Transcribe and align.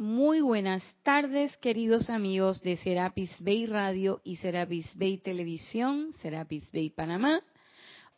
Muy 0.00 0.40
buenas 0.40 0.82
tardes, 1.02 1.54
queridos 1.58 2.08
amigos 2.08 2.62
de 2.62 2.78
Serapis 2.78 3.30
Bay 3.38 3.66
Radio 3.66 4.22
y 4.24 4.36
Serapis 4.36 4.86
Bay 4.94 5.18
Televisión, 5.18 6.14
Serapis 6.22 6.72
Bay 6.72 6.88
Panamá. 6.88 7.42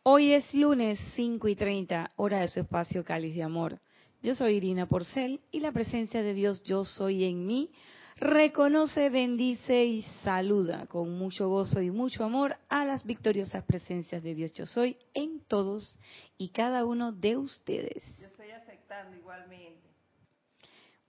Hoy 0.05 0.31
es 0.31 0.55
lunes 0.55 0.97
5 1.17 1.49
y 1.49 1.57
30, 1.57 2.13
hora 2.15 2.39
de 2.39 2.47
su 2.47 2.61
espacio 2.61 3.05
Cáliz 3.05 3.35
de 3.35 3.43
Amor. 3.43 3.81
Yo 4.23 4.37
soy 4.37 4.59
Irina 4.59 4.87
Porcel 4.87 5.41
y 5.51 5.59
la 5.59 5.73
presencia 5.73 6.23
de 6.23 6.35
Dios 6.35 6.63
Yo 6.63 6.85
Soy 6.85 7.25
en 7.25 7.49
mí 7.49 7.73
reconoce, 8.15 9.11
bendice 9.11 9.85
y 9.85 10.03
saluda 10.23 10.87
con 10.87 11.19
mucho 11.19 11.49
gozo 11.49 11.83
y 11.83 11.91
mucho 11.91 12.23
amor 12.23 12.59
a 12.69 12.85
las 12.85 13.05
victoriosas 13.05 13.65
presencias 13.65 14.23
de 14.23 14.37
Dios 14.37 14.53
Yo 14.53 14.67
Soy 14.67 14.99
en 15.15 15.41
todos 15.49 15.99
y 16.39 16.51
cada 16.51 16.85
uno 16.85 17.11
de 17.11 17.37
ustedes. 17.37 18.05
Yo 18.21 18.29
estoy 18.29 18.53
aceptando 18.53 19.17
igualmente. 19.17 19.83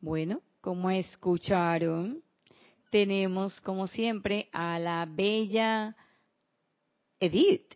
Bueno, 0.01 0.41
como 0.63 0.89
escucharon, 0.89 2.23
tenemos 2.89 3.61
como 3.61 3.85
siempre 3.85 4.49
a 4.53 4.79
la 4.79 5.05
bella 5.05 5.95
Edith. 7.19 7.75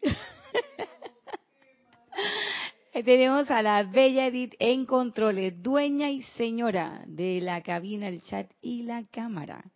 tenemos 3.04 3.50
a 3.50 3.60
la 3.60 3.82
bella 3.82 4.28
Edith 4.28 4.54
en 4.58 4.86
controles, 4.86 5.62
dueña 5.62 6.10
y 6.10 6.22
señora 6.38 7.04
de 7.06 7.42
la 7.42 7.62
cabina, 7.62 8.08
el 8.08 8.22
chat 8.22 8.50
y 8.62 8.84
la 8.84 9.04
cámara. 9.04 9.70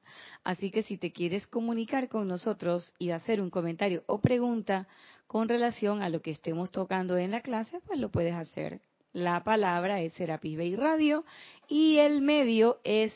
Así 0.44 0.70
que 0.70 0.82
si 0.82 0.96
te 0.96 1.12
quieres 1.12 1.46
comunicar 1.46 2.08
con 2.08 2.28
nosotros 2.28 2.94
y 2.98 3.10
hacer 3.10 3.42
un 3.42 3.50
comentario 3.50 4.04
o 4.06 4.22
pregunta 4.22 4.88
con 5.26 5.50
relación 5.50 6.00
a 6.00 6.08
lo 6.08 6.22
que 6.22 6.30
estemos 6.30 6.70
tocando 6.70 7.18
en 7.18 7.30
la 7.30 7.42
clase, 7.42 7.78
pues 7.86 8.00
lo 8.00 8.10
puedes 8.10 8.32
hacer 8.32 8.80
la 9.18 9.42
palabra 9.42 10.00
es 10.00 10.12
Serapis 10.14 10.56
Bay 10.56 10.76
Radio 10.76 11.24
y 11.68 11.98
el 11.98 12.22
medio 12.22 12.78
es 12.84 13.12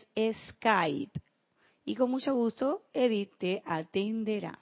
Skype. 0.49 1.21
Y 1.85 1.95
con 1.95 2.11
mucho 2.11 2.35
gusto, 2.35 2.83
Edith 2.93 3.33
te 3.39 3.63
atenderá. 3.65 4.59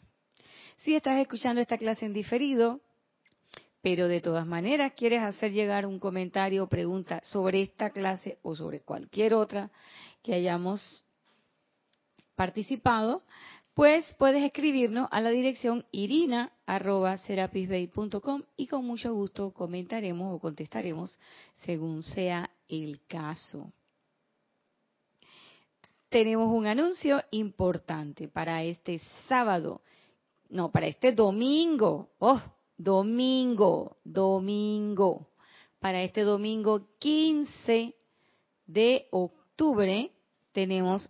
Si 0.78 0.94
estás 0.94 1.20
escuchando 1.20 1.60
esta 1.60 1.78
clase 1.78 2.06
en 2.06 2.12
diferido, 2.12 2.80
pero 3.82 4.08
de 4.08 4.20
todas 4.20 4.46
maneras 4.46 4.92
quieres 4.96 5.22
hacer 5.22 5.52
llegar 5.52 5.86
un 5.86 5.98
comentario 5.98 6.64
o 6.64 6.68
pregunta 6.68 7.20
sobre 7.24 7.62
esta 7.62 7.90
clase 7.90 8.38
o 8.42 8.54
sobre 8.54 8.80
cualquier 8.80 9.34
otra 9.34 9.70
que 10.22 10.34
hayamos 10.34 11.04
participado, 12.36 13.22
pues 13.80 14.04
puedes 14.18 14.44
escribirnos 14.44 15.08
a 15.10 15.22
la 15.22 15.30
dirección 15.30 15.86
irina.serapisbay.com 15.90 18.42
y 18.58 18.66
con 18.66 18.84
mucho 18.84 19.14
gusto 19.14 19.54
comentaremos 19.54 20.34
o 20.34 20.38
contestaremos 20.38 21.18
según 21.64 22.02
sea 22.02 22.50
el 22.68 23.00
caso. 23.06 23.72
Tenemos 26.10 26.54
un 26.54 26.66
anuncio 26.66 27.22
importante 27.30 28.28
para 28.28 28.62
este 28.64 29.00
sábado, 29.26 29.80
no, 30.50 30.70
para 30.70 30.86
este 30.86 31.12
domingo, 31.12 32.10
oh, 32.18 32.42
domingo, 32.76 33.96
domingo, 34.04 35.30
para 35.78 36.02
este 36.02 36.20
domingo 36.20 36.86
15 36.98 37.94
de 38.66 39.08
octubre 39.10 40.12
tenemos 40.52 41.08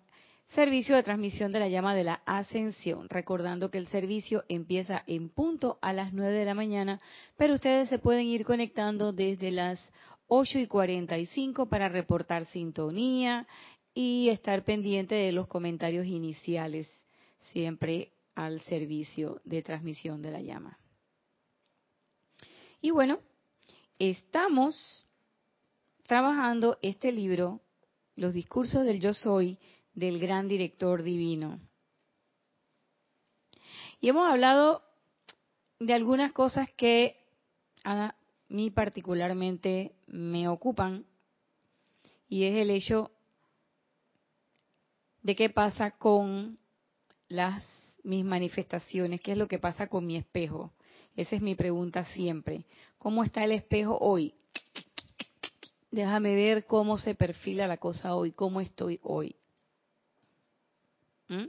Servicio 0.54 0.96
de 0.96 1.04
transmisión 1.04 1.52
de 1.52 1.60
la 1.60 1.68
llama 1.68 1.94
de 1.94 2.02
la 2.02 2.22
ascensión. 2.26 3.08
Recordando 3.08 3.70
que 3.70 3.78
el 3.78 3.86
servicio 3.86 4.44
empieza 4.48 5.04
en 5.06 5.28
punto 5.28 5.78
a 5.80 5.92
las 5.92 6.12
9 6.12 6.36
de 6.36 6.44
la 6.44 6.54
mañana, 6.54 7.00
pero 7.36 7.54
ustedes 7.54 7.88
se 7.88 8.00
pueden 8.00 8.26
ir 8.26 8.44
conectando 8.44 9.12
desde 9.12 9.52
las 9.52 9.92
8 10.26 10.58
y 10.58 10.66
45 10.66 11.66
para 11.66 11.88
reportar 11.88 12.46
sintonía 12.46 13.46
y 13.94 14.28
estar 14.28 14.64
pendiente 14.64 15.14
de 15.14 15.30
los 15.30 15.46
comentarios 15.46 16.06
iniciales, 16.06 16.88
siempre 17.52 18.12
al 18.34 18.60
servicio 18.60 19.40
de 19.44 19.62
transmisión 19.62 20.20
de 20.20 20.30
la 20.32 20.40
llama. 20.40 20.78
Y 22.80 22.90
bueno, 22.90 23.20
estamos 24.00 25.06
trabajando 26.08 26.76
este 26.82 27.12
libro, 27.12 27.60
Los 28.16 28.34
discursos 28.34 28.84
del 28.84 29.00
yo 29.00 29.14
soy, 29.14 29.56
del 29.94 30.18
gran 30.18 30.48
director 30.48 31.02
divino. 31.02 31.60
Y 34.00 34.08
hemos 34.08 34.28
hablado 34.28 34.82
de 35.78 35.94
algunas 35.94 36.32
cosas 36.32 36.70
que 36.72 37.16
a 37.84 38.14
mí 38.48 38.70
particularmente 38.70 39.94
me 40.06 40.48
ocupan 40.48 41.06
y 42.28 42.44
es 42.44 42.56
el 42.56 42.70
hecho 42.70 43.10
de 45.22 45.36
qué 45.36 45.50
pasa 45.50 45.92
con 45.92 46.58
las 47.28 47.64
mis 48.02 48.24
manifestaciones, 48.24 49.20
qué 49.20 49.32
es 49.32 49.38
lo 49.38 49.48
que 49.48 49.58
pasa 49.58 49.88
con 49.88 50.06
mi 50.06 50.16
espejo. 50.16 50.72
Esa 51.16 51.36
es 51.36 51.42
mi 51.42 51.54
pregunta 51.54 52.04
siempre. 52.04 52.64
¿Cómo 52.98 53.24
está 53.24 53.44
el 53.44 53.52
espejo 53.52 53.98
hoy? 54.00 54.34
Déjame 55.90 56.34
ver 56.34 56.66
cómo 56.66 56.98
se 56.98 57.14
perfila 57.14 57.66
la 57.66 57.76
cosa 57.76 58.14
hoy, 58.14 58.32
cómo 58.32 58.60
estoy 58.60 59.00
hoy. 59.02 59.36
¿Mm? 61.30 61.46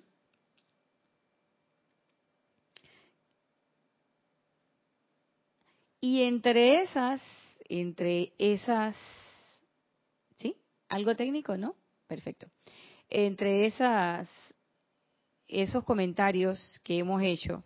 Y 6.01 6.21
entre 6.21 6.81
esas, 6.83 7.19
entre 7.67 8.33
esas, 8.37 8.95
¿sí? 10.37 10.55
Algo 10.87 11.15
técnico, 11.15 11.57
¿no? 11.57 11.75
Perfecto. 12.05 12.47
Entre 13.09 13.65
esas, 13.65 14.29
esos 15.47 15.83
comentarios 15.83 16.79
que 16.83 16.99
hemos 16.99 17.21
hecho, 17.23 17.63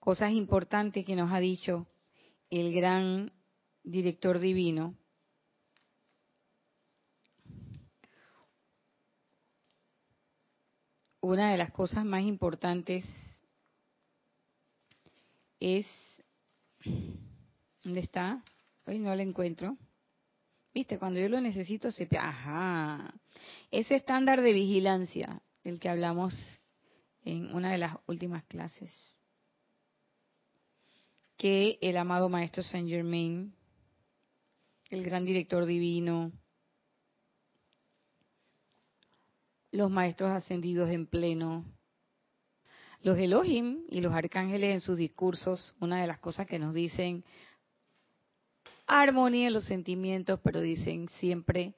cosas 0.00 0.32
importantes 0.32 1.04
que 1.04 1.14
nos 1.14 1.32
ha 1.32 1.38
dicho 1.38 1.86
el 2.50 2.72
gran 2.72 3.32
director 3.84 4.40
divino, 4.40 4.96
una 11.28 11.50
de 11.50 11.58
las 11.58 11.70
cosas 11.72 12.06
más 12.06 12.22
importantes 12.22 13.04
es, 15.60 15.86
¿dónde 17.84 18.00
está? 18.00 18.42
Hoy 18.86 18.98
no 18.98 19.14
lo 19.14 19.20
encuentro. 19.20 19.76
Viste, 20.72 20.98
cuando 20.98 21.20
yo 21.20 21.28
lo 21.28 21.40
necesito 21.42 21.90
se... 21.92 22.08
Ajá. 22.18 23.12
Ese 23.70 23.96
estándar 23.96 24.40
de 24.40 24.54
vigilancia 24.54 25.42
del 25.64 25.80
que 25.80 25.90
hablamos 25.90 26.34
en 27.24 27.54
una 27.54 27.72
de 27.72 27.78
las 27.78 27.96
últimas 28.06 28.44
clases. 28.44 28.90
Que 31.36 31.78
el 31.82 31.98
amado 31.98 32.30
Maestro 32.30 32.62
Saint 32.62 32.88
Germain, 32.88 33.54
el 34.88 35.04
gran 35.04 35.26
director 35.26 35.66
divino, 35.66 36.32
los 39.70 39.90
maestros 39.90 40.30
ascendidos 40.30 40.90
en 40.90 41.06
pleno, 41.06 41.64
los 43.02 43.18
Elohim 43.18 43.84
y 43.88 44.00
los 44.00 44.12
arcángeles 44.12 44.74
en 44.74 44.80
sus 44.80 44.96
discursos, 44.98 45.76
una 45.80 46.00
de 46.00 46.06
las 46.06 46.18
cosas 46.18 46.46
que 46.46 46.58
nos 46.58 46.74
dicen, 46.74 47.24
armonía 48.86 49.48
en 49.48 49.52
los 49.52 49.64
sentimientos, 49.64 50.40
pero 50.42 50.60
dicen 50.60 51.08
siempre 51.20 51.74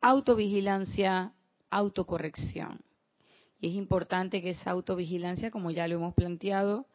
autovigilancia, 0.00 1.32
autocorrección. 1.70 2.80
Y 3.60 3.68
es 3.68 3.74
importante 3.74 4.42
que 4.42 4.50
esa 4.50 4.70
autovigilancia, 4.70 5.50
como 5.50 5.70
ya 5.70 5.88
lo 5.88 5.96
hemos 5.96 6.14
planteado, 6.14 6.86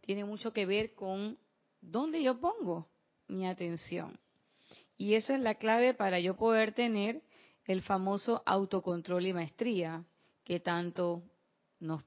tiene 0.00 0.24
mucho 0.24 0.52
que 0.52 0.66
ver 0.66 0.94
con 0.94 1.38
dónde 1.80 2.22
yo 2.22 2.40
pongo 2.40 2.88
mi 3.28 3.46
atención. 3.46 4.18
Y 4.96 5.14
esa 5.14 5.36
es 5.36 5.40
la 5.40 5.54
clave 5.54 5.94
para 5.94 6.18
yo 6.18 6.36
poder 6.36 6.72
tener 6.72 7.22
el 7.68 7.82
famoso 7.82 8.42
autocontrol 8.46 9.26
y 9.26 9.34
maestría 9.34 10.02
que 10.42 10.58
tanto 10.58 11.22
nos 11.78 12.02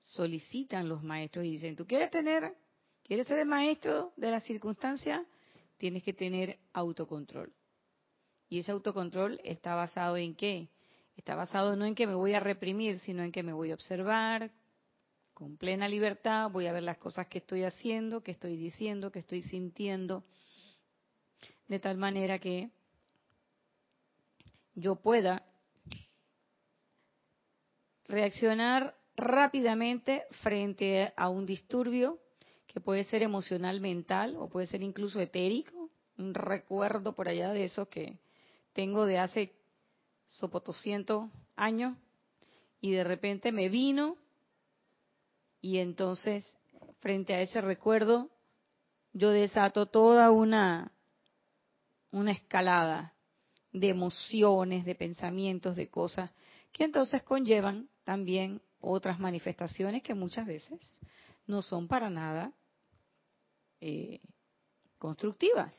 solicitan 0.00 0.88
los 0.88 1.02
maestros 1.02 1.44
y 1.44 1.52
dicen, 1.52 1.76
¿tú 1.76 1.86
quieres 1.86 2.10
tener, 2.10 2.54
quieres 3.04 3.26
ser 3.26 3.40
el 3.40 3.46
maestro 3.46 4.14
de 4.16 4.30
la 4.30 4.40
circunstancia? 4.40 5.24
Tienes 5.76 6.02
que 6.02 6.14
tener 6.14 6.58
autocontrol. 6.72 7.52
Y 8.48 8.60
ese 8.60 8.72
autocontrol 8.72 9.38
está 9.44 9.74
basado 9.74 10.16
en 10.16 10.34
qué? 10.34 10.70
Está 11.14 11.34
basado 11.34 11.76
no 11.76 11.84
en 11.84 11.94
que 11.94 12.06
me 12.06 12.14
voy 12.14 12.32
a 12.32 12.40
reprimir, 12.40 13.00
sino 13.00 13.22
en 13.22 13.32
que 13.32 13.42
me 13.42 13.52
voy 13.52 13.72
a 13.72 13.74
observar 13.74 14.50
con 15.34 15.58
plena 15.58 15.88
libertad, 15.88 16.50
voy 16.50 16.66
a 16.66 16.72
ver 16.72 16.84
las 16.84 16.96
cosas 16.96 17.26
que 17.26 17.38
estoy 17.38 17.64
haciendo, 17.64 18.22
que 18.22 18.30
estoy 18.30 18.56
diciendo, 18.56 19.12
que 19.12 19.18
estoy 19.18 19.42
sintiendo, 19.42 20.24
de 21.68 21.78
tal 21.78 21.98
manera 21.98 22.38
que 22.38 22.70
yo 24.80 24.96
pueda 24.96 25.44
reaccionar 28.04 28.96
rápidamente 29.16 30.24
frente 30.42 31.12
a 31.16 31.28
un 31.28 31.46
disturbio 31.46 32.18
que 32.66 32.80
puede 32.80 33.04
ser 33.04 33.22
emocional, 33.22 33.80
mental 33.80 34.36
o 34.36 34.48
puede 34.48 34.66
ser 34.66 34.82
incluso 34.82 35.20
etérico, 35.20 35.90
un 36.18 36.34
recuerdo 36.34 37.14
por 37.14 37.28
allá 37.28 37.52
de 37.52 37.64
eso 37.64 37.88
que 37.88 38.18
tengo 38.72 39.06
de 39.06 39.18
hace 39.18 39.52
sopotoscientos 40.26 41.30
años 41.56 41.96
y 42.80 42.92
de 42.92 43.04
repente 43.04 43.52
me 43.52 43.68
vino 43.68 44.16
y 45.60 45.78
entonces 45.78 46.56
frente 47.00 47.34
a 47.34 47.40
ese 47.40 47.60
recuerdo 47.60 48.30
yo 49.12 49.30
desato 49.30 49.86
toda 49.86 50.30
una 50.30 50.92
una 52.12 52.32
escalada 52.32 53.14
de 53.72 53.88
emociones, 53.88 54.84
de 54.84 54.94
pensamientos, 54.94 55.76
de 55.76 55.88
cosas 55.88 56.30
que 56.72 56.84
entonces 56.84 57.22
conllevan 57.22 57.88
también 58.04 58.62
otras 58.80 59.18
manifestaciones 59.18 60.02
que 60.02 60.14
muchas 60.14 60.46
veces 60.46 61.00
no 61.46 61.62
son 61.62 61.88
para 61.88 62.10
nada 62.10 62.52
eh, 63.80 64.20
constructivas. 64.98 65.74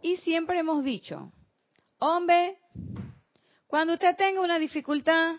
Y 0.00 0.16
siempre 0.18 0.58
hemos 0.58 0.82
dicho, 0.82 1.32
hombre, 1.98 2.58
cuando 3.66 3.94
usted 3.94 4.16
tenga 4.16 4.40
una 4.40 4.58
dificultad 4.58 5.36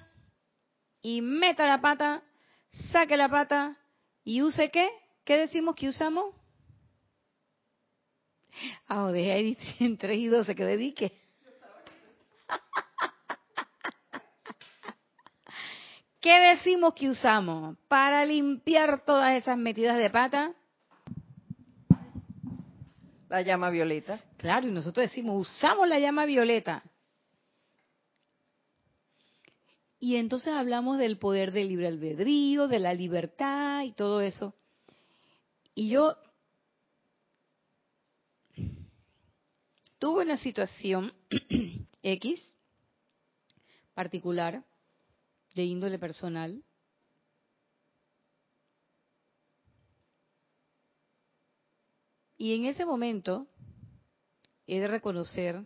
y 1.01 1.21
meta 1.21 1.67
la 1.67 1.81
pata, 1.81 2.23
saque 2.91 3.17
la 3.17 3.29
pata 3.29 3.77
y 4.23 4.41
use 4.41 4.71
qué? 4.71 4.89
¿Qué 5.25 5.37
decimos 5.37 5.75
que 5.75 5.89
usamos? 5.89 6.33
Ah, 8.87 9.11
de 9.11 9.31
ahí 9.31 9.57
en 9.79 9.97
3 9.97 10.17
y 10.17 10.27
12 10.27 10.55
que 10.55 10.65
dedique. 10.65 11.19
¿Qué 16.21 16.39
decimos 16.39 16.93
que 16.93 17.09
usamos 17.09 17.77
para 17.87 18.25
limpiar 18.25 19.03
todas 19.05 19.35
esas 19.35 19.57
metidas 19.57 19.97
de 19.97 20.09
pata? 20.09 20.53
La 23.29 23.41
llama 23.41 23.69
violeta. 23.69 24.21
Claro, 24.37 24.67
y 24.67 24.71
nosotros 24.71 25.09
decimos, 25.09 25.47
usamos 25.47 25.87
la 25.87 25.99
llama 25.99 26.25
violeta. 26.25 26.83
Y 29.99 30.17
entonces 30.17 30.53
hablamos 30.53 30.97
del 30.97 31.17
poder 31.17 31.51
del 31.51 31.69
libre 31.69 31.87
albedrío, 31.87 32.67
de 32.67 32.79
la 32.79 32.93
libertad 32.93 33.83
y 33.83 33.93
todo 33.93 34.21
eso. 34.21 34.53
Y 35.73 35.89
yo 35.89 36.15
tuve 40.03 40.23
una 40.23 40.35
situación 40.35 41.13
X 42.03 42.57
particular 43.93 44.61
de 45.55 45.63
índole 45.63 45.97
personal. 45.97 46.61
Y 52.35 52.53
en 52.53 52.65
ese 52.65 52.85
momento 52.85 53.47
he 54.67 54.81
de 54.81 54.89
reconocer 54.89 55.63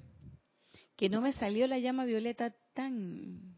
que 0.95 1.09
no 1.09 1.19
me 1.19 1.33
salió 1.33 1.65
la 1.65 1.79
llama 1.79 2.05
violeta 2.05 2.53
tan 2.75 3.57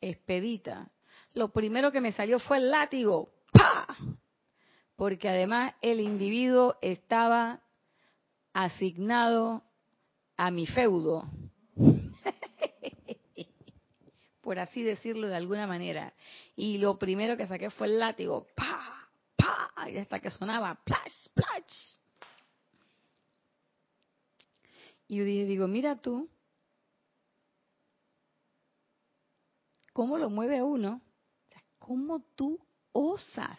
expedita. 0.00 0.90
Lo 1.32 1.52
primero 1.52 1.92
que 1.92 2.00
me 2.00 2.10
salió 2.10 2.40
fue 2.40 2.56
el 2.56 2.72
látigo. 2.72 3.32
¡Pah! 3.52 3.86
Porque 4.96 5.28
además 5.28 5.76
el 5.80 6.00
individuo 6.00 6.76
estaba 6.82 7.62
asignado 8.52 9.62
a 10.36 10.50
mi 10.50 10.66
feudo 10.66 11.24
por 14.48 14.58
así 14.58 14.82
decirlo 14.82 15.28
de 15.28 15.36
alguna 15.36 15.66
manera. 15.66 16.14
Y 16.56 16.78
lo 16.78 16.98
primero 16.98 17.36
que 17.36 17.46
saqué 17.46 17.68
fue 17.68 17.86
el 17.86 17.98
látigo, 17.98 18.46
pa, 18.56 19.10
pa, 19.36 19.90
y 19.90 19.98
hasta 19.98 20.20
que 20.20 20.30
sonaba, 20.30 20.74
plash, 20.86 21.28
plash. 21.34 21.98
Y 25.06 25.18
yo 25.18 25.24
digo, 25.24 25.68
mira 25.68 25.96
tú, 26.00 26.30
¿cómo 29.92 30.16
lo 30.16 30.30
mueve 30.30 30.62
uno? 30.62 31.02
¿Cómo 31.78 32.20
tú 32.34 32.58
osas 32.92 33.58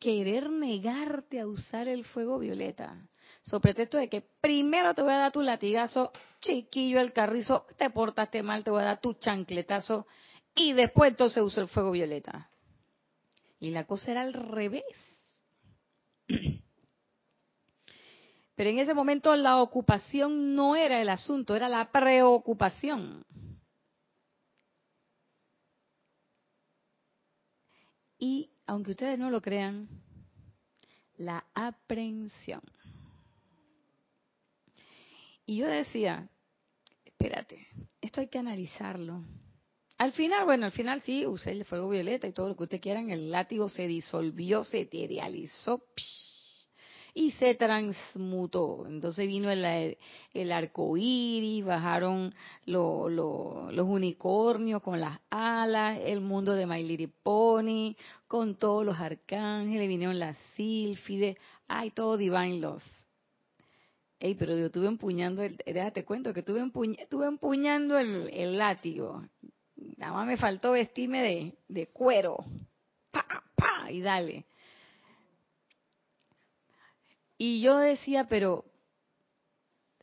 querer 0.00 0.50
negarte 0.50 1.38
a 1.38 1.46
usar 1.46 1.86
el 1.86 2.04
fuego 2.04 2.40
violeta? 2.40 3.08
So 3.42 3.60
pretexto 3.60 3.98
de 3.98 4.08
que 4.08 4.22
primero 4.40 4.94
te 4.94 5.02
voy 5.02 5.12
a 5.12 5.18
dar 5.18 5.32
tu 5.32 5.42
latigazo, 5.42 6.12
chiquillo 6.40 7.00
el 7.00 7.12
carrizo, 7.12 7.66
te 7.76 7.90
portaste 7.90 8.42
mal, 8.42 8.62
te 8.62 8.70
voy 8.70 8.82
a 8.82 8.86
dar 8.86 9.00
tu 9.00 9.14
chancletazo 9.14 10.06
y 10.54 10.72
después 10.72 11.10
entonces 11.10 11.42
uso 11.42 11.60
el 11.60 11.68
fuego 11.68 11.90
violeta. 11.90 12.50
Y 13.58 13.70
la 13.70 13.84
cosa 13.86 14.10
era 14.12 14.22
al 14.22 14.32
revés. 14.32 14.84
Pero 18.54 18.70
en 18.70 18.78
ese 18.78 18.92
momento 18.92 19.34
la 19.36 19.62
ocupación 19.62 20.54
no 20.54 20.76
era 20.76 21.00
el 21.00 21.08
asunto, 21.08 21.56
era 21.56 21.68
la 21.68 21.90
preocupación. 21.90 23.24
Y 28.18 28.50
aunque 28.66 28.90
ustedes 28.90 29.18
no 29.18 29.30
lo 29.30 29.40
crean, 29.40 29.88
la 31.16 31.46
aprensión. 31.54 32.60
Y 35.50 35.56
yo 35.56 35.66
decía, 35.66 36.30
espérate, 37.04 37.66
esto 38.00 38.20
hay 38.20 38.28
que 38.28 38.38
analizarlo. 38.38 39.24
Al 39.98 40.12
final, 40.12 40.44
bueno, 40.44 40.66
al 40.66 40.70
final 40.70 41.02
sí, 41.02 41.26
usé 41.26 41.50
el 41.50 41.64
fuego 41.64 41.88
violeta 41.88 42.28
y 42.28 42.32
todo 42.32 42.46
lo 42.50 42.56
que 42.56 42.62
usted 42.62 42.80
quieran, 42.80 43.10
el 43.10 43.32
látigo 43.32 43.68
se 43.68 43.88
disolvió, 43.88 44.62
se 44.62 44.82
eterializó 44.82 45.82
y 47.14 47.32
se 47.32 47.56
transmutó. 47.56 48.86
Entonces 48.86 49.26
vino 49.26 49.50
el, 49.50 49.98
el 50.34 50.52
arco 50.52 50.96
iris, 50.96 51.64
bajaron 51.64 52.32
los 52.66 53.08
unicornios 53.76 54.80
con 54.82 55.00
las 55.00 55.18
alas, 55.30 55.98
el 56.04 56.20
mundo 56.20 56.52
de 56.52 56.66
My 56.66 56.84
Little 56.84 57.10
Pony, 57.24 57.96
con 58.28 58.54
todos 58.54 58.86
los 58.86 59.00
arcángeles, 59.00 59.88
vinieron 59.88 60.16
las 60.16 60.36
sílfides, 60.54 61.38
ay, 61.66 61.90
todo 61.90 62.16
Divine 62.16 62.60
Love. 62.60 62.99
Ey, 64.22 64.34
pero 64.34 64.54
yo 64.54 64.66
estuve 64.66 64.86
empuñando, 64.86 65.42
el, 65.42 65.56
déjate 65.56 66.04
cuento 66.04 66.34
que 66.34 66.40
estuve, 66.40 66.60
empuñando 66.60 67.98
el, 67.98 68.28
el, 68.28 68.58
látigo. 68.58 69.24
Nada 69.96 70.12
más 70.12 70.26
me 70.26 70.36
faltó 70.36 70.72
vestirme 70.72 71.22
de, 71.22 71.58
de 71.68 71.86
cuero. 71.86 72.36
Pa, 73.10 73.26
pa, 73.56 73.90
y 73.90 74.02
dale. 74.02 74.44
Y 77.38 77.62
yo 77.62 77.78
decía, 77.78 78.26
pero 78.26 78.66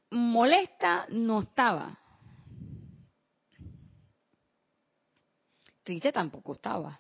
molesta 0.10 1.06
no 1.10 1.42
estaba. 1.42 2.00
Triste 5.84 6.12
tampoco 6.12 6.54
estaba. 6.54 7.00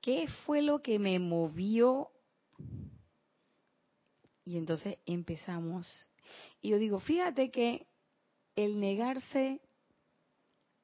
¿Qué 0.00 0.28
fue 0.46 0.62
lo 0.62 0.80
que 0.80 1.00
me 1.00 1.18
movió 1.18 2.12
y 4.44 4.56
entonces 4.56 4.98
empezamos. 5.06 6.10
Y 6.60 6.70
yo 6.70 6.78
digo, 6.78 6.98
fíjate 7.00 7.50
que 7.50 7.86
el 8.56 8.80
negarse 8.80 9.60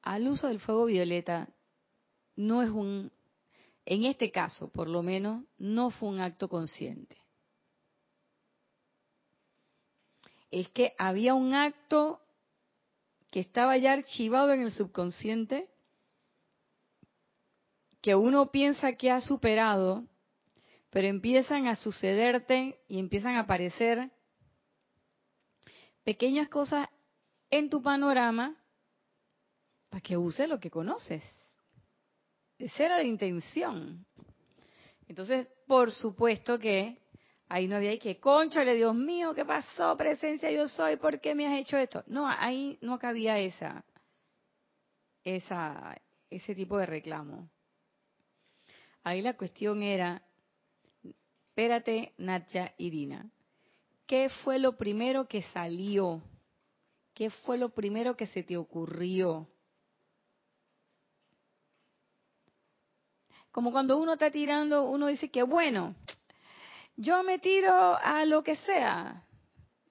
al 0.01 0.27
uso 0.27 0.47
del 0.47 0.59
fuego 0.59 0.85
violeta 0.85 1.49
no 2.35 2.63
es 2.63 2.69
un, 2.69 3.11
en 3.85 4.05
este 4.05 4.31
caso 4.31 4.69
por 4.69 4.87
lo 4.87 5.03
menos, 5.03 5.43
no 5.57 5.91
fue 5.91 6.09
un 6.09 6.21
acto 6.21 6.47
consciente. 6.47 7.17
Es 10.51 10.69
que 10.69 10.95
había 10.97 11.35
un 11.35 11.53
acto 11.53 12.21
que 13.29 13.39
estaba 13.39 13.77
ya 13.77 13.93
archivado 13.93 14.51
en 14.53 14.63
el 14.63 14.71
subconsciente, 14.71 15.69
que 18.01 18.15
uno 18.15 18.49
piensa 18.49 18.93
que 18.93 19.11
ha 19.11 19.21
superado, 19.21 20.07
pero 20.89 21.07
empiezan 21.07 21.67
a 21.67 21.75
sucederte 21.75 22.79
y 22.87 22.99
empiezan 22.99 23.35
a 23.35 23.41
aparecer 23.41 24.11
pequeñas 26.03 26.49
cosas 26.49 26.87
en 27.49 27.69
tu 27.69 27.81
panorama 27.81 28.55
para 29.89 30.01
que 30.01 30.17
uses 30.17 30.47
lo 30.47 30.59
que 30.59 30.69
conoces. 30.69 31.23
Esa 32.57 32.85
era 32.85 32.97
la 32.97 33.03
intención. 33.03 34.05
Entonces, 35.07 35.47
por 35.67 35.91
supuesto 35.91 36.59
que 36.59 36.99
ahí 37.47 37.67
no 37.67 37.77
había 37.77 37.97
que, 37.97 38.19
conchale, 38.19 38.75
Dios 38.75 38.93
mío, 38.93 39.33
¿qué 39.33 39.45
pasó? 39.45 39.95
Presencia 39.97 40.51
yo 40.51 40.67
soy, 40.67 40.97
¿por 40.97 41.19
qué 41.19 41.33
me 41.33 41.47
has 41.47 41.59
hecho 41.59 41.77
esto? 41.77 42.03
No, 42.07 42.27
ahí 42.27 42.77
no 42.81 42.99
cabía 42.99 43.39
esa, 43.39 43.83
esa, 45.23 45.99
ese 46.29 46.53
tipo 46.53 46.77
de 46.77 46.85
reclamo. 46.85 47.49
Ahí 49.03 49.21
la 49.21 49.35
cuestión 49.35 49.81
era, 49.81 50.21
espérate, 51.59 52.13
Nacha 52.19 52.73
y 52.77 52.89
Dina. 52.89 53.29
¿Qué 54.07 54.29
fue 54.29 54.59
lo 54.59 54.77
primero 54.77 55.27
que 55.27 55.41
salió? 55.41 56.21
¿Qué 57.13 57.29
fue 57.29 57.57
lo 57.57 57.67
primero 57.67 58.15
que 58.15 58.27
se 58.27 58.43
te 58.43 58.55
ocurrió? 58.55 59.45
Como 63.51 63.73
cuando 63.73 63.97
uno 63.97 64.13
está 64.13 64.31
tirando, 64.31 64.85
uno 64.85 65.07
dice 65.07 65.29
que 65.29 65.43
bueno, 65.43 65.95
yo 66.95 67.23
me 67.23 67.39
tiro 67.39 67.73
a 67.73 68.23
lo 68.23 68.41
que 68.41 68.55
sea, 68.55 69.25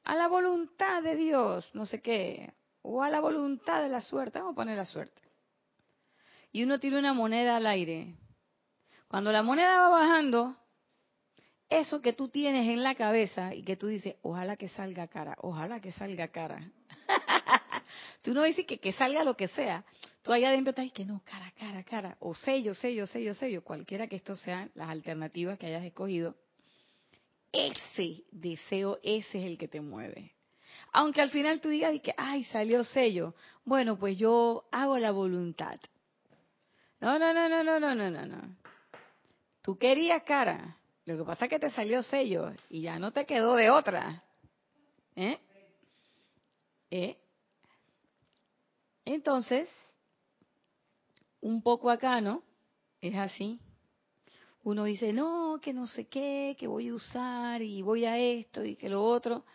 a 0.04 0.14
la 0.14 0.26
voluntad 0.26 1.02
de 1.02 1.16
Dios, 1.16 1.70
no 1.74 1.84
sé 1.84 2.00
qué, 2.00 2.54
o 2.80 3.02
a 3.02 3.10
la 3.10 3.20
voluntad 3.20 3.82
de 3.82 3.90
la 3.90 4.00
suerte, 4.00 4.38
vamos 4.38 4.54
a 4.54 4.56
poner 4.56 4.78
la 4.78 4.86
suerte. 4.86 5.20
Y 6.50 6.62
uno 6.62 6.80
tira 6.80 6.98
una 6.98 7.12
moneda 7.12 7.56
al 7.56 7.66
aire. 7.66 8.16
Cuando 9.06 9.30
la 9.32 9.42
moneda 9.42 9.82
va 9.82 9.88
bajando, 9.90 10.56
eso 11.70 12.00
que 12.00 12.12
tú 12.12 12.28
tienes 12.28 12.66
en 12.68 12.82
la 12.82 12.94
cabeza 12.94 13.54
y 13.54 13.62
que 13.62 13.76
tú 13.76 13.88
dices, 13.88 14.16
ojalá 14.22 14.56
que 14.56 14.68
salga 14.68 15.06
cara, 15.08 15.36
ojalá 15.40 15.80
que 15.80 15.92
salga 15.92 16.28
cara. 16.28 16.70
tú 18.22 18.32
no 18.32 18.42
dices 18.42 18.66
que, 18.66 18.78
que 18.78 18.92
salga 18.92 19.22
lo 19.22 19.36
que 19.36 19.48
sea. 19.48 19.84
Tú 20.22 20.32
allá 20.32 20.48
adentro 20.48 20.70
estás 20.70 20.90
que 20.92 21.04
no, 21.04 21.22
cara, 21.24 21.52
cara, 21.58 21.82
cara. 21.84 22.16
O 22.20 22.34
sello, 22.34 22.74
sello, 22.74 23.06
sello, 23.06 23.34
sello. 23.34 23.62
Cualquiera 23.62 24.06
que 24.06 24.16
esto 24.16 24.34
sean 24.34 24.70
las 24.74 24.88
alternativas 24.88 25.58
que 25.58 25.66
hayas 25.66 25.84
escogido. 25.84 26.34
Ese 27.52 28.24
deseo, 28.30 28.98
ese 29.02 29.38
es 29.38 29.44
el 29.44 29.58
que 29.58 29.68
te 29.68 29.80
mueve. 29.80 30.32
Aunque 30.92 31.20
al 31.20 31.30
final 31.30 31.60
tú 31.60 31.68
digas 31.68 31.94
que, 32.02 32.14
ay, 32.16 32.44
salió 32.44 32.82
sello. 32.82 33.34
Bueno, 33.64 33.98
pues 33.98 34.18
yo 34.18 34.64
hago 34.72 34.98
la 34.98 35.10
voluntad. 35.10 35.78
No, 37.00 37.18
no, 37.18 37.32
no, 37.32 37.48
no, 37.48 37.62
no, 37.62 37.78
no, 37.78 37.94
no, 37.94 38.26
no. 38.26 38.56
Tú 39.62 39.76
querías 39.76 40.22
cara. 40.22 40.77
Lo 41.08 41.16
que 41.16 41.24
pasa 41.24 41.46
es 41.46 41.48
que 41.48 41.58
te 41.58 41.70
salió 41.70 42.02
sello 42.02 42.52
y 42.68 42.82
ya 42.82 42.98
no 42.98 43.12
te 43.12 43.24
quedó 43.24 43.54
de 43.56 43.70
otra. 43.70 44.22
¿Eh? 45.16 45.38
¿Eh? 46.90 47.16
Entonces, 49.06 49.70
un 51.40 51.62
poco 51.62 51.88
acá, 51.88 52.20
¿no? 52.20 52.42
Es 53.00 53.16
así. 53.16 53.58
Uno 54.64 54.84
dice, 54.84 55.14
no, 55.14 55.58
que 55.62 55.72
no 55.72 55.86
sé 55.86 56.08
qué, 56.08 56.54
que 56.58 56.66
voy 56.66 56.88
a 56.88 56.94
usar 56.94 57.62
y 57.62 57.80
voy 57.80 58.04
a 58.04 58.18
esto 58.18 58.62
y 58.62 58.76
que 58.76 58.90
lo 58.90 59.02
otro, 59.02 59.46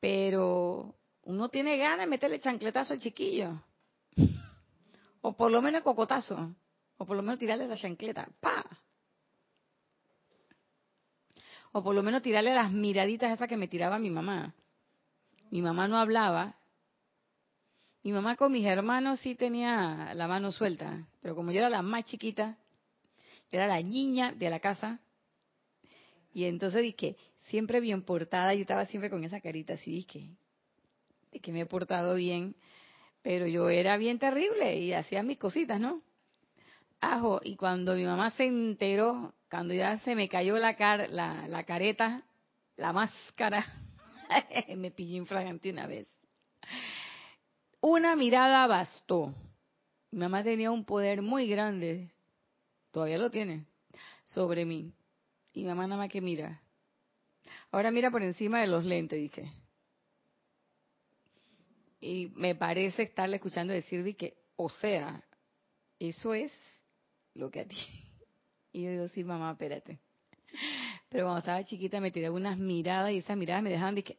pero 0.00 0.96
uno 1.22 1.48
tiene 1.48 1.76
ganas 1.76 2.00
de 2.00 2.10
meterle 2.10 2.40
chancletazo 2.40 2.94
al 2.94 2.98
chiquillo. 2.98 3.62
O 5.20 5.36
por 5.36 5.52
lo 5.52 5.62
menos 5.62 5.82
cocotazo. 5.82 6.56
O 6.96 7.06
por 7.06 7.16
lo 7.16 7.22
menos 7.22 7.38
tirarle 7.38 7.68
la 7.68 7.76
chancleta. 7.76 8.28
¡Pa! 8.40 8.66
O 11.78 11.82
por 11.84 11.94
lo 11.94 12.02
menos 12.02 12.22
tirarle 12.22 12.52
las 12.52 12.72
miraditas 12.72 13.32
esas 13.32 13.48
que 13.48 13.56
me 13.56 13.68
tiraba 13.68 14.00
mi 14.00 14.10
mamá. 14.10 14.52
Mi 15.52 15.62
mamá 15.62 15.86
no 15.86 15.96
hablaba. 15.96 16.56
Mi 18.02 18.10
mamá 18.10 18.34
con 18.34 18.50
mis 18.50 18.66
hermanos 18.66 19.20
sí 19.20 19.36
tenía 19.36 20.12
la 20.12 20.26
mano 20.26 20.50
suelta. 20.50 21.06
Pero 21.22 21.36
como 21.36 21.52
yo 21.52 21.60
era 21.60 21.70
la 21.70 21.82
más 21.82 22.04
chiquita, 22.04 22.58
era 23.52 23.68
la 23.68 23.80
niña 23.80 24.32
de 24.32 24.50
la 24.50 24.58
casa. 24.58 24.98
Y 26.34 26.46
entonces 26.46 26.82
dije, 26.82 27.16
siempre 27.44 27.78
bien 27.78 28.02
portada, 28.02 28.54
yo 28.54 28.62
estaba 28.62 28.84
siempre 28.86 29.08
con 29.08 29.22
esa 29.22 29.40
carita 29.40 29.74
así, 29.74 29.92
dije, 29.92 30.32
de 31.30 31.38
que 31.38 31.52
me 31.52 31.60
he 31.60 31.66
portado 31.66 32.16
bien, 32.16 32.56
pero 33.22 33.46
yo 33.46 33.68
era 33.68 33.96
bien 33.98 34.18
terrible 34.18 34.80
y 34.80 34.94
hacía 34.94 35.22
mis 35.22 35.38
cositas, 35.38 35.78
¿no? 35.78 36.02
Ajo, 37.00 37.40
y 37.44 37.54
cuando 37.54 37.94
mi 37.94 38.02
mamá 38.02 38.30
se 38.30 38.46
enteró, 38.46 39.32
cuando 39.50 39.74
ya 39.74 39.98
se 39.98 40.14
me 40.14 40.28
cayó 40.28 40.58
la, 40.58 40.76
car 40.76 41.08
la, 41.10 41.64
careta, 41.64 42.22
la 42.76 42.92
máscara, 42.92 43.64
me 44.76 44.90
pillé 44.90 45.16
infragante 45.16 45.70
una 45.70 45.86
vez. 45.86 46.06
Una 47.80 48.16
mirada 48.16 48.66
bastó. 48.66 49.32
Mi 50.10 50.20
mamá 50.20 50.42
tenía 50.42 50.70
un 50.70 50.84
poder 50.84 51.22
muy 51.22 51.48
grande 51.48 52.10
todavía 52.90 53.18
lo 53.18 53.30
tiene, 53.30 53.64
sobre 54.24 54.64
mí. 54.64 54.92
Y 55.54 55.64
mamá 55.64 55.86
nada 55.86 56.02
más 56.02 56.10
que 56.10 56.20
mira. 56.20 56.60
Ahora 57.70 57.90
mira 57.90 58.10
por 58.10 58.22
encima 58.22 58.60
de 58.60 58.66
los 58.66 58.84
lentes, 58.84 59.18
dije. 59.18 59.52
Y 62.00 62.32
me 62.34 62.54
parece 62.54 63.04
estarle 63.04 63.36
escuchando 63.36 63.72
decir 63.72 64.02
de 64.02 64.14
que, 64.14 64.36
o 64.56 64.68
sea, 64.68 65.22
eso 65.98 66.34
es 66.34 66.52
lo 67.34 67.50
que 67.50 67.60
a 67.60 67.68
ti. 67.68 67.76
Y 68.72 68.84
yo 68.84 68.90
digo, 68.90 69.08
sí, 69.08 69.24
mamá, 69.24 69.52
espérate. 69.52 70.00
Pero 71.08 71.24
cuando 71.24 71.38
estaba 71.38 71.64
chiquita 71.64 72.00
me 72.00 72.10
tiraba 72.10 72.36
unas 72.36 72.58
miradas 72.58 73.12
y 73.12 73.18
esas 73.18 73.36
miradas 73.36 73.62
me 73.62 73.70
dejaban 73.70 73.94
de 73.94 74.04
que 74.04 74.18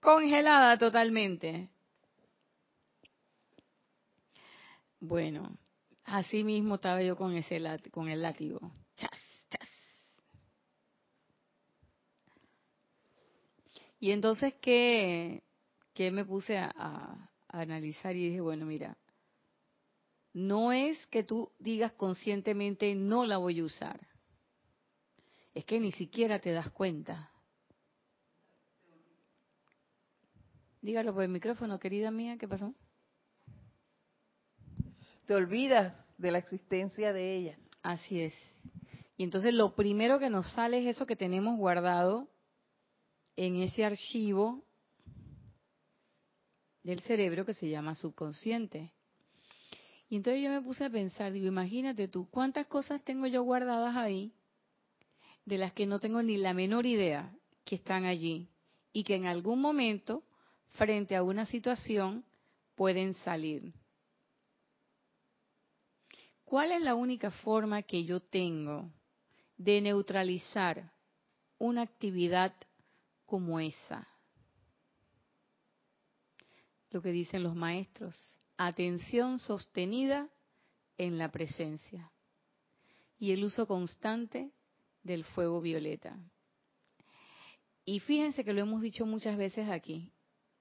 congelada 0.00 0.76
totalmente. 0.78 1.68
Bueno, 5.00 5.58
Así 6.10 6.42
mismo 6.42 6.74
estaba 6.74 7.00
yo 7.02 7.16
con 7.16 7.36
ese 7.36 7.60
con 7.92 8.08
el 8.08 8.20
látigo. 8.20 8.72
Chas, 8.96 9.46
chas. 9.48 9.68
Y 14.00 14.10
entonces, 14.10 14.54
¿qué, 14.60 15.44
qué 15.94 16.10
me 16.10 16.24
puse 16.24 16.58
a, 16.58 16.72
a, 16.74 17.30
analizar? 17.46 18.16
Y 18.16 18.30
dije, 18.30 18.40
bueno, 18.40 18.66
mira, 18.66 18.98
no 20.32 20.72
es 20.72 21.06
que 21.08 21.22
tú 21.22 21.52
digas 21.58 21.92
conscientemente 21.92 22.94
no 22.94 23.26
la 23.26 23.36
voy 23.38 23.60
a 23.60 23.64
usar. 23.64 24.06
Es 25.54 25.64
que 25.64 25.80
ni 25.80 25.92
siquiera 25.92 26.38
te 26.38 26.52
das 26.52 26.70
cuenta. 26.70 27.30
Dígalo 30.80 31.12
por 31.12 31.24
el 31.24 31.28
micrófono, 31.28 31.78
querida 31.78 32.10
mía, 32.10 32.36
¿qué 32.38 32.48
pasó? 32.48 32.74
te 35.30 35.36
olvidas 35.36 35.96
de 36.18 36.32
la 36.32 36.38
existencia 36.38 37.12
de 37.12 37.36
ella. 37.36 37.56
Así 37.84 38.20
es. 38.20 38.34
Y 39.16 39.22
entonces 39.22 39.54
lo 39.54 39.76
primero 39.76 40.18
que 40.18 40.28
nos 40.28 40.50
sale 40.50 40.80
es 40.80 40.96
eso 40.96 41.06
que 41.06 41.14
tenemos 41.14 41.56
guardado 41.56 42.28
en 43.36 43.54
ese 43.62 43.84
archivo 43.84 44.64
del 46.82 46.98
cerebro 47.02 47.46
que 47.46 47.54
se 47.54 47.68
llama 47.68 47.94
subconsciente. 47.94 48.92
Y 50.10 50.16
entonces 50.16 50.42
yo 50.42 50.50
me 50.50 50.60
puse 50.60 50.84
a 50.84 50.90
pensar, 50.90 51.32
digo, 51.32 51.46
imagínate 51.46 52.08
tú, 52.08 52.28
¿cuántas 52.30 52.66
cosas 52.66 53.00
tengo 53.04 53.28
yo 53.28 53.44
guardadas 53.44 53.94
ahí 53.94 54.34
de 55.44 55.56
las 55.56 55.72
que 55.72 55.86
no 55.86 56.00
tengo 56.00 56.20
ni 56.20 56.36
la 56.36 56.52
menor 56.52 56.84
idea 56.84 57.32
que 57.64 57.76
están 57.76 58.04
allí 58.04 58.48
y 58.92 59.04
que 59.04 59.14
en 59.14 59.26
algún 59.26 59.60
momento, 59.60 60.24
frente 60.70 61.14
a 61.14 61.22
una 61.22 61.44
situación, 61.44 62.24
pueden 62.74 63.14
salir? 63.14 63.72
¿Cuál 66.44 66.72
es 66.72 66.82
la 66.82 66.96
única 66.96 67.30
forma 67.30 67.82
que 67.82 68.04
yo 68.04 68.18
tengo 68.18 68.90
de 69.58 69.80
neutralizar 69.80 70.92
una 71.56 71.82
actividad 71.82 72.52
como 73.26 73.60
esa? 73.60 74.08
Lo 76.90 77.00
que 77.00 77.12
dicen 77.12 77.44
los 77.44 77.54
maestros, 77.54 78.39
atención 78.66 79.38
sostenida 79.38 80.28
en 80.98 81.16
la 81.16 81.30
presencia 81.30 82.12
y 83.18 83.32
el 83.32 83.42
uso 83.42 83.66
constante 83.66 84.50
del 85.02 85.24
fuego 85.24 85.62
violeta. 85.62 86.18
Y 87.86 88.00
fíjense 88.00 88.44
que 88.44 88.52
lo 88.52 88.60
hemos 88.60 88.82
dicho 88.82 89.06
muchas 89.06 89.38
veces 89.38 89.70
aquí, 89.70 90.12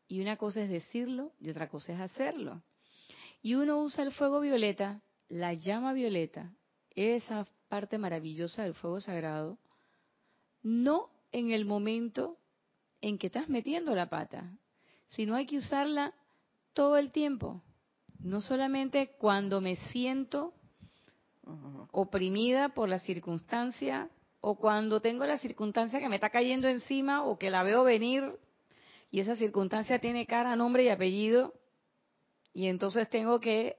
y 0.08 0.22
una 0.22 0.38
cosa 0.38 0.62
es 0.62 0.70
decirlo 0.70 1.34
y 1.42 1.50
otra 1.50 1.68
cosa 1.68 1.92
es 1.92 2.00
hacerlo. 2.00 2.64
Y 3.42 3.56
uno 3.56 3.80
usa 3.80 4.06
el 4.06 4.14
fuego 4.14 4.40
violeta 4.40 5.02
la 5.28 5.54
llama 5.54 5.92
violeta, 5.92 6.54
esa 6.96 7.46
parte 7.68 7.98
maravillosa 7.98 8.64
del 8.64 8.76
fuego 8.76 9.02
sagrado, 9.02 9.60
no 10.64 11.10
en 11.34 11.52
el 11.52 11.66
momento 11.66 12.38
en 13.02 13.18
que 13.18 13.28
estás 13.28 13.50
metiendo 13.50 13.94
la 13.94 14.10
pata, 14.10 14.58
sino 15.10 15.36
hay 15.36 15.46
que 15.46 15.58
usarla 15.58 16.14
todo 16.74 16.98
el 16.98 17.12
tiempo, 17.12 17.62
no 18.20 18.42
solamente 18.42 19.12
cuando 19.18 19.62
me 19.62 19.76
siento 19.92 20.54
oprimida 21.92 22.70
por 22.70 22.90
la 22.90 23.00
circunstancia 23.00 24.10
o 24.42 24.56
cuando 24.56 25.02
tengo 25.02 25.26
la 25.26 25.38
circunstancia 25.38 26.00
que 26.00 26.10
me 26.10 26.16
está 26.16 26.30
cayendo 26.30 26.68
encima 26.68 27.24
o 27.24 27.38
que 27.38 27.50
la 27.50 27.64
veo 27.64 27.84
venir 27.84 28.24
y 29.12 29.20
esa 29.20 29.36
circunstancia 29.36 30.00
tiene 30.00 30.28
cara, 30.28 30.56
nombre 30.56 30.84
y 30.84 30.90
apellido 30.90 31.54
y 32.54 32.68
entonces 32.68 33.10
tengo 33.10 33.40
que 33.40 33.78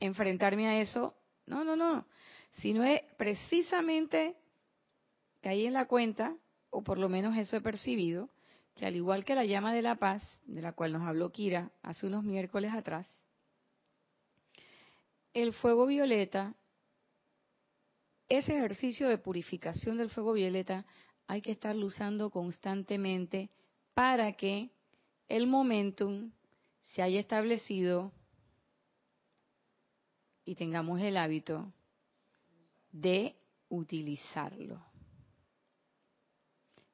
enfrentarme 0.00 0.68
a 0.68 0.80
eso. 0.80 1.14
No, 1.46 1.64
no, 1.64 1.76
no. 1.76 2.06
Sino 2.60 2.84
es 2.84 3.02
precisamente 3.16 4.36
caí 5.42 5.66
en 5.66 5.74
la 5.74 5.86
cuenta, 5.86 6.34
o 6.70 6.82
por 6.82 6.98
lo 6.98 7.08
menos 7.08 7.36
eso 7.36 7.56
he 7.56 7.60
percibido, 7.60 8.30
que 8.74 8.86
al 8.86 8.96
igual 8.96 9.24
que 9.24 9.34
la 9.34 9.44
llama 9.44 9.72
de 9.72 9.82
la 9.82 9.96
paz, 9.96 10.42
de 10.46 10.60
la 10.60 10.72
cual 10.72 10.92
nos 10.92 11.02
habló 11.02 11.30
Kira 11.30 11.70
hace 11.82 12.06
unos 12.06 12.24
miércoles 12.24 12.72
atrás, 12.74 13.25
el 15.42 15.52
fuego 15.52 15.84
violeta, 15.84 16.54
ese 18.26 18.56
ejercicio 18.56 19.06
de 19.06 19.18
purificación 19.18 19.98
del 19.98 20.08
fuego 20.08 20.32
violeta, 20.32 20.86
hay 21.26 21.42
que 21.42 21.52
estarlo 21.52 21.84
usando 21.84 22.30
constantemente 22.30 23.50
para 23.92 24.32
que 24.32 24.70
el 25.28 25.46
momentum 25.46 26.32
se 26.80 27.02
haya 27.02 27.20
establecido 27.20 28.12
y 30.46 30.54
tengamos 30.54 31.02
el 31.02 31.18
hábito 31.18 31.70
de 32.90 33.36
utilizarlo. 33.68 34.82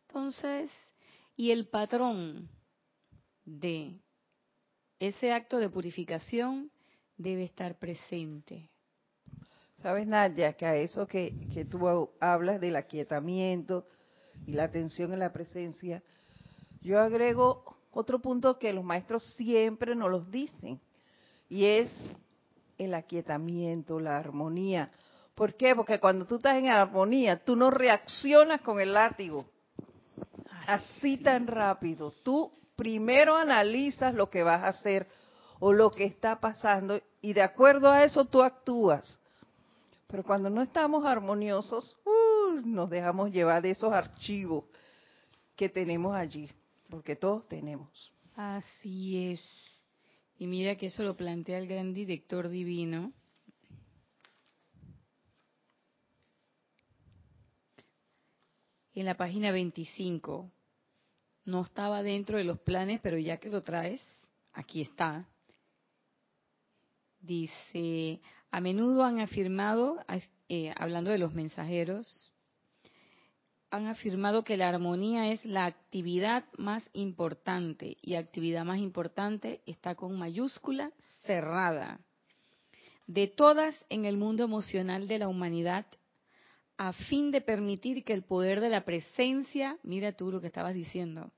Entonces, 0.09 0.69
y 1.37 1.53
el 1.53 1.69
patrón 1.69 2.49
de 3.45 4.01
ese 4.99 5.31
acto 5.31 5.59
de 5.59 5.71
purificación 5.71 6.73
debe 7.23 7.45
estar 7.45 7.79
presente. 7.79 8.69
Sabes, 9.83 10.07
Nadia, 10.07 10.53
que 10.53 10.67
a 10.67 10.77
eso 10.77 11.07
que, 11.07 11.49
que 11.53 11.65
tú 11.65 12.11
hablas 12.21 12.61
del 12.61 12.77
aquietamiento 12.77 13.87
y 14.47 14.53
la 14.53 14.65
atención 14.65 15.13
en 15.13 15.19
la 15.19 15.33
presencia, 15.33 16.03
yo 16.81 17.01
agrego 17.01 17.65
otro 17.91 18.21
punto 18.21 18.59
que 18.59 18.73
los 18.73 18.85
maestros 18.85 19.25
siempre 19.37 19.95
nos 19.95 20.11
los 20.11 20.31
dicen, 20.31 20.81
y 21.49 21.67
es 21.67 21.91
el 22.79 22.95
aquietamiento, 22.95 24.01
la 24.01 24.19
armonía. 24.19 24.91
¿Por 25.35 25.55
qué? 25.55 25.75
Porque 25.75 26.01
cuando 26.01 26.27
tú 26.27 26.37
estás 26.37 26.59
en 26.59 26.69
armonía, 26.69 27.45
tú 27.45 27.57
no 27.57 27.71
reaccionas 27.71 28.61
con 28.63 28.81
el 28.81 28.93
látigo 28.93 29.47
así 30.67 31.19
tan 31.19 31.47
rápido. 31.47 32.13
Tú 32.23 32.51
primero 32.77 33.37
analizas 33.37 34.15
lo 34.15 34.31
que 34.31 34.43
vas 34.43 34.63
a 34.63 34.69
hacer 34.69 35.07
o 35.61 35.73
lo 35.73 35.91
que 35.91 36.05
está 36.05 36.41
pasando 36.41 37.01
y 37.23 37.33
de 37.33 37.43
acuerdo 37.43 37.89
a 37.89 38.05
eso 38.05 38.25
tú 38.25 38.43
actúas. 38.43 39.19
Pero 40.09 40.25
cuando 40.25 40.51
no 40.51 40.61
estamos 40.61 41.07
armoniosos, 41.07 41.97
uh, 42.05 42.61
nos 42.67 42.91
dejamos 42.91 43.31
llevar 43.31 43.63
de 43.63 43.71
esos 43.71 43.93
archivos 43.93 44.65
que 45.57 45.69
tenemos 45.69 46.15
allí, 46.15 46.51
porque 46.91 47.17
todos 47.17 47.49
tenemos. 47.49 48.13
Así 48.35 49.33
es. 49.33 49.41
Y 50.39 50.49
mira 50.49 50.77
que 50.77 50.87
eso 50.87 51.05
lo 51.05 51.17
plantea 51.17 51.59
el 51.59 51.69
gran 51.69 51.95
director 51.95 52.49
divino. 52.49 53.13
En 58.95 59.07
la 59.07 59.17
página 59.17 59.53
25. 59.53 60.51
No 61.45 61.63
estaba 61.63 62.03
dentro 62.03 62.39
de 62.39 62.45
los 62.45 62.59
planes, 62.61 63.01
pero 63.01 63.17
ya 63.19 63.39
que 63.39 63.49
lo 63.49 63.63
traes, 63.63 64.03
aquí 64.53 64.83
está. 64.83 65.27
Dice, 67.23 68.21
a 68.51 68.61
menudo 68.61 69.05
han 69.05 69.21
afirmado, 69.21 70.05
eh, 70.49 70.75
hablando 70.77 71.13
de 71.13 71.19
los 71.19 71.33
mensajeros, 71.33 72.33
han 73.71 73.87
afirmado 73.87 74.45
que 74.45 74.59
la 74.59 74.69
armonía 74.69 75.33
es 75.33 75.45
la 75.47 75.65
actividad 75.65 76.45
más 76.59 76.91
importante 76.93 77.97
y 78.03 78.17
actividad 78.17 78.65
más 78.65 78.81
importante 78.81 79.63
está 79.67 79.95
con 79.95 80.19
mayúscula 80.19 80.93
cerrada. 81.25 82.01
De 83.07 83.29
todas 83.29 83.87
en 83.89 84.05
el 84.05 84.19
mundo 84.19 84.45
emocional 84.45 85.09
de 85.09 85.19
la 85.19 85.29
humanidad 85.29 85.87
a 86.77 86.93
fin 86.93 87.31
de 87.31 87.41
permitir 87.41 88.05
que 88.05 88.13
el 88.13 88.25
poder 88.25 88.61
de 88.61 88.69
la 88.69 88.85
presencia, 88.85 89.79
mira 89.83 90.13
tú 90.13 90.31
lo 90.31 90.41
que 90.41 90.49
estabas 90.49 90.75
diciendo, 90.75 91.31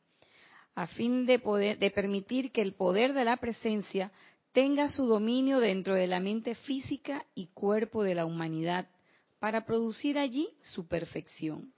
a 0.75 0.87
fin 0.88 1.26
de 1.26 1.38
poder 1.38 1.79
de 1.79 1.91
permitir 1.91 2.50
que 2.50 2.62
el 2.62 2.75
poder 2.75 3.12
de 3.12 3.25
la 3.25 3.37
presencia 3.37 4.11
tenga 4.55 4.89
su 4.89 5.07
dominio 5.07 5.59
dentro 5.59 5.95
de 5.95 6.07
la 6.07 6.21
mente 6.21 6.55
física 6.55 7.27
y 7.35 7.49
cuerpo 7.49 8.05
de 8.05 8.15
la 8.15 8.25
humanidad 8.25 8.89
para 9.41 9.67
producir 9.67 10.17
allí 10.17 10.49
su 10.63 10.87
perfección. 10.87 11.75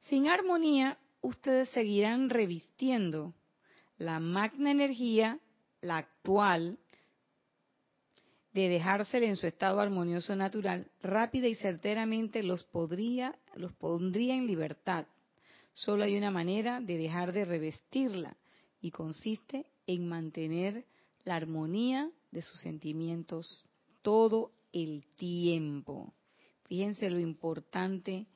Sin 0.00 0.26
armonía, 0.26 0.98
ustedes 1.20 1.68
seguirán 1.68 2.28
revistiendo 2.28 3.34
la 3.98 4.18
magna 4.18 4.72
energía, 4.72 5.38
la 5.80 5.98
actual, 5.98 6.76
de 8.52 8.68
dejársela 8.68 9.26
en 9.26 9.36
su 9.36 9.46
estado 9.46 9.78
armonioso 9.80 10.34
natural, 10.34 10.90
rápida 11.02 11.46
y 11.46 11.54
certeramente 11.54 12.42
los 12.42 12.64
podría, 12.64 13.38
los 13.54 13.72
pondría 13.74 14.34
en 14.34 14.48
libertad. 14.48 15.06
Solo 15.72 16.02
hay 16.02 16.16
una 16.16 16.32
manera 16.32 16.80
de 16.80 16.98
dejar 16.98 17.32
de 17.32 17.44
revestirla 17.44 18.36
y 18.80 18.90
consiste 18.90 19.66
en 19.86 20.08
mantener 20.08 20.84
la 21.24 21.36
armonía 21.36 22.10
de 22.30 22.42
sus 22.42 22.60
sentimientos 22.60 23.66
todo 24.02 24.52
el 24.72 25.04
tiempo. 25.16 26.12
Fíjense 26.64 27.10
lo 27.10 27.18
importante 27.18 28.26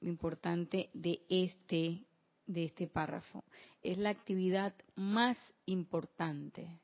lo 0.00 0.08
importante 0.08 0.90
de 0.94 1.20
este, 1.28 2.04
de 2.46 2.64
este 2.64 2.86
párrafo. 2.86 3.44
Es 3.82 3.98
la 3.98 4.10
actividad 4.10 4.74
más 4.96 5.36
importante. 5.66 6.80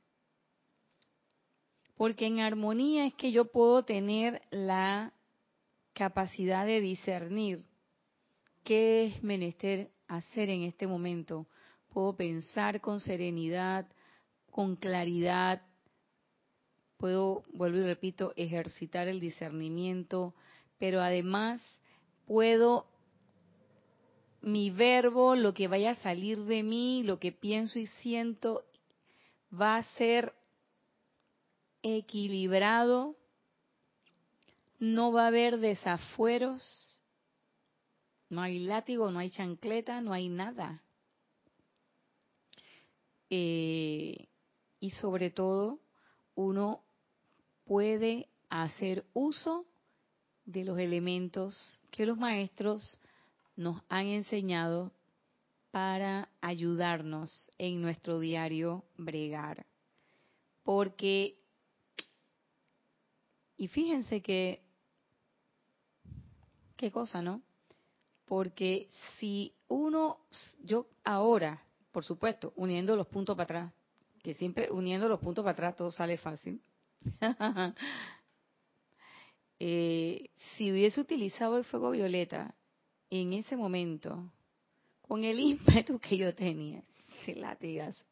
Porque 1.97 2.27
en 2.27 2.41
armonía 2.41 3.07
es 3.07 3.15
que 3.15 3.33
yo 3.33 3.47
puedo 3.47 3.85
tener 3.85 4.43
la 4.51 5.15
capacidad 5.95 6.67
de 6.67 6.81
discernir 6.83 7.65
qué 8.65 9.07
es 9.07 9.23
menester 9.23 9.91
hacer 10.09 10.51
en 10.51 10.63
este 10.63 10.87
momento. 10.87 11.47
Puedo 11.89 12.15
pensar 12.15 12.83
con 12.83 13.01
serenidad, 13.01 13.87
con 14.57 14.75
claridad. 14.77 15.61
Puedo, 16.97 17.43
vuelvo 17.53 17.77
y 17.77 17.83
repito, 17.83 18.33
ejercitar 18.37 19.07
el 19.07 19.21
discernimiento, 19.21 20.35
pero 20.79 21.03
además 21.03 21.61
puedo 22.27 22.87
mi 24.41 24.71
verbo, 24.71 25.37
lo 25.37 25.53
que 25.53 25.69
vaya 25.69 25.91
a 25.91 25.97
salir 25.97 26.39
de 26.45 26.63
mí, 26.63 27.03
lo 27.03 27.19
que 27.19 27.33
pienso 27.33 27.79
y 27.79 27.87
siento, 27.87 28.65
va 29.53 29.77
a 29.77 29.83
ser 29.83 30.33
equilibrado, 31.83 33.15
no 34.79 35.13
va 35.13 35.25
a 35.25 35.29
haber 35.29 35.59
desafueros, 35.59 36.99
no 38.31 38.41
hay 38.41 38.61
látigo, 38.61 39.11
no 39.11 39.19
hay 39.19 39.29
chancleta, 39.29 40.01
no 40.01 40.15
hay 40.15 40.31
nada. 40.31 40.83
Eh, 43.29 44.29
y 44.81 44.91
sobre 44.91 45.31
todo, 45.31 45.81
uno 46.35 46.83
puede 47.65 48.29
hacer 48.49 49.05
uso 49.13 49.67
de 50.45 50.65
los 50.65 50.79
elementos 50.79 51.81
que 51.91 52.07
los 52.07 52.17
maestros 52.17 53.01
nos 53.57 53.83
han 53.89 54.07
enseñado 54.07 54.93
para 55.71 56.29
ayudarnos 56.41 57.51
en 57.59 57.83
nuestro 57.83 58.21
diario 58.21 58.85
bregar. 58.97 59.67
Porque, 60.63 61.39
y 63.57 63.69
fíjense 63.69 64.23
que, 64.23 64.63
qué 66.77 66.91
cosa, 66.91 67.23
¿no? 67.23 67.43
Porque 68.25 68.91
si 69.19 69.55
uno, 69.69 70.19
yo 70.63 70.87
ahora, 71.05 71.63
por 71.93 72.05
supuesto, 72.05 72.53
uniendo 72.57 72.97
los 72.97 73.07
puntos 73.07 73.37
para 73.37 73.45
atrás, 73.45 73.73
que 74.27 74.35
siempre 74.35 74.73
uniendo 74.73 75.09
los 75.09 75.21
puntos 75.21 75.45
para 75.45 75.53
atrás 75.53 75.77
todo 75.77 75.93
sale 75.93 76.17
fácil. 76.19 76.61
Eh, 79.59 80.29
si 80.55 80.71
hubiese 80.71 81.01
utilizado 81.01 81.57
el 81.57 81.65
fuego 81.65 81.91
violeta 81.93 82.55
en 83.09 83.33
ese 83.33 83.57
momento, 83.57 84.31
con 85.01 85.25
el 85.25 85.41
ímpetu 85.41 85.99
que 85.99 86.19
yo 86.19 86.35
tenía, 86.35 86.83
ese 87.23 87.37
latigazo, 87.37 88.05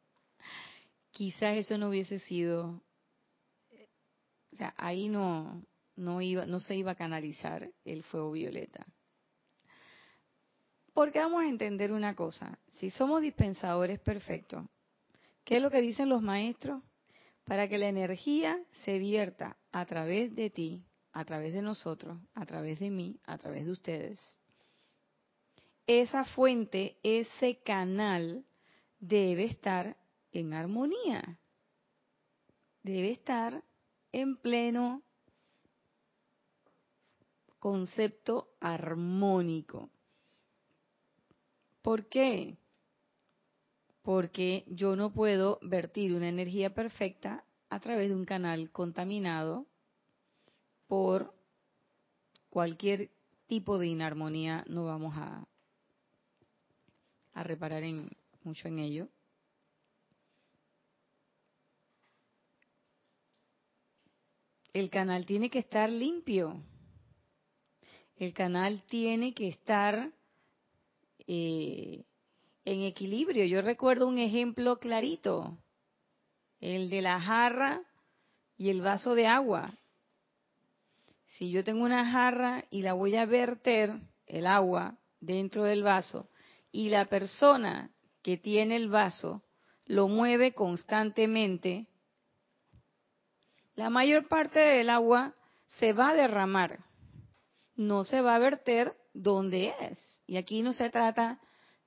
quizás 1.11 1.59
eso 1.59 1.77
no 1.77 1.91
hubiese 1.91 2.19
sido, 2.19 2.81
o 4.53 4.57
sea, 4.57 4.73
ahí 4.79 5.11
no, 5.11 5.63
no, 5.97 6.23
iba, 6.23 6.47
no 6.47 6.61
se 6.61 6.77
iba 6.77 6.93
a 6.93 6.97
canalizar 6.97 7.71
el 7.85 8.05
fuego 8.05 8.33
violeta. 8.33 8.87
Porque 10.95 11.19
vamos 11.19 11.43
a 11.43 11.49
entender 11.49 11.93
una 11.93 12.17
cosa, 12.17 12.59
si 12.73 12.89
somos 12.91 13.21
dispensadores 13.21 14.01
perfectos, 14.01 14.65
¿qué 15.45 15.57
es 15.57 15.63
lo 15.63 15.71
que 15.71 15.81
dicen 15.81 16.09
los 16.09 16.23
maestros? 16.23 16.83
Para 17.45 17.69
que 17.69 17.79
la 17.79 17.89
energía 17.89 18.59
se 18.85 18.99
vierta 18.99 19.57
a 19.71 19.85
través 19.85 20.35
de 20.35 20.51
ti, 20.51 20.85
a 21.13 21.25
través 21.25 21.53
de 21.53 21.63
nosotros, 21.63 22.19
a 22.35 22.47
través 22.47 22.81
de 22.81 22.91
mí, 22.91 23.21
a 23.25 23.39
través 23.39 23.67
de 23.67 23.73
ustedes, 23.73 24.21
esa 25.87 26.25
fuente, 26.25 26.97
ese 27.03 27.63
canal 27.63 28.45
debe 28.99 29.45
estar 29.45 29.97
en 30.33 30.55
armonía, 30.55 31.39
debe 32.83 33.13
estar 33.13 33.63
en 34.13 34.37
pleno 34.37 35.03
concepto 37.59 38.55
armónico. 38.61 39.91
¿Por 41.83 42.09
qué? 42.09 42.57
Porque 44.05 44.65
yo 44.67 44.97
no 44.97 45.15
puedo 45.15 45.59
vertir 45.63 46.13
una 46.13 46.29
energía 46.29 46.75
perfecta 46.75 47.43
a 47.71 47.81
través 47.81 48.11
de 48.11 48.15
un 48.15 48.27
canal 48.27 48.71
contaminado 48.71 49.67
por 50.87 51.35
cualquier 52.51 53.11
tipo 53.47 53.79
de 53.79 53.87
inarmonía, 53.87 54.63
no 54.69 54.85
vamos 54.85 55.15
a, 55.17 55.49
reparar 57.43 57.83
en, 57.83 58.11
mucho 58.43 58.69
en 58.69 58.79
ello. 58.79 59.09
El 64.75 64.91
canal 64.91 65.25
tiene 65.25 65.49
que 65.49 65.61
estar 65.61 65.89
limpio. 65.89 66.63
El 68.17 68.35
canal 68.35 68.85
tiene 68.87 69.33
que 69.33 69.49
estar 69.49 70.13
eh, 71.27 72.05
en 72.65 72.83
equilibrio. 72.83 73.45
Yo 73.45 73.63
recuerdo 73.63 74.07
un 74.07 74.19
ejemplo 74.19 74.79
clarito, 74.79 75.59
el 76.61 76.91
de 76.91 77.03
la 77.03 77.21
jarra 77.21 77.83
y 78.57 78.71
el 78.71 78.81
vaso 78.81 79.15
de 79.15 79.27
agua. 79.27 79.73
Si 81.37 81.51
yo 81.51 81.65
tengo 81.65 81.85
una 81.85 82.11
jarra 82.11 82.65
y 82.71 82.83
la 82.83 82.93
voy 82.93 83.17
a 83.17 83.27
verter, 83.27 83.93
el 84.27 84.47
agua, 84.47 84.97
dentro 85.21 85.65
del 85.65 85.83
vaso, 85.83 86.29
y 86.71 86.89
la 86.89 87.07
persona 87.07 87.91
que 88.23 88.37
tiene 88.37 88.77
el 88.77 88.89
vaso 88.89 89.43
lo 89.87 90.09
mueve 90.09 90.53
constantemente, 90.53 91.87
la 93.75 93.91
mayor 93.91 94.29
parte 94.29 94.61
del 94.61 94.89
agua 94.89 95.35
se 95.79 95.93
va 95.93 96.11
a 96.11 96.15
derramar, 96.15 96.85
no 97.75 98.05
se 98.05 98.21
va 98.21 98.37
a 98.37 98.39
verter 98.39 98.97
donde 99.13 99.75
es. 99.81 100.23
Y 100.27 100.37
aquí 100.37 100.63
no 100.63 100.73
se 100.73 100.91
trata 100.91 101.41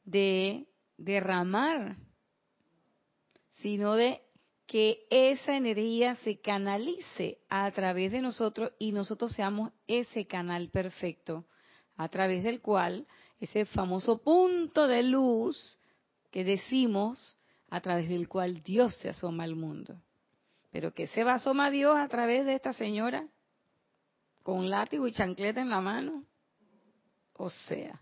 de 0.08 0.68
derramar, 0.98 1.98
sino 3.56 3.96
de 3.96 4.22
que 4.66 5.06
esa 5.10 5.56
energía 5.56 6.16
se 6.16 6.40
canalice 6.40 7.40
a 7.50 7.70
través 7.72 8.14
de 8.14 8.22
nosotros 8.22 8.72
y 8.80 8.94
nosotros 8.94 9.34
seamos 9.34 9.72
ese 9.86 10.26
canal 10.26 10.70
perfecto 10.70 11.46
a 11.98 12.08
través 12.08 12.46
del 12.46 12.62
cual 12.62 13.06
ese 13.42 13.66
famoso 13.66 14.24
punto 14.24 14.88
de 14.88 15.04
luz 15.04 15.78
que 16.32 16.46
decimos 16.46 17.38
a 17.70 17.82
través 17.82 18.08
del 18.08 18.30
cual 18.30 18.64
Dios 18.64 18.96
se 18.96 19.10
asoma 19.10 19.44
al 19.44 19.56
mundo. 19.56 20.02
Pero 20.72 20.94
que 20.94 21.08
se 21.08 21.24
va 21.26 21.34
a 21.34 21.36
asomar 21.36 21.72
Dios 21.72 21.98
a 21.98 22.08
través 22.08 22.46
de 22.46 22.54
esta 22.56 22.72
señora 22.72 23.28
con 24.44 24.70
látigo 24.70 25.06
y 25.06 25.12
chancleta 25.12 25.60
en 25.60 25.70
la 25.70 25.82
mano. 25.82 26.24
O 27.34 27.50
sea, 27.50 28.02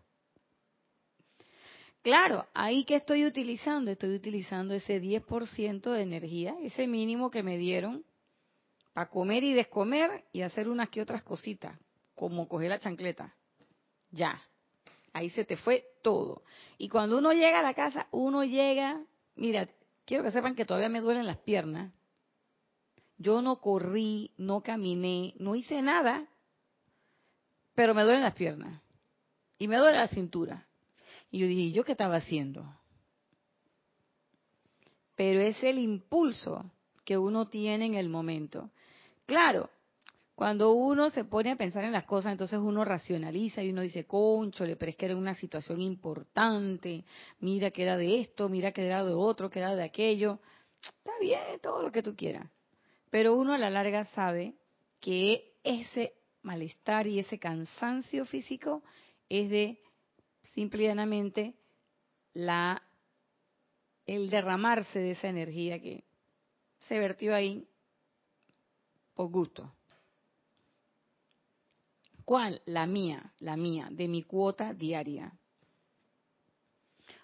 Claro, 2.06 2.46
ahí 2.54 2.86
que 2.86 2.98
estoy 2.98 3.26
utilizando, 3.26 3.90
estoy 3.90 4.14
utilizando 4.14 4.76
ese 4.76 5.02
10% 5.02 5.92
de 5.92 6.04
energía, 6.04 6.56
ese 6.62 6.86
mínimo 6.86 7.32
que 7.32 7.42
me 7.42 7.58
dieron 7.58 8.06
para 8.94 9.10
comer 9.10 9.44
y 9.44 9.54
descomer 9.54 10.24
y 10.32 10.44
hacer 10.44 10.70
unas 10.70 10.90
que 10.90 11.02
otras 11.02 11.24
cositas, 11.24 11.80
como 12.14 12.48
coger 12.48 12.70
la 12.70 12.78
chancleta. 12.78 13.34
Ya, 14.12 14.40
ahí 15.14 15.32
se 15.32 15.46
te 15.46 15.58
fue 15.58 15.84
todo. 16.04 16.44
Y 16.78 16.90
cuando 16.90 17.18
uno 17.18 17.34
llega 17.34 17.58
a 17.58 17.64
la 17.64 17.74
casa, 17.74 18.06
uno 18.12 18.44
llega, 18.44 19.04
mira, 19.34 19.68
quiero 20.06 20.24
que 20.24 20.30
sepan 20.30 20.54
que 20.54 20.64
todavía 20.64 20.90
me 20.90 21.02
duelen 21.02 21.26
las 21.26 21.38
piernas. 21.38 21.92
Yo 23.18 23.42
no 23.42 23.60
corrí, 23.60 24.32
no 24.38 24.62
caminé, 24.62 25.34
no 25.40 25.56
hice 25.56 25.82
nada, 25.82 26.30
pero 27.74 27.96
me 27.96 28.04
duelen 28.04 28.22
las 28.22 28.36
piernas. 28.36 28.80
Y 29.58 29.68
me 29.68 29.78
duele 29.78 29.98
la 29.98 30.08
cintura. 30.08 30.65
Y 31.36 31.40
yo 31.40 31.48
dije, 31.48 31.72
¿yo 31.72 31.84
qué 31.84 31.92
estaba 31.92 32.16
haciendo? 32.16 32.64
Pero 35.18 35.42
es 35.42 35.62
el 35.66 35.80
impulso 35.80 36.72
que 37.04 37.18
uno 37.18 37.50
tiene 37.50 37.88
en 37.88 37.96
el 37.96 38.08
momento. 38.08 38.72
Claro, 39.26 39.70
cuando 40.34 40.72
uno 40.72 41.10
se 41.10 41.26
pone 41.26 41.52
a 41.52 41.58
pensar 41.58 41.84
en 41.84 41.92
las 41.92 42.06
cosas, 42.06 42.32
entonces 42.32 42.58
uno 42.60 42.86
racionaliza 42.86 43.62
y 43.62 43.72
uno 43.72 43.82
dice, 43.82 44.06
conchole, 44.06 44.78
pero 44.78 44.92
es 44.92 44.96
que 44.96 45.08
era 45.08 45.18
una 45.18 45.36
situación 45.36 45.82
importante, 45.82 47.04
mira 47.42 47.70
que 47.70 47.84
era 47.84 47.98
de 47.98 48.22
esto, 48.22 48.48
mira 48.48 48.72
que 48.72 48.86
era 48.86 49.04
de 49.04 49.14
otro, 49.14 49.50
que 49.50 49.60
era 49.60 49.76
de 49.76 49.84
aquello. 49.84 50.40
Está 50.82 51.20
bien, 51.20 51.60
todo 51.62 51.82
lo 51.82 51.92
que 51.92 52.02
tú 52.02 52.16
quieras. 52.16 52.50
Pero 53.10 53.36
uno 53.36 53.52
a 53.52 53.58
la 53.58 53.70
larga 53.70 54.06
sabe 54.06 54.56
que 55.02 55.52
ese 55.66 56.14
malestar 56.44 57.08
y 57.08 57.20
ese 57.20 57.40
cansancio 57.40 58.24
físico 58.24 58.84
es 59.28 59.50
de 59.50 59.82
simple 60.54 60.94
la, 62.34 62.82
el 64.06 64.30
derramarse 64.30 65.00
de 65.00 65.12
esa 65.12 65.28
energía 65.28 65.80
que 65.82 66.04
se 66.88 67.00
vertió 67.00 67.34
ahí 67.34 67.68
por 69.14 69.30
gusto. 69.30 69.74
¿Cuál? 72.26 72.62
La 72.66 72.86
mía, 72.86 73.34
la 73.40 73.56
mía, 73.56 73.88
de 73.92 74.08
mi 74.08 74.24
cuota 74.24 74.74
diaria. 74.74 75.32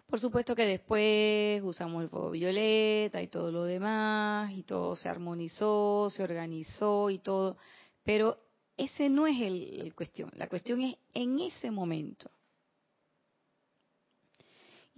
Por 0.06 0.20
supuesto 0.20 0.56
que 0.56 0.66
después 0.66 1.62
usamos 1.64 2.04
el 2.04 2.10
fuego 2.10 2.32
violeta 2.32 3.22
y 3.22 3.28
todo 3.28 3.52
lo 3.52 3.64
demás, 3.64 4.52
y 4.52 4.64
todo 4.64 4.96
se 4.96 5.10
armonizó, 5.10 6.10
se 6.10 6.22
organizó 6.22 7.10
y 7.10 7.20
todo, 7.20 7.58
pero 8.04 8.38
ese 8.78 9.10
no 9.10 9.26
es 9.26 9.40
el, 9.42 9.82
el 9.82 9.96
cuestión. 9.96 10.30
La 10.36 10.48
cuestión 10.48 10.82
es 10.82 10.98
en 11.14 11.40
ese 11.40 11.72
momento. 11.72 12.30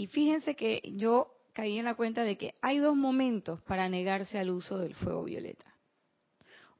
Y 0.04 0.08
fíjense 0.08 0.54
que 0.54 0.82
yo 0.98 1.34
caí 1.54 1.78
en 1.80 1.86
la 1.86 1.96
cuenta 1.96 2.26
de 2.26 2.38
que 2.38 2.56
hay 2.60 2.78
dos 2.78 2.94
momentos 2.94 3.62
para 3.62 3.88
negarse 3.88 4.38
al 4.38 4.50
uso 4.50 4.78
del 4.78 4.96
fuego 4.96 5.24
violeta. 5.24 5.78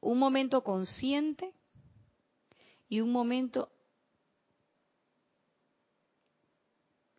Un 0.02 0.20
momento 0.20 0.62
consciente 0.62 1.54
y 2.90 3.00
un 3.00 3.14
momento 3.14 3.72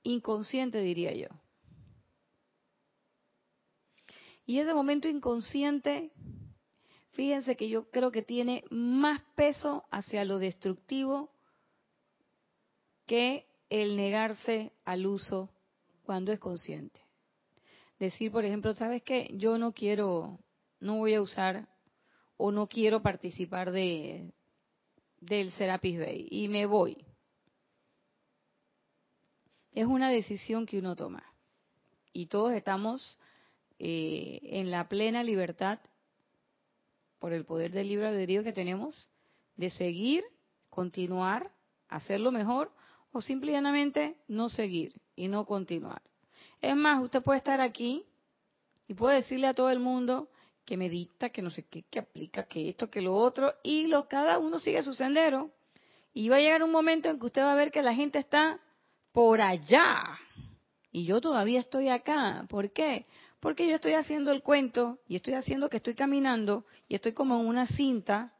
inconsciente, 0.02 0.80
diría 0.80 1.14
yo. 1.14 1.28
Y 4.44 4.58
ese 4.58 4.74
momento 4.74 5.08
inconsciente, 5.08 6.12
fíjense 7.12 7.56
que 7.56 7.70
yo 7.70 7.88
creo 7.88 8.10
que 8.10 8.20
tiene 8.20 8.62
más 8.68 9.22
peso 9.36 9.86
hacia 9.90 10.26
lo 10.26 10.38
destructivo 10.38 11.32
que 13.06 13.46
el 13.70 13.96
negarse 13.96 14.70
al 14.84 15.06
uso 15.06 15.48
cuando 16.04 16.32
es 16.32 16.40
consciente. 16.40 17.00
Decir, 17.98 18.30
por 18.30 18.44
ejemplo, 18.44 18.74
¿sabes 18.74 19.02
qué? 19.02 19.30
Yo 19.34 19.58
no 19.58 19.72
quiero, 19.72 20.38
no 20.80 20.98
voy 20.98 21.14
a 21.14 21.22
usar 21.22 21.68
o 22.36 22.52
no 22.52 22.66
quiero 22.68 23.02
participar 23.02 23.72
de 23.72 24.32
del 25.20 25.52
Serapis 25.52 25.98
Bay 25.98 26.28
y 26.30 26.48
me 26.48 26.66
voy. 26.66 27.04
Es 29.72 29.86
una 29.86 30.10
decisión 30.10 30.66
que 30.66 30.78
uno 30.78 30.94
toma. 30.94 31.24
Y 32.12 32.26
todos 32.26 32.52
estamos 32.52 33.18
eh, 33.78 34.40
en 34.42 34.70
la 34.70 34.88
plena 34.88 35.22
libertad, 35.24 35.80
por 37.18 37.32
el 37.32 37.46
poder 37.46 37.72
del 37.72 37.88
libre 37.88 38.08
albedrío 38.08 38.44
que 38.44 38.52
tenemos, 38.52 39.08
de 39.56 39.70
seguir, 39.70 40.22
continuar, 40.68 41.50
hacerlo 41.88 42.30
mejor 42.30 42.70
o 43.12 43.22
simplemente 43.22 44.16
no 44.28 44.50
seguir 44.50 45.00
y 45.16 45.28
no 45.28 45.44
continuar. 45.44 46.02
Es 46.60 46.76
más, 46.76 47.02
usted 47.02 47.22
puede 47.22 47.38
estar 47.38 47.60
aquí 47.60 48.04
y 48.88 48.94
puede 48.94 49.16
decirle 49.16 49.46
a 49.46 49.54
todo 49.54 49.70
el 49.70 49.80
mundo 49.80 50.28
que 50.64 50.76
medita, 50.76 51.28
que 51.30 51.42
no 51.42 51.50
sé 51.50 51.64
qué, 51.64 51.82
que 51.90 51.98
aplica, 51.98 52.44
que 52.44 52.70
esto, 52.70 52.90
que 52.90 53.02
lo 53.02 53.14
otro, 53.14 53.52
y 53.62 53.86
lo, 53.86 54.08
cada 54.08 54.38
uno 54.38 54.58
sigue 54.58 54.82
su 54.82 54.94
sendero. 54.94 55.50
Y 56.12 56.28
va 56.28 56.36
a 56.36 56.40
llegar 56.40 56.62
un 56.62 56.70
momento 56.70 57.08
en 57.08 57.18
que 57.18 57.26
usted 57.26 57.42
va 57.42 57.52
a 57.52 57.56
ver 57.56 57.70
que 57.70 57.82
la 57.82 57.94
gente 57.94 58.18
está 58.18 58.60
por 59.12 59.40
allá. 59.40 60.18
Y 60.90 61.04
yo 61.04 61.20
todavía 61.20 61.60
estoy 61.60 61.88
acá. 61.88 62.46
¿Por 62.48 62.72
qué? 62.72 63.06
Porque 63.40 63.68
yo 63.68 63.74
estoy 63.74 63.92
haciendo 63.92 64.32
el 64.32 64.42
cuento 64.42 65.00
y 65.06 65.16
estoy 65.16 65.34
haciendo 65.34 65.68
que 65.68 65.76
estoy 65.78 65.94
caminando 65.94 66.64
y 66.88 66.94
estoy 66.94 67.12
como 67.12 67.38
en 67.38 67.46
una 67.46 67.66
cinta 67.66 68.32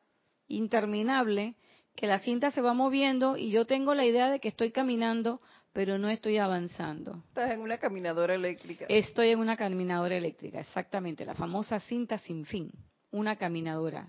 interminable 0.48 1.56
que 1.94 2.06
la 2.06 2.18
cinta 2.18 2.50
se 2.50 2.60
va 2.60 2.74
moviendo 2.74 3.36
y 3.36 3.50
yo 3.50 3.66
tengo 3.66 3.94
la 3.94 4.04
idea 4.04 4.30
de 4.30 4.40
que 4.40 4.48
estoy 4.48 4.72
caminando, 4.72 5.40
pero 5.74 5.98
no 5.98 6.08
estoy 6.08 6.38
avanzando. 6.38 7.22
Estás 7.28 7.50
en 7.50 7.60
una 7.60 7.78
caminadora 7.78 8.34
eléctrica. 8.34 8.86
Estoy 8.88 9.30
en 9.30 9.40
una 9.40 9.56
caminadora 9.56 10.16
eléctrica, 10.16 10.60
exactamente, 10.60 11.26
la 11.26 11.34
famosa 11.34 11.80
cinta 11.80 12.16
sin 12.16 12.46
fin, 12.46 12.70
una 13.10 13.36
caminadora. 13.36 14.08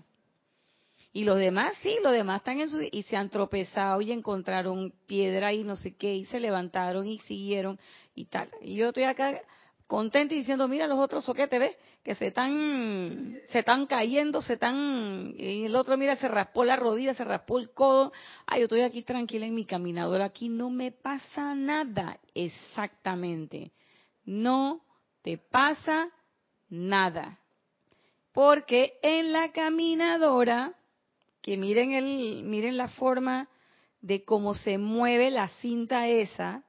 Y 1.12 1.24
los 1.24 1.38
demás, 1.38 1.74
sí, 1.82 1.96
los 2.04 2.12
demás 2.12 2.38
están 2.38 2.60
en 2.60 2.70
su... 2.70 2.80
y 2.80 3.02
se 3.02 3.16
han 3.16 3.30
tropezado 3.30 4.00
y 4.00 4.12
encontraron 4.12 4.92
piedra 5.06 5.52
y 5.52 5.64
no 5.64 5.74
sé 5.74 5.96
qué, 5.96 6.14
y 6.14 6.24
se 6.26 6.38
levantaron 6.38 7.06
y 7.08 7.18
siguieron 7.20 7.78
y 8.14 8.26
tal. 8.26 8.48
Y 8.62 8.76
yo 8.76 8.88
estoy 8.88 9.04
acá 9.04 9.42
contenta 9.86 10.34
y 10.34 10.38
diciendo, 10.38 10.68
mira 10.68 10.86
los 10.86 10.98
otros 10.98 11.24
soquetes, 11.24 11.60
¿ves? 11.60 11.76
Que 12.02 12.14
se 12.14 12.28
están, 12.28 13.38
se 13.46 13.60
están 13.60 13.86
cayendo, 13.86 14.42
se 14.42 14.54
están, 14.54 15.34
y 15.36 15.64
el 15.64 15.74
otro, 15.74 15.96
mira, 15.96 16.16
se 16.16 16.28
raspó 16.28 16.64
la 16.64 16.76
rodilla, 16.76 17.14
se 17.14 17.24
raspó 17.24 17.58
el 17.58 17.70
codo. 17.70 18.12
Ay, 18.46 18.60
yo 18.60 18.64
estoy 18.64 18.82
aquí 18.82 19.02
tranquila 19.02 19.46
en 19.46 19.54
mi 19.54 19.64
caminadora, 19.64 20.26
aquí 20.26 20.48
no 20.48 20.70
me 20.70 20.92
pasa 20.92 21.54
nada. 21.54 22.18
Exactamente. 22.34 23.72
No 24.24 24.82
te 25.22 25.38
pasa 25.38 26.08
nada. 26.68 27.40
Porque 28.32 28.98
en 29.02 29.32
la 29.32 29.50
caminadora, 29.52 30.74
que 31.40 31.56
miren 31.56 31.92
el, 31.92 32.42
miren 32.44 32.76
la 32.76 32.88
forma 32.88 33.48
de 34.00 34.24
cómo 34.24 34.54
se 34.54 34.78
mueve 34.78 35.30
la 35.30 35.48
cinta 35.48 36.06
esa, 36.06 36.65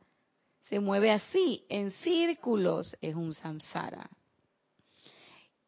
se 0.70 0.80
mueve 0.80 1.12
así, 1.12 1.66
en 1.70 1.92
círculos, 1.92 2.96
es 3.02 3.16
un 3.16 3.34
samsara. 3.34 4.10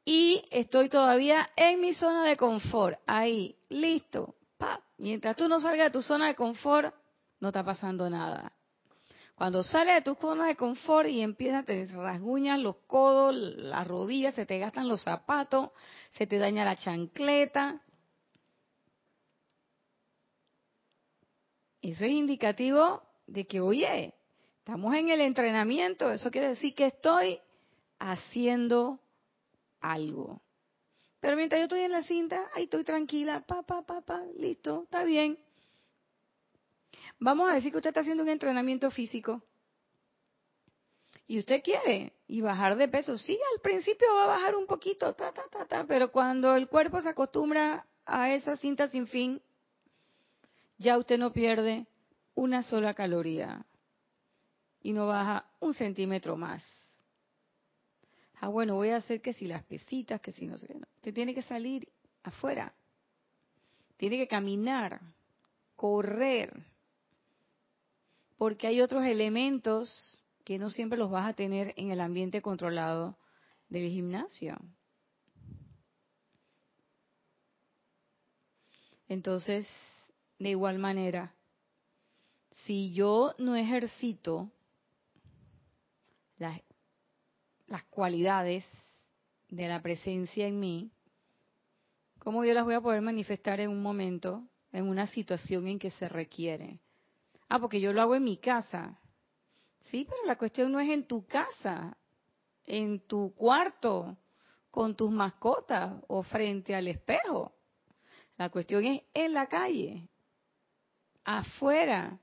Y 0.04 0.44
estoy 0.52 0.90
todavía 0.90 1.50
en 1.56 1.80
mi 1.80 1.94
zona 1.94 2.26
de 2.26 2.36
confort, 2.36 3.00
ahí, 3.06 3.56
listo. 3.70 4.36
Pa. 4.58 4.82
Mientras 4.98 5.38
tú 5.38 5.48
no 5.48 5.60
salgas 5.62 5.88
de 5.88 5.92
tu 5.92 6.02
zona 6.02 6.28
de 6.28 6.36
confort, 6.36 6.94
no 7.40 7.50
está 7.50 7.64
pasando 7.64 8.10
nada. 8.10 8.52
Cuando 9.36 9.64
sales 9.64 9.96
de 9.96 10.02
tu 10.02 10.16
zona 10.16 10.48
de 10.48 10.58
confort 10.58 11.08
y 11.08 11.22
empiezas, 11.22 11.66
te 11.66 11.86
rasguñan 11.86 12.62
los 12.62 12.76
codos, 12.88 13.34
las 13.34 13.88
rodillas, 13.88 14.36
se 14.36 14.46
te 14.46 14.60
gastan 14.60 14.90
los 14.90 15.02
zapatos, 15.04 15.70
se 16.12 16.28
te 16.28 16.38
daña 16.38 16.66
la 16.66 16.76
chancleta. 16.76 17.82
Eso 21.82 22.04
es 22.04 22.12
indicativo 22.12 23.02
de 23.28 23.48
que, 23.48 23.62
oye, 23.62 24.14
estamos 24.70 24.94
en 24.94 25.10
el 25.10 25.22
entrenamiento, 25.22 26.12
eso 26.12 26.30
quiere 26.30 26.50
decir 26.50 26.76
que 26.76 26.86
estoy 26.86 27.40
haciendo 27.98 29.00
algo. 29.82 30.44
Pero 31.20 31.36
mientras 31.36 31.60
yo 31.60 31.64
estoy 31.64 31.80
en 31.80 31.92
la 31.92 32.04
cinta, 32.04 32.52
ahí 32.54 32.66
estoy 32.66 32.84
tranquila, 32.84 33.44
pa, 33.48 33.64
pa, 33.64 33.82
pa, 33.82 34.02
pa, 34.02 34.22
listo, 34.38 34.84
está 34.84 35.04
bien. 35.06 35.40
Vamos 37.18 37.50
a 37.50 37.56
decir 37.56 37.72
que 37.72 37.78
usted 37.78 37.90
está 37.90 38.02
haciendo 38.02 38.22
un 38.22 38.30
entrenamiento 38.30 38.92
físico 38.92 39.42
y 41.26 41.40
usted 41.40 41.64
quiere 41.64 42.14
y 42.28 42.42
bajar 42.42 42.78
de 42.78 42.88
peso. 42.88 43.18
Sí, 43.18 43.40
al 43.56 43.62
principio 43.62 44.14
va 44.18 44.26
a 44.26 44.38
bajar 44.38 44.56
un 44.56 44.68
poquito, 44.68 45.16
ta, 45.16 45.34
ta, 45.34 45.46
ta, 45.50 45.66
ta, 45.66 45.84
pero 45.88 46.12
cuando 46.12 46.56
el 46.56 46.68
cuerpo 46.68 47.02
se 47.02 47.10
acostumbra 47.10 47.88
a 48.06 48.32
esa 48.36 48.56
cinta 48.56 48.88
sin 48.88 49.08
fin, 49.08 49.42
ya 50.78 50.96
usted 51.00 51.18
no 51.18 51.34
pierde 51.34 51.88
una 52.36 52.62
sola 52.62 52.94
caloría 52.94 53.66
y 54.82 54.94
no 54.94 55.08
baja 55.08 55.46
un 55.60 55.74
centímetro 55.74 56.38
más. 56.38 56.64
Ah, 58.42 58.48
bueno, 58.48 58.76
voy 58.76 58.90
a 58.90 58.98
hacer 58.98 59.22
que 59.22 59.34
si 59.34 59.48
las 59.48 59.64
pesitas, 59.64 60.22
que 60.22 60.32
si 60.32 60.48
no 60.48 60.58
sé 60.58 60.68
qué. 60.68 60.76
Usted 60.76 61.14
tiene 61.14 61.34
que 61.34 61.42
salir 61.42 61.88
afuera. 62.24 62.74
Tiene 63.98 64.18
que 64.18 64.28
caminar, 64.28 65.02
correr. 65.76 66.66
Porque 68.38 68.68
hay 68.68 68.80
otros 68.80 69.04
elementos 69.04 70.24
que 70.46 70.58
no 70.58 70.70
siempre 70.70 70.98
los 70.98 71.12
vas 71.12 71.28
a 71.28 71.34
tener 71.34 71.74
en 71.76 71.92
el 71.92 72.00
ambiente 72.00 72.42
controlado 72.42 73.18
del 73.68 73.90
gimnasio. 73.90 74.58
Entonces, 79.10 79.68
de 80.38 80.50
igual 80.50 80.80
manera, 80.80 81.34
si 82.52 82.94
yo 82.94 83.36
no 83.38 83.56
ejercito 83.56 84.50
las, 86.40 86.60
las 87.68 87.84
cualidades 87.86 88.66
de 89.50 89.68
la 89.68 89.82
presencia 89.82 90.48
en 90.48 90.60
mí, 90.60 90.92
¿cómo 92.20 92.44
yo 92.46 92.54
las 92.54 92.66
voy 92.66 92.74
a 92.74 92.82
poder 92.82 93.02
manifestar 93.02 93.60
en 93.60 93.70
un 93.70 93.82
momento, 93.82 94.48
en 94.72 94.88
una 94.88 95.08
situación 95.08 95.68
en 95.68 95.78
que 95.78 95.92
se 95.92 96.10
requiere? 96.10 96.80
Ah, 97.48 97.60
porque 97.60 97.82
yo 97.82 97.94
lo 97.94 98.02
hago 98.02 98.16
en 98.16 98.24
mi 98.24 98.38
casa. 98.38 99.00
Sí, 99.82 100.06
pero 100.08 100.26
la 100.26 100.38
cuestión 100.38 100.72
no 100.72 100.80
es 100.80 100.90
en 100.90 101.06
tu 101.06 101.26
casa, 101.26 101.98
en 102.66 103.00
tu 103.08 103.34
cuarto, 103.36 104.18
con 104.72 104.96
tus 104.96 105.12
mascotas 105.12 106.02
o 106.08 106.24
frente 106.24 106.76
al 106.76 106.88
espejo. 106.88 107.54
La 108.38 108.50
cuestión 108.50 108.86
es 108.86 109.02
en 109.14 109.34
la 109.34 109.48
calle, 109.48 110.08
afuera, 111.24 112.20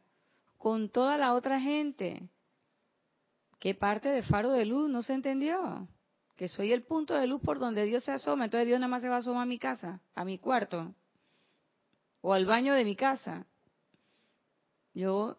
con 0.56 0.88
toda 0.88 1.18
la 1.18 1.34
otra 1.34 1.60
gente. 1.60 2.28
¿Qué 3.58 3.74
parte 3.74 4.08
de 4.10 4.22
faro 4.22 4.52
de 4.52 4.66
luz 4.66 4.90
no 4.90 5.02
se 5.02 5.14
entendió? 5.14 5.88
Que 6.36 6.48
soy 6.48 6.72
el 6.72 6.84
punto 6.84 7.14
de 7.14 7.26
luz 7.26 7.40
por 7.40 7.58
donde 7.58 7.84
Dios 7.84 8.04
se 8.04 8.12
asoma. 8.12 8.44
Entonces 8.44 8.66
Dios 8.66 8.78
nada 8.78 8.88
más 8.88 9.02
se 9.02 9.08
va 9.08 9.16
a 9.16 9.18
asomar 9.18 9.42
a 9.42 9.46
mi 9.46 9.58
casa, 9.58 10.00
a 10.14 10.24
mi 10.24 10.38
cuarto, 10.38 10.94
o 12.20 12.32
al 12.34 12.44
baño 12.44 12.74
de 12.74 12.84
mi 12.84 12.94
casa. 12.94 13.46
Yo 14.92 15.38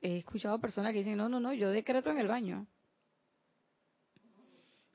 he 0.00 0.16
escuchado 0.16 0.58
personas 0.60 0.92
que 0.92 0.98
dicen, 0.98 1.16
no, 1.16 1.28
no, 1.28 1.40
no, 1.40 1.52
yo 1.52 1.70
decreto 1.70 2.10
en 2.10 2.18
el 2.18 2.28
baño. 2.28 2.66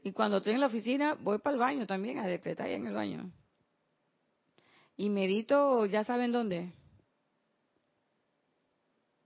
Y 0.03 0.11
cuando 0.11 0.37
estoy 0.37 0.53
en 0.53 0.61
la 0.61 0.67
oficina, 0.67 1.15
voy 1.15 1.39
para 1.39 1.53
el 1.53 1.59
baño 1.59 1.87
también 1.87 2.19
a 2.19 2.27
decretar 2.27 2.69
en 2.69 2.87
el 2.87 2.93
baño. 2.93 3.31
Y 4.95 5.09
medito, 5.09 5.85
ya 5.85 6.03
saben 6.03 6.31
dónde. 6.31 6.73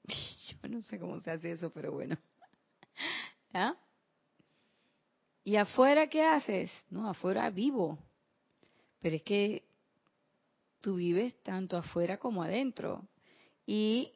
Yo 0.64 0.70
no 0.70 0.82
sé 0.82 1.00
cómo 1.00 1.22
se 1.22 1.32
hace 1.32 1.52
eso, 1.52 1.72
pero 1.72 1.92
bueno. 1.92 2.18
¿Ah? 3.54 3.76
¿Y 5.44 5.56
afuera 5.56 6.08
qué 6.08 6.24
haces? 6.24 6.72
No, 6.90 7.10
afuera 7.10 7.50
vivo. 7.50 7.98
Pero 9.00 9.16
es 9.16 9.24
que 9.24 9.64
tú 10.80 10.96
vives 10.96 11.36
tanto 11.44 11.78
afuera 11.78 12.18
como 12.18 12.44
adentro. 12.44 13.08
Y, 13.66 14.12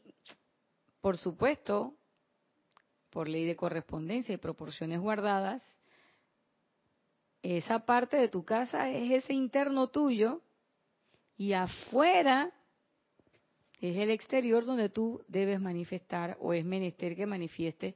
por 1.02 1.18
supuesto, 1.18 1.96
por 3.10 3.28
ley 3.28 3.46
de 3.46 3.56
correspondencia 3.56 4.34
y 4.34 4.38
proporciones 4.38 5.00
guardadas, 5.00 5.64
esa 7.42 7.86
parte 7.86 8.18
de 8.18 8.28
tu 8.28 8.44
casa 8.44 8.90
es 8.90 9.12
ese 9.12 9.34
interno 9.34 9.88
tuyo 9.88 10.42
y 11.38 11.54
afuera 11.54 12.52
es 13.80 13.96
el 13.98 14.10
exterior 14.10 14.66
donde 14.66 14.90
tú 14.90 15.24
debes 15.28 15.62
manifestar 15.62 16.38
o 16.40 16.54
es 16.54 16.66
menester 16.66 17.16
que 17.16 17.26
manifieste 17.26 17.96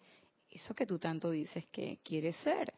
eso 0.51 0.73
que 0.73 0.85
tú 0.85 0.99
tanto 0.99 1.29
dices 1.29 1.65
que 1.67 1.99
quieres 2.03 2.35
ser. 2.37 2.73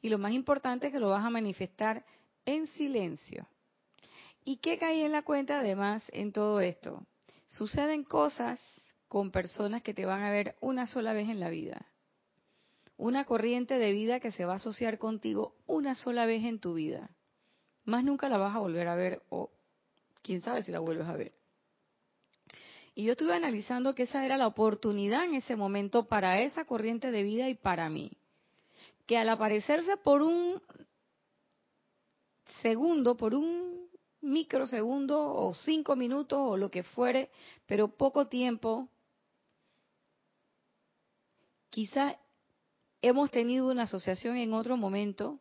Y 0.00 0.08
lo 0.08 0.18
más 0.18 0.32
importante 0.32 0.86
es 0.86 0.92
que 0.92 1.00
lo 1.00 1.10
vas 1.10 1.24
a 1.24 1.30
manifestar 1.30 2.04
en 2.44 2.66
silencio. 2.68 3.46
¿Y 4.44 4.56
qué 4.56 4.78
cae 4.78 5.04
en 5.04 5.12
la 5.12 5.22
cuenta 5.22 5.60
además 5.60 6.04
en 6.12 6.32
todo 6.32 6.60
esto? 6.60 7.06
Suceden 7.46 8.04
cosas 8.04 8.60
con 9.08 9.30
personas 9.30 9.82
que 9.82 9.94
te 9.94 10.06
van 10.06 10.22
a 10.22 10.30
ver 10.30 10.56
una 10.60 10.86
sola 10.86 11.12
vez 11.12 11.28
en 11.28 11.40
la 11.40 11.50
vida. 11.50 11.86
Una 12.96 13.24
corriente 13.24 13.78
de 13.78 13.92
vida 13.92 14.20
que 14.20 14.32
se 14.32 14.44
va 14.44 14.54
a 14.54 14.56
asociar 14.56 14.98
contigo 14.98 15.54
una 15.66 15.94
sola 15.94 16.26
vez 16.26 16.44
en 16.44 16.58
tu 16.60 16.74
vida. 16.74 17.10
Más 17.84 18.04
nunca 18.04 18.28
la 18.28 18.38
vas 18.38 18.54
a 18.54 18.58
volver 18.58 18.88
a 18.88 18.94
ver 18.94 19.22
o 19.28 19.50
quién 20.22 20.40
sabe 20.40 20.62
si 20.62 20.72
la 20.72 20.80
vuelves 20.80 21.06
a 21.06 21.16
ver. 21.16 21.37
Y 22.98 23.04
yo 23.04 23.12
estuve 23.12 23.32
analizando 23.32 23.94
que 23.94 24.02
esa 24.02 24.26
era 24.26 24.36
la 24.36 24.48
oportunidad 24.48 25.24
en 25.24 25.36
ese 25.36 25.54
momento 25.54 26.08
para 26.08 26.40
esa 26.40 26.64
corriente 26.64 27.12
de 27.12 27.22
vida 27.22 27.48
y 27.48 27.54
para 27.54 27.88
mí. 27.88 28.10
Que 29.06 29.16
al 29.16 29.28
aparecerse 29.28 29.96
por 29.98 30.20
un 30.20 30.60
segundo, 32.60 33.16
por 33.16 33.36
un 33.36 33.88
microsegundo 34.20 35.32
o 35.32 35.54
cinco 35.54 35.94
minutos 35.94 36.40
o 36.42 36.56
lo 36.56 36.72
que 36.72 36.82
fuere, 36.82 37.30
pero 37.66 37.86
poco 37.86 38.26
tiempo, 38.26 38.88
quizá 41.70 42.16
hemos 43.00 43.30
tenido 43.30 43.70
una 43.70 43.84
asociación 43.84 44.38
en 44.38 44.52
otro 44.54 44.76
momento 44.76 45.38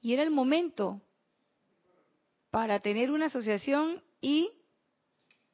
y 0.00 0.12
era 0.12 0.24
el 0.24 0.32
momento 0.32 1.00
para 2.50 2.80
tener 2.80 3.12
una 3.12 3.26
asociación 3.26 4.02
y 4.20 4.50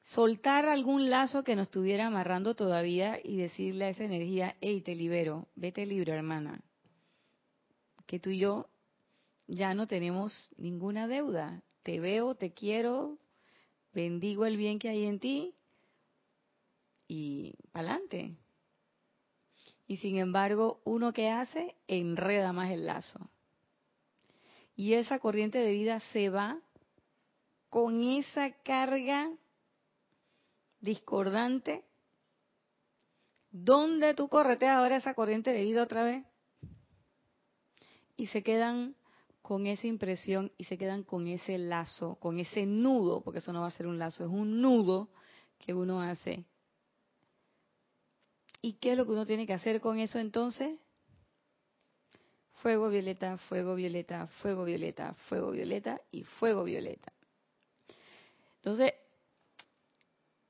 soltar 0.03 0.67
algún 0.67 1.11
lazo 1.11 1.45
que 1.45 1.57
nos 1.57 1.69
estuviera 1.69 2.07
amarrando 2.07 2.55
todavía 2.55 3.19
y 3.23 3.37
decirle 3.37 3.87
a 3.87 3.89
esa 3.91 4.05
energía, 4.05 4.57
hey, 4.61 4.81
te 4.81 4.95
libero, 4.95 5.49
vete 5.55 5.87
libre, 5.87 6.13
hermana. 6.13 6.61
Que 8.07 8.19
tú 8.19 8.31
y 8.31 8.39
yo 8.39 8.69
ya 9.47 9.75
no 9.75 9.87
tenemos 9.87 10.51
ninguna 10.57 11.07
deuda. 11.07 11.63
Te 11.83 12.01
veo, 12.01 12.35
te 12.35 12.53
quiero, 12.53 13.19
bendigo 13.93 14.47
el 14.47 14.57
bien 14.57 14.79
que 14.79 14.89
hay 14.89 15.07
en 15.07 15.21
ti 15.21 15.55
y 17.09 17.55
pa'lante. 17.73 18.37
Y 19.87 19.97
sin 19.97 20.19
embargo, 20.19 20.81
uno 20.85 21.13
que 21.13 21.29
hace, 21.29 21.75
enreda 21.89 22.53
más 22.53 22.71
el 22.71 22.87
lazo. 22.87 23.29
Y 24.77 24.95
esa 24.95 25.19
corriente 25.19 25.59
de 25.59 25.73
vida 25.73 26.01
se 26.13 26.31
va 26.31 26.61
con 27.69 28.03
esa 28.03 28.53
carga 28.63 29.31
discordante, 30.81 31.85
¿dónde 33.51 34.15
tú 34.15 34.29
correteas 34.29 34.77
ahora 34.77 34.97
esa 34.97 35.15
corriente 35.15 35.53
de 35.53 35.63
vida 35.63 35.83
otra 35.83 36.05
vez? 36.05 36.25
Y 38.17 38.27
se 38.27 38.43
quedan 38.43 38.97
con 39.43 39.67
esa 39.67 39.87
impresión 39.87 40.53
y 40.59 40.65
se 40.65 40.79
quedan 40.79 41.03
con 41.03 41.27
ese 41.27 41.59
lazo, 41.59 42.17
con 42.17 42.39
ese 42.39 42.67
nudo, 42.67 43.23
porque 43.23 43.39
eso 43.39 43.53
no 43.53 43.63
va 43.63 43.69
a 43.69 43.73
ser 43.73 43.87
un 43.87 43.99
lazo, 43.99 44.25
es 44.25 44.31
un 44.31 44.61
nudo 44.61 45.09
que 45.59 45.75
uno 45.75 46.01
hace. 46.01 46.45
¿Y 48.63 48.75
qué 48.75 48.93
es 48.93 48.99
lo 48.99 49.07
que 49.07 49.13
uno 49.13 49.27
tiene 49.27 49.47
que 49.47 49.55
hacer 49.55 49.81
con 49.81 49.99
eso 49.99 50.19
entonces? 50.19 50.79
Fuego 52.63 52.91
violeta, 52.91 53.39
fuego 53.39 53.75
violeta, 53.75 54.27
fuego 54.27 54.65
violeta, 54.65 55.15
fuego 55.29 55.51
violeta 55.51 56.01
y 56.11 56.25
fuego 56.25 56.65
violeta. 56.65 57.13
Entonces, 58.57 58.93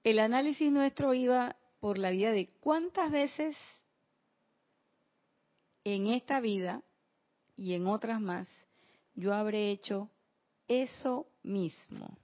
el 0.05 0.19
análisis 0.19 0.71
nuestro 0.71 1.15
iba 1.15 1.57
por 1.81 1.99
la 1.99 2.11
vía 2.11 2.33
de 2.33 2.49
cuántas 2.61 3.11
veces 3.11 3.57
en 5.85 6.09
esta 6.09 6.41
vida 6.41 6.83
y 7.57 7.75
en 7.75 7.87
otras 7.87 8.21
más 8.21 8.49
yo 9.15 9.35
habré 9.35 9.71
hecho 9.71 10.11
eso 10.69 11.27
mismo 11.43 12.17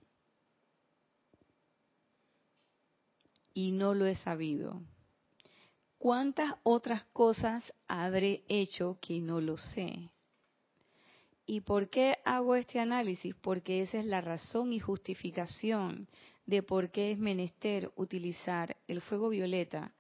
y 3.55 3.73
no 3.73 3.95
lo 3.95 4.07
he 4.07 4.15
sabido. 4.17 4.83
¿cuántas 5.99 6.53
otras 6.63 7.05
cosas 7.13 7.75
habré 7.89 8.45
hecho 8.49 8.99
que 9.01 9.21
no 9.21 9.41
lo 9.41 9.57
sé? 9.57 10.11
¿Y 11.47 11.61
por 11.61 11.89
qué 11.89 12.19
hago 12.25 12.57
este 12.57 12.81
análisis? 12.81 13.37
Porque 13.37 13.83
esa 13.83 14.01
es 14.01 14.05
la 14.05 14.21
razón 14.21 14.73
y 14.73 14.81
justificación 14.81 16.09
de 16.45 16.65
por 16.65 16.91
qué 16.91 17.13
es 17.13 17.19
menester 17.19 17.93
utilizar 17.95 18.77
el 18.89 19.01
fuego 19.01 19.29
violeta, 19.29 19.93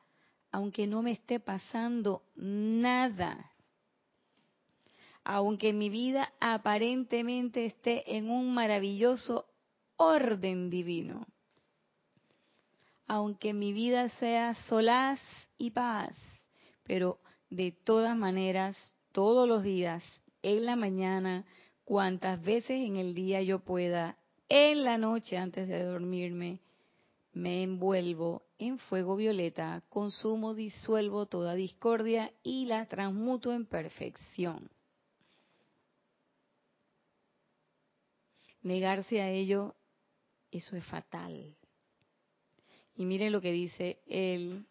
aunque 0.50 0.88
no 0.88 1.02
me 1.02 1.12
esté 1.12 1.38
pasando 1.38 2.24
nada, 2.35 3.52
aunque 5.22 5.72
mi 5.72 5.88
vida 5.88 6.32
aparentemente 6.40 7.64
esté 7.64 8.16
en 8.16 8.28
un 8.30 8.52
maravilloso 8.52 9.46
orden 9.96 10.68
divino, 10.68 11.26
aunque 13.06 13.52
mi 13.52 13.72
vida 13.72 14.09
sea 14.20 14.54
solaz 14.54 15.20
y 15.59 15.70
paz, 15.70 16.16
pero 16.82 17.20
de 17.50 17.70
todas 17.70 18.16
maneras, 18.16 18.76
todos 19.12 19.48
los 19.48 19.62
días, 19.62 20.02
en 20.46 20.64
la 20.64 20.76
mañana, 20.76 21.44
cuantas 21.85 22.40
veces 22.40 22.80
en 22.87 22.94
el 22.94 23.16
día 23.16 23.42
yo 23.42 23.59
pueda, 23.59 24.16
en 24.48 24.85
la 24.85 24.96
noche 24.96 25.37
antes 25.37 25.66
de 25.66 25.82
dormirme, 25.82 26.61
me 27.32 27.64
envuelvo 27.64 28.44
en 28.56 28.78
fuego 28.78 29.16
violeta, 29.16 29.82
consumo, 29.88 30.54
disuelvo 30.54 31.26
toda 31.26 31.56
discordia 31.56 32.32
y 32.44 32.66
la 32.66 32.87
transmuto 32.87 33.52
en 33.52 33.66
perfección. 33.66 34.70
Negarse 38.62 39.20
a 39.20 39.28
ello, 39.28 39.74
eso 40.52 40.76
es 40.76 40.85
fatal. 40.87 41.56
Y 42.94 43.04
miren 43.04 43.32
lo 43.32 43.40
que 43.40 43.50
dice 43.50 43.98
el 44.06 44.64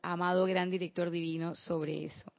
amado 0.00 0.46
gran 0.46 0.70
director 0.70 1.10
divino 1.10 1.56
sobre 1.56 2.04
eso. 2.04 2.32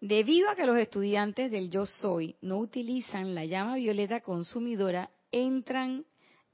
Debido 0.00 0.50
a 0.50 0.56
que 0.56 0.66
los 0.66 0.78
estudiantes 0.78 1.50
del 1.50 1.70
yo 1.70 1.86
soy 1.86 2.36
no 2.42 2.58
utilizan 2.58 3.34
la 3.34 3.44
llama 3.44 3.76
violeta 3.76 4.20
consumidora, 4.20 5.10
entran 5.30 6.04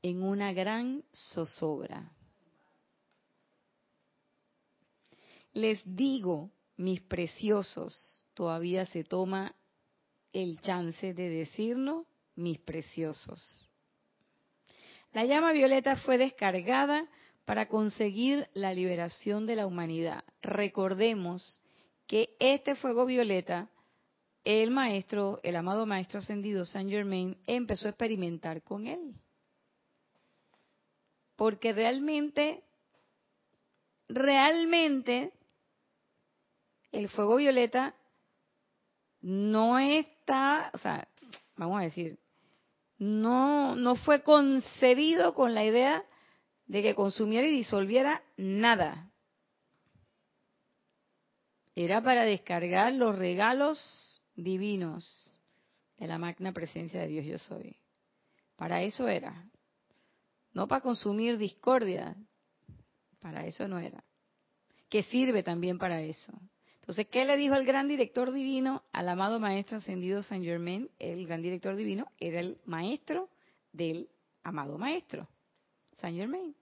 en 0.00 0.22
una 0.22 0.52
gran 0.52 1.04
zozobra. 1.12 2.12
Les 5.52 5.82
digo, 5.84 6.50
mis 6.76 7.00
preciosos, 7.02 8.22
todavía 8.34 8.86
se 8.86 9.04
toma 9.04 9.54
el 10.32 10.60
chance 10.60 11.12
de 11.12 11.28
decirnos, 11.28 12.06
mis 12.34 12.58
preciosos. 12.58 13.68
La 15.12 15.24
llama 15.26 15.52
violeta 15.52 15.96
fue 15.96 16.16
descargada 16.16 17.06
para 17.44 17.68
conseguir 17.68 18.48
la 18.54 18.72
liberación 18.72 19.46
de 19.46 19.56
la 19.56 19.66
humanidad. 19.66 20.24
Recordemos 20.40 21.61
que 22.06 22.36
este 22.38 22.74
fuego 22.74 23.06
violeta, 23.06 23.70
el 24.44 24.70
maestro, 24.70 25.38
el 25.42 25.56
amado 25.56 25.86
maestro 25.86 26.18
ascendido 26.18 26.64
Saint 26.64 26.90
Germain, 26.90 27.38
empezó 27.46 27.86
a 27.86 27.90
experimentar 27.90 28.62
con 28.62 28.86
él. 28.86 29.14
Porque 31.36 31.72
realmente, 31.72 32.62
realmente, 34.08 35.32
el 36.90 37.08
fuego 37.08 37.36
violeta 37.36 37.94
no 39.20 39.78
está, 39.78 40.70
o 40.74 40.78
sea, 40.78 41.08
vamos 41.56 41.80
a 41.80 41.84
decir, 41.84 42.18
no, 42.98 43.74
no 43.74 43.96
fue 43.96 44.22
concebido 44.22 45.34
con 45.34 45.54
la 45.54 45.64
idea 45.64 46.04
de 46.66 46.82
que 46.82 46.94
consumiera 46.94 47.46
y 47.46 47.50
disolviera 47.50 48.22
nada. 48.36 49.11
Era 51.74 52.02
para 52.02 52.24
descargar 52.24 52.92
los 52.92 53.16
regalos 53.16 54.22
divinos 54.34 55.40
de 55.96 56.06
la 56.06 56.18
magna 56.18 56.52
presencia 56.52 57.00
de 57.00 57.08
Dios 57.08 57.26
yo 57.26 57.38
soy. 57.38 57.76
Para 58.56 58.82
eso 58.82 59.08
era. 59.08 59.48
No 60.52 60.68
para 60.68 60.82
consumir 60.82 61.38
discordia. 61.38 62.16
Para 63.20 63.46
eso 63.46 63.66
no 63.68 63.78
era. 63.78 64.04
Que 64.88 65.02
sirve 65.02 65.42
también 65.42 65.78
para 65.78 66.02
eso. 66.02 66.32
Entonces, 66.82 67.08
¿qué 67.08 67.24
le 67.24 67.36
dijo 67.36 67.54
el 67.54 67.64
gran 67.64 67.86
director 67.86 68.32
divino 68.32 68.82
al 68.92 69.08
amado 69.08 69.38
maestro 69.38 69.78
ascendido 69.78 70.22
Saint 70.22 70.44
Germain? 70.44 70.90
El 70.98 71.26
gran 71.26 71.40
director 71.40 71.76
divino 71.76 72.08
era 72.18 72.40
el 72.40 72.58
maestro 72.64 73.30
del 73.72 74.08
amado 74.42 74.76
maestro, 74.78 75.28
Saint 75.92 76.18
Germain. 76.18 76.54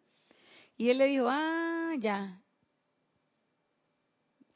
Y 0.77 0.90
él 0.90 0.99
le 0.99 1.07
dijo, 1.07 1.27
ah, 1.29 1.94
ya, 1.99 2.40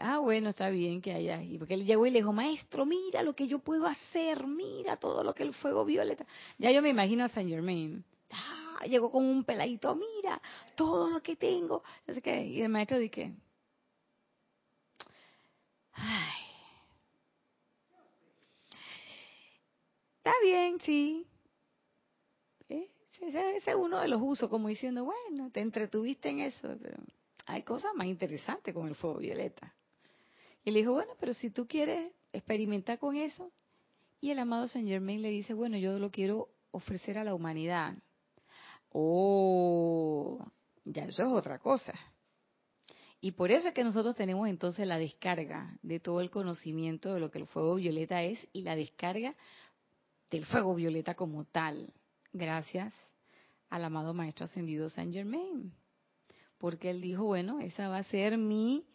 Ah, 0.07 0.19
bueno, 0.19 0.51
está 0.51 0.69
bien 0.69 1.01
que 1.01 1.13
haya. 1.15 1.43
Y 1.43 1.57
porque 1.57 1.73
él 1.73 1.87
llegó 1.87 2.05
y 2.05 2.11
le 2.11 2.19
dijo, 2.19 2.31
maestro, 2.31 2.85
mira 2.85 3.23
lo 3.23 3.35
que 3.35 3.47
yo 3.49 3.61
puedo 3.61 3.87
hacer, 3.87 4.47
mira 4.47 4.99
todo 4.99 5.25
lo 5.25 5.35
que 5.35 5.45
el 5.45 5.55
fuego 5.55 5.83
violeta. 5.87 6.27
Ya 6.59 6.71
yo 6.73 6.83
me 6.83 6.91
imagino 6.91 7.25
a 7.25 7.29
Saint 7.29 7.49
Germain. 7.49 8.05
Ah, 8.31 8.85
llegó 8.87 9.11
con 9.11 9.25
un 9.25 9.45
peladito, 9.45 9.95
mira 9.95 10.43
todo 10.77 11.09
lo 11.09 11.23
que 11.23 11.37
tengo. 11.37 11.83
Sé 12.07 12.21
qué. 12.21 12.45
Y 12.45 12.61
el 12.61 12.69
maestro 12.69 12.99
dice, 12.99 13.33
ay. 15.93 16.43
Está 20.19 20.33
bien, 20.43 20.81
sí. 20.81 21.27
Ese, 22.69 23.57
ese 23.57 23.71
es 23.71 23.77
uno 23.77 24.01
de 24.01 24.09
los 24.09 24.21
usos, 24.21 24.51
como 24.51 24.69
diciendo, 24.69 25.07
bueno, 25.07 25.51
te 25.51 25.61
entretuviste 25.61 26.29
en 26.29 26.41
eso, 26.41 26.77
pero 26.83 26.99
hay 27.47 27.63
cosas 27.63 27.95
más 27.95 28.07
interesantes 28.07 28.75
con 28.75 28.87
el 28.87 28.95
fuego 28.95 29.17
violeta. 29.17 29.73
Y 30.65 30.71
le 30.71 30.81
dijo, 30.81 30.93
bueno, 30.93 31.13
pero 31.21 31.35
si 31.35 31.51
tú 31.51 31.67
quieres 31.67 32.13
experimentar 32.35 32.99
con 32.99 33.17
eso. 33.17 33.51
Y 34.21 34.31
el 34.31 34.39
amado 34.39 34.67
Saint 34.67 34.89
Germain 34.89 35.23
le 35.23 35.31
dice, 35.31 35.55
bueno, 35.55 35.77
yo 35.77 35.99
lo 35.99 36.11
quiero 36.11 36.49
ofrecer 36.71 37.19
a 37.19 37.25
la 37.25 37.35
humanidad. 37.35 37.95
Oh, 38.91 40.45
ya 40.85 41.05
eso 41.05 41.23
es 41.23 41.29
otra 41.29 41.59
cosa. 41.59 41.93
Y 43.21 43.33
por 43.33 43.51
eso 43.51 43.69
es 43.69 43.75
que 43.75 43.85
nosotros 43.85 44.17
tenemos 44.17 44.49
entonces 44.49 44.87
la 44.87 44.99
descarga 44.99 45.79
de 45.83 46.01
todo 46.01 46.21
el 46.21 46.31
conocimiento 46.31 47.15
de 47.15 47.21
lo 47.21 47.31
que 47.31 47.39
el 47.39 47.47
fuego 47.47 47.77
violeta 47.77 48.23
es 48.23 48.39
y 48.53 48.63
la 48.63 48.77
descarga 48.77 49.35
del 50.31 50.45
fuego 50.45 50.75
violeta 50.75 51.15
como 51.15 51.45
tal, 51.45 51.93
gracias 52.33 52.93
al 53.71 53.85
amado 53.85 54.15
Maestro 54.15 54.45
Ascendido 54.45 54.89
Saint 54.89 55.13
Germain. 55.13 55.73
Porque 56.59 56.91
él 56.91 57.01
dijo, 57.01 57.25
bueno, 57.25 57.61
esa 57.61 57.89
va 57.89 57.99
a 57.99 58.03
ser 58.05 58.37
mi 58.37 58.87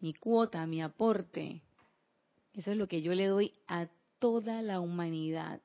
mi 0.00 0.14
cuota, 0.14 0.66
mi 0.66 0.82
aporte. 0.82 1.62
Eso 2.54 2.70
es 2.70 2.76
lo 2.76 2.86
que 2.86 3.02
yo 3.02 3.14
le 3.14 3.26
doy 3.26 3.54
a 3.66 3.88
toda 4.18 4.62
la 4.62 4.80
humanidad. 4.80 5.60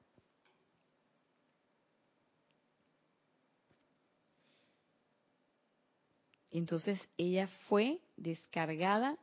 Entonces 6.51 7.01
ella 7.17 7.47
fue 7.67 7.99
descargada 8.15 9.17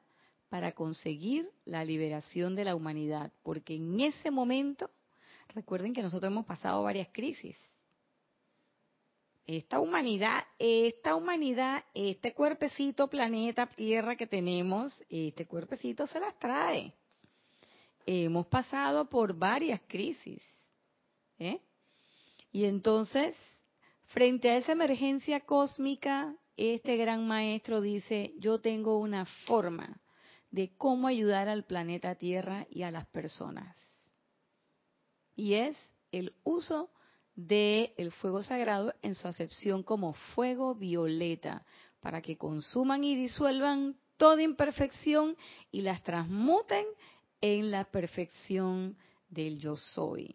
para 0.49 0.73
conseguir 0.73 1.49
la 1.65 1.85
liberación 1.85 2.57
de 2.57 2.65
la 2.65 2.75
humanidad, 2.75 3.33
porque 3.45 3.77
en 3.77 4.01
ese 4.01 4.33
momento, 4.33 4.91
recuerden 5.55 5.95
que 5.95 6.03
nosotros 6.03 6.33
hemos 6.33 6.45
pasado 6.45 6.83
varias 6.83 7.09
crisis, 7.13 7.57
esta 9.57 9.81
humanidad, 9.81 10.45
esta 10.61 11.17
humanidad, 11.17 11.85
este 11.93 12.33
cuerpecito, 12.35 13.09
planeta, 13.09 13.67
tierra 13.67 14.15
que 14.15 14.29
tenemos, 14.29 15.03
este 15.09 15.47
cuerpecito 15.47 16.07
se 16.07 16.21
las 16.21 16.39
trae. 16.39 16.95
Hemos 18.07 18.47
pasado 18.47 19.09
por 19.09 19.35
varias 19.35 19.81
crisis. 19.89 20.41
¿eh? 21.41 21.61
Y 22.53 22.65
entonces, 22.65 23.35
frente 24.07 24.51
a 24.51 24.57
esa 24.57 24.71
emergencia 24.71 25.41
cósmica, 25.41 26.37
este 26.57 26.97
gran 26.97 27.27
maestro 27.27 27.81
dice, 27.81 28.35
yo 28.39 28.61
tengo 28.61 28.99
una 28.99 29.25
forma 29.47 30.01
de 30.53 30.77
cómo 30.77 31.09
ayudar 31.09 31.49
al 31.49 31.65
planeta 31.65 32.15
Tierra 32.15 32.69
y 32.71 32.85
a 32.85 32.93
las 32.93 33.07
personas. 33.07 33.77
Y 35.35 35.55
es 35.55 35.77
el 36.13 36.35
uso 36.45 36.91
del 37.47 37.93
el 37.97 38.13
fuego 38.13 38.43
sagrado 38.43 38.95
en 39.03 39.15
su 39.15 39.29
acepción 39.29 39.83
como 39.83 40.13
fuego 40.35 40.75
violeta, 40.75 41.65
para 42.01 42.23
que 42.23 42.37
consuman 42.37 43.05
y 43.05 43.15
disuelvan 43.15 43.97
toda 44.17 44.43
imperfección 44.43 45.37
y 45.71 45.83
las 45.83 46.03
transmuten 46.03 46.85
en 47.41 47.71
la 47.71 47.85
perfección 47.85 48.97
del 49.29 49.59
yo 49.59 49.77
soy. 49.77 50.35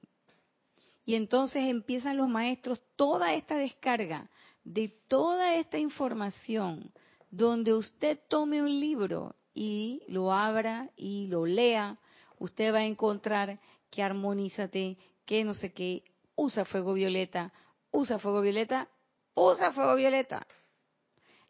Y 1.06 1.16
entonces 1.16 1.64
empiezan 1.70 2.18
los 2.18 2.28
maestros 2.28 2.82
toda 2.96 3.36
esta 3.36 3.58
descarga 3.58 4.30
de 4.64 4.90
toda 5.08 5.56
esta 5.56 5.78
información, 5.78 6.92
donde 7.30 7.74
usted 7.74 8.20
tome 8.28 8.62
un 8.62 8.80
libro 8.80 9.36
y 9.54 10.02
lo 10.08 10.34
abra 10.34 10.90
y 10.96 11.28
lo 11.28 11.46
lea, 11.46 12.00
usted 12.40 12.74
va 12.74 12.80
a 12.80 12.86
encontrar 12.86 13.60
que 13.92 14.02
armonízate, 14.02 14.98
que 15.26 15.44
no 15.44 15.54
sé 15.54 15.72
qué, 15.72 16.04
usa 16.36 16.66
fuego 16.66 16.94
violeta, 16.94 17.52
usa 17.92 18.20
fuego 18.20 18.42
violeta, 18.42 18.90
usa 19.34 19.72
fuego 19.72 19.96
violeta. 19.96 20.46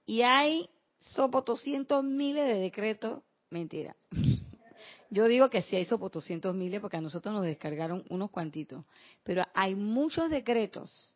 Y 0.05 0.21
hay 0.21 0.69
sopotoscientos 0.99 2.03
miles 2.03 2.45
de 2.47 2.59
decretos. 2.59 3.23
Mentira. 3.49 3.95
Yo 5.09 5.25
digo 5.25 5.49
que 5.49 5.61
sí 5.61 5.75
hay 5.75 5.85
sopotoscientos 5.85 6.55
miles 6.55 6.81
porque 6.81 6.97
a 6.97 7.01
nosotros 7.01 7.33
nos 7.33 7.43
descargaron 7.43 8.03
unos 8.09 8.31
cuantitos. 8.31 8.83
Pero 9.23 9.43
hay 9.53 9.75
muchos 9.75 10.29
decretos 10.29 11.15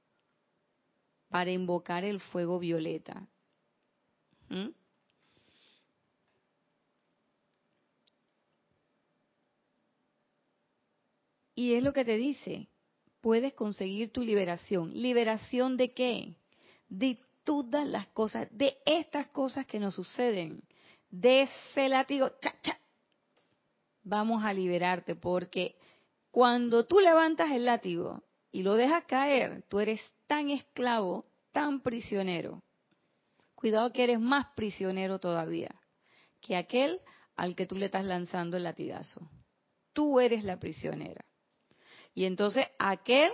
para 1.30 1.52
invocar 1.52 2.04
el 2.04 2.20
fuego 2.20 2.60
violeta. 2.60 3.28
¿Mm? 4.50 4.70
Y 11.56 11.74
es 11.74 11.84
lo 11.84 11.92
que 11.92 12.06
te 12.06 12.16
dice, 12.16 12.70
puedes 13.22 13.54
conseguir 13.54 14.12
tu 14.12 14.22
liberación. 14.22 14.94
¿Liberación 14.94 15.78
de 15.78 15.94
qué? 15.94 16.36
De 16.88 17.20
todas 17.44 17.88
las 17.88 18.08
cosas, 18.08 18.48
de 18.52 18.78
estas 18.86 19.28
cosas 19.28 19.66
que 19.66 19.80
nos 19.80 19.96
suceden. 19.96 20.64
De 21.10 21.44
ese 21.44 21.90
látigo, 21.90 22.30
vamos 24.04 24.44
a 24.44 24.54
liberarte 24.54 25.16
porque 25.16 25.76
cuando 26.32 26.86
tú 26.86 27.00
levantas 27.00 27.52
el 27.52 27.66
látigo 27.66 28.24
y 28.52 28.64
lo 28.64 28.76
dejas 28.76 29.06
caer, 29.06 29.64
tú 29.70 29.80
eres 29.80 30.02
tan 30.28 30.50
esclavo, 30.50 31.26
tan 31.52 31.82
prisionero. 31.82 32.62
Cuidado 33.56 33.92
que 33.92 34.04
eres 34.04 34.20
más 34.20 34.48
prisionero 34.56 35.20
todavía 35.20 35.76
que 36.42 36.56
aquel 36.56 37.02
al 37.36 37.56
que 37.56 37.66
tú 37.66 37.76
le 37.76 37.86
estás 37.86 38.06
lanzando 38.06 38.58
el 38.58 38.64
latigazo. 38.64 39.30
Tú 39.94 40.20
eres 40.20 40.44
la 40.44 40.60
prisionera. 40.60 41.26
Y 42.14 42.26
entonces 42.26 42.66
aquel 42.78 43.32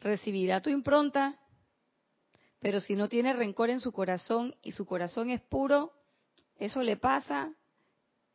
recibirá 0.00 0.60
tu 0.60 0.70
impronta, 0.70 1.38
pero 2.60 2.80
si 2.80 2.96
no 2.96 3.08
tiene 3.08 3.32
rencor 3.32 3.70
en 3.70 3.80
su 3.80 3.92
corazón 3.92 4.54
y 4.62 4.72
su 4.72 4.86
corazón 4.86 5.30
es 5.30 5.40
puro, 5.40 5.92
eso 6.56 6.82
le 6.82 6.96
pasa 6.96 7.52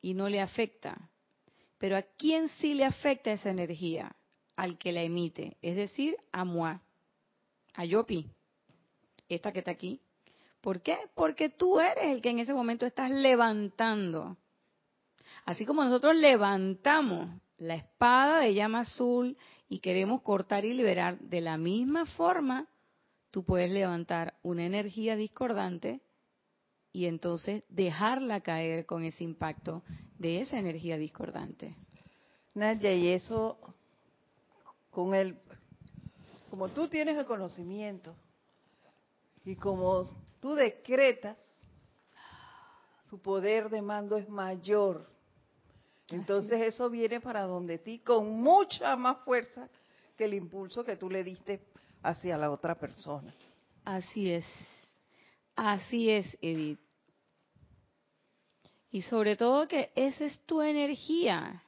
y 0.02 0.14
no 0.14 0.30
le 0.30 0.42
afecta. 0.42 1.10
Pero 1.78 1.98
¿a 1.98 2.02
quién 2.02 2.50
sí 2.60 2.74
le 2.74 2.86
afecta 2.86 3.32
esa 3.32 3.50
energía? 3.50 4.16
Al 4.56 4.78
que 4.78 4.92
la 4.92 5.02
emite, 5.02 5.58
es 5.62 5.78
decir, 5.78 6.18
a 6.34 6.44
Mua, 6.44 6.82
a 7.74 7.86
Yopi, 7.86 8.30
esta 9.30 9.54
que 9.54 9.60
está 9.60 9.72
aquí. 9.72 10.02
¿Por 10.60 10.82
qué? 10.82 10.98
Porque 11.16 11.50
tú 11.50 11.80
eres 11.80 12.06
el 12.06 12.22
que 12.22 12.32
en 12.32 12.40
ese 12.40 12.54
momento 12.54 12.86
estás 12.86 13.10
levantando. 13.10 14.38
Así 15.46 15.66
como 15.66 15.84
nosotros 15.84 16.16
levantamos 16.16 17.30
la 17.58 17.76
espada 17.76 18.40
de 18.40 18.54
llama 18.54 18.82
azul 18.82 19.38
y 19.70 19.80
queremos 19.80 20.22
cortar 20.22 20.66
y 20.66 20.74
liberar, 20.74 21.20
de 21.20 21.42
la 21.42 21.58
misma 21.58 22.08
forma, 22.08 22.68
tú 23.32 23.44
puedes 23.44 23.72
levantar 23.72 24.34
una 24.42 24.66
energía 24.66 25.16
discordante 25.16 26.02
y 26.92 27.06
entonces 27.06 27.64
dejarla 27.70 28.42
caer 28.42 28.88
con 28.88 29.04
ese 29.04 29.24
impacto 29.24 29.84
de 30.18 30.42
esa 30.42 30.58
energía 30.58 30.98
discordante. 30.98 31.76
Nadia, 32.56 32.94
y 32.94 33.10
eso 33.10 33.60
con 34.90 35.14
el, 35.14 35.40
como 36.50 36.70
tú 36.70 36.88
tienes 36.88 37.16
el 37.16 37.26
conocimiento 37.26 38.16
y 39.46 39.56
como 39.56 40.10
tú 40.42 40.56
decretas, 40.56 41.38
su 43.10 43.22
poder 43.22 43.70
de 43.70 43.82
mando 43.82 44.18
es 44.18 44.28
mayor. 44.30 45.10
Entonces 46.12 46.62
eso 46.62 46.90
viene 46.90 47.22
para 47.22 47.44
donde 47.44 47.78
ti 47.78 48.00
con 48.00 48.42
mucha 48.42 48.96
más 48.96 49.18
fuerza 49.24 49.70
que 50.18 50.26
el 50.26 50.34
impulso 50.34 50.84
que 50.84 50.96
tú 50.96 51.10
le 51.10 51.24
diste 51.24 51.62
hacia 52.02 52.38
la 52.38 52.52
otra 52.52 52.76
persona. 52.76 53.34
Así 53.86 54.32
es. 54.32 54.46
Así 55.56 56.10
es, 56.10 56.38
Edith. 56.42 56.80
Y 58.92 59.02
sobre 59.04 59.36
todo 59.36 59.68
que 59.68 59.92
esa 59.96 60.26
es 60.26 60.40
tu 60.46 60.62
energía. 60.62 61.64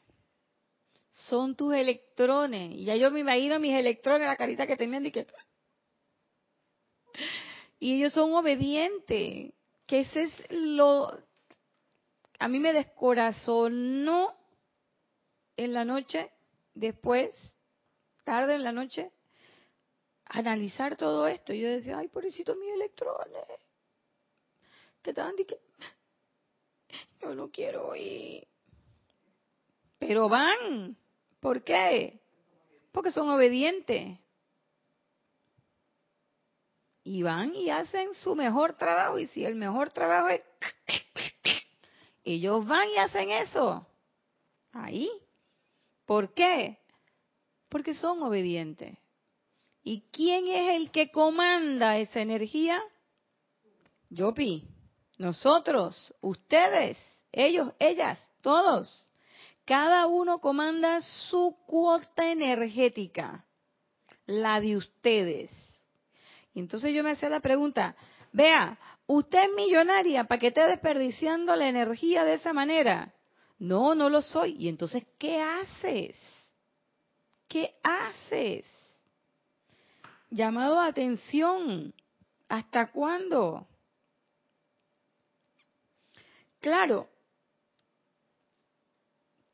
Son 1.11 1.55
tus 1.55 1.73
electrones. 1.73 2.75
Y 2.75 2.85
ya 2.85 2.95
yo 2.95 3.11
me 3.11 3.19
imagino 3.19 3.59
mis 3.59 3.73
electrones, 3.73 4.27
la 4.27 4.37
carita 4.37 4.65
que 4.65 4.77
tenían 4.77 5.05
y 5.05 5.11
que... 5.11 5.27
Y 7.79 7.97
ellos 7.97 8.13
son 8.13 8.33
obedientes. 8.33 9.53
Que 9.85 9.99
ese 9.99 10.23
es 10.23 10.33
lo... 10.49 11.11
A 12.41 12.47
mí 12.47 12.59
me 12.59 12.73
descorazonó 12.73 14.35
en 15.55 15.73
la 15.73 15.85
noche, 15.85 16.31
después, 16.73 17.35
tarde 18.23 18.55
en 18.55 18.63
la 18.63 18.71
noche, 18.71 19.11
analizar 20.25 20.97
todo 20.97 21.27
esto. 21.27 21.53
Y 21.53 21.61
yo 21.61 21.69
decía, 21.69 21.99
ay, 21.99 22.07
pobrecito 22.07 22.55
mis 22.55 22.73
electrones. 22.73 23.45
Que 25.03 25.11
estaban 25.11 25.35
que 25.35 25.59
yo 27.21 27.35
no 27.35 27.51
quiero 27.51 27.95
ir. 27.95 28.47
Pero 29.99 30.27
van. 30.27 30.97
¿Por 31.39 31.63
qué? 31.63 32.21
Porque 32.91 33.11
son 33.11 33.29
obedientes. 33.29 34.17
Y 37.03 37.21
van 37.21 37.53
y 37.53 37.69
hacen 37.69 38.15
su 38.15 38.35
mejor 38.35 38.79
trabajo. 38.79 39.19
Y 39.19 39.27
si 39.27 39.45
el 39.45 39.53
mejor 39.53 39.91
trabajo 39.91 40.29
es... 40.29 40.41
Ellos 42.23 42.65
van 42.65 42.87
y 42.89 42.97
hacen 42.97 43.31
eso. 43.31 43.87
Ahí. 44.71 45.09
¿Por 46.05 46.33
qué? 46.33 46.79
Porque 47.69 47.93
son 47.93 48.21
obedientes. 48.23 48.97
¿Y 49.83 50.01
quién 50.11 50.47
es 50.47 50.75
el 50.75 50.91
que 50.91 51.09
comanda 51.09 51.97
esa 51.97 52.21
energía? 52.21 52.81
Yopi. 54.09 54.67
Nosotros, 55.17 56.13
ustedes, 56.21 56.97
ellos, 57.31 57.71
ellas, 57.79 58.19
todos. 58.41 59.11
Cada 59.65 60.07
uno 60.07 60.39
comanda 60.39 60.99
su 61.01 61.55
cuota 61.67 62.31
energética, 62.31 63.45
la 64.25 64.59
de 64.59 64.77
ustedes. 64.77 65.51
Y 66.53 66.59
entonces 66.59 66.93
yo 66.93 67.03
me 67.03 67.11
hacía 67.11 67.29
la 67.29 67.39
pregunta, 67.39 67.95
vea, 68.33 68.77
usted 69.15 69.43
es 69.43 69.55
millonaria, 69.55 70.23
¿para 70.23 70.39
qué 70.39 70.47
esté 70.47 70.65
desperdiciando 70.65 71.55
la 71.55 71.67
energía 71.67 72.23
de 72.23 72.35
esa 72.35 72.53
manera? 72.53 73.13
No, 73.59 73.93
no 73.93 74.09
lo 74.09 74.21
soy. 74.21 74.55
Y 74.57 74.67
entonces, 74.67 75.05
¿qué 75.17 75.39
haces? 75.39 76.15
¿Qué 77.47 77.75
haces? 77.83 78.65
Llamado 80.29 80.79
a 80.79 80.87
atención. 80.87 81.93
¿Hasta 82.47 82.91
cuándo? 82.91 83.67
Claro. 86.59 87.09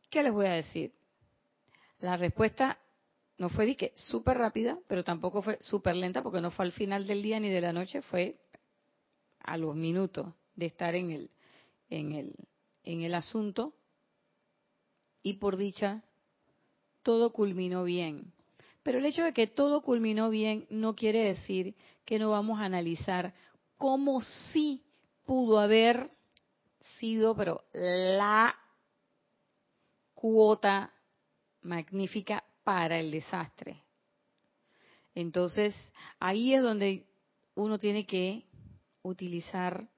¿Qué 0.09 0.23
les 0.23 0.31
voy 0.31 0.45
a 0.45 0.53
decir? 0.53 0.93
La 1.99 2.15
respuesta 2.15 2.77
no 3.37 3.49
fue 3.49 3.65
de 3.65 3.93
súper 3.95 4.37
rápida, 4.37 4.77
pero 4.87 5.03
tampoco 5.03 5.41
fue 5.41 5.57
súper 5.61 5.95
lenta 5.95 6.23
porque 6.23 6.41
no 6.41 6.51
fue 6.51 6.65
al 6.65 6.71
final 6.71 7.05
del 7.05 7.21
día 7.21 7.39
ni 7.39 7.49
de 7.49 7.61
la 7.61 7.73
noche, 7.73 8.01
fue 8.01 8.37
a 9.47 9.57
los 9.57 9.75
minutos 9.75 10.27
de 10.55 10.67
estar 10.67 10.93
en 10.93 11.09
el, 11.09 11.31
en 11.89 12.11
el, 12.11 12.35
en 12.83 13.01
el 13.01 13.15
asunto. 13.15 13.73
Y 15.23 15.33
por 15.33 15.57
dicha, 15.57 16.03
todo 17.01 17.31
culminó 17.31 17.83
bien. 17.83 18.33
Pero 18.83 18.99
el 18.99 19.05
hecho 19.05 19.23
de 19.23 19.33
que 19.33 19.47
todo 19.47 19.81
culminó 19.81 20.29
bien 20.29 20.67
no 20.69 20.95
quiere 20.95 21.23
decir 21.23 21.75
que 22.05 22.19
no 22.19 22.29
vamos 22.29 22.59
a 22.59 22.65
analizar 22.65 23.33
cómo 23.77 24.21
sí 24.21 24.83
pudo 25.25 25.59
haber 25.59 26.11
sido, 26.99 27.35
pero 27.35 27.63
la 27.73 28.55
cuota 30.13 30.93
magnífica 31.61 32.43
para 32.63 32.99
el 32.99 33.11
desastre. 33.11 33.83
Entonces, 35.15 35.75
ahí 36.19 36.53
es 36.53 36.61
donde 36.61 37.07
uno 37.55 37.77
tiene 37.77 38.05
que 38.05 38.46
utilizar 39.07 39.89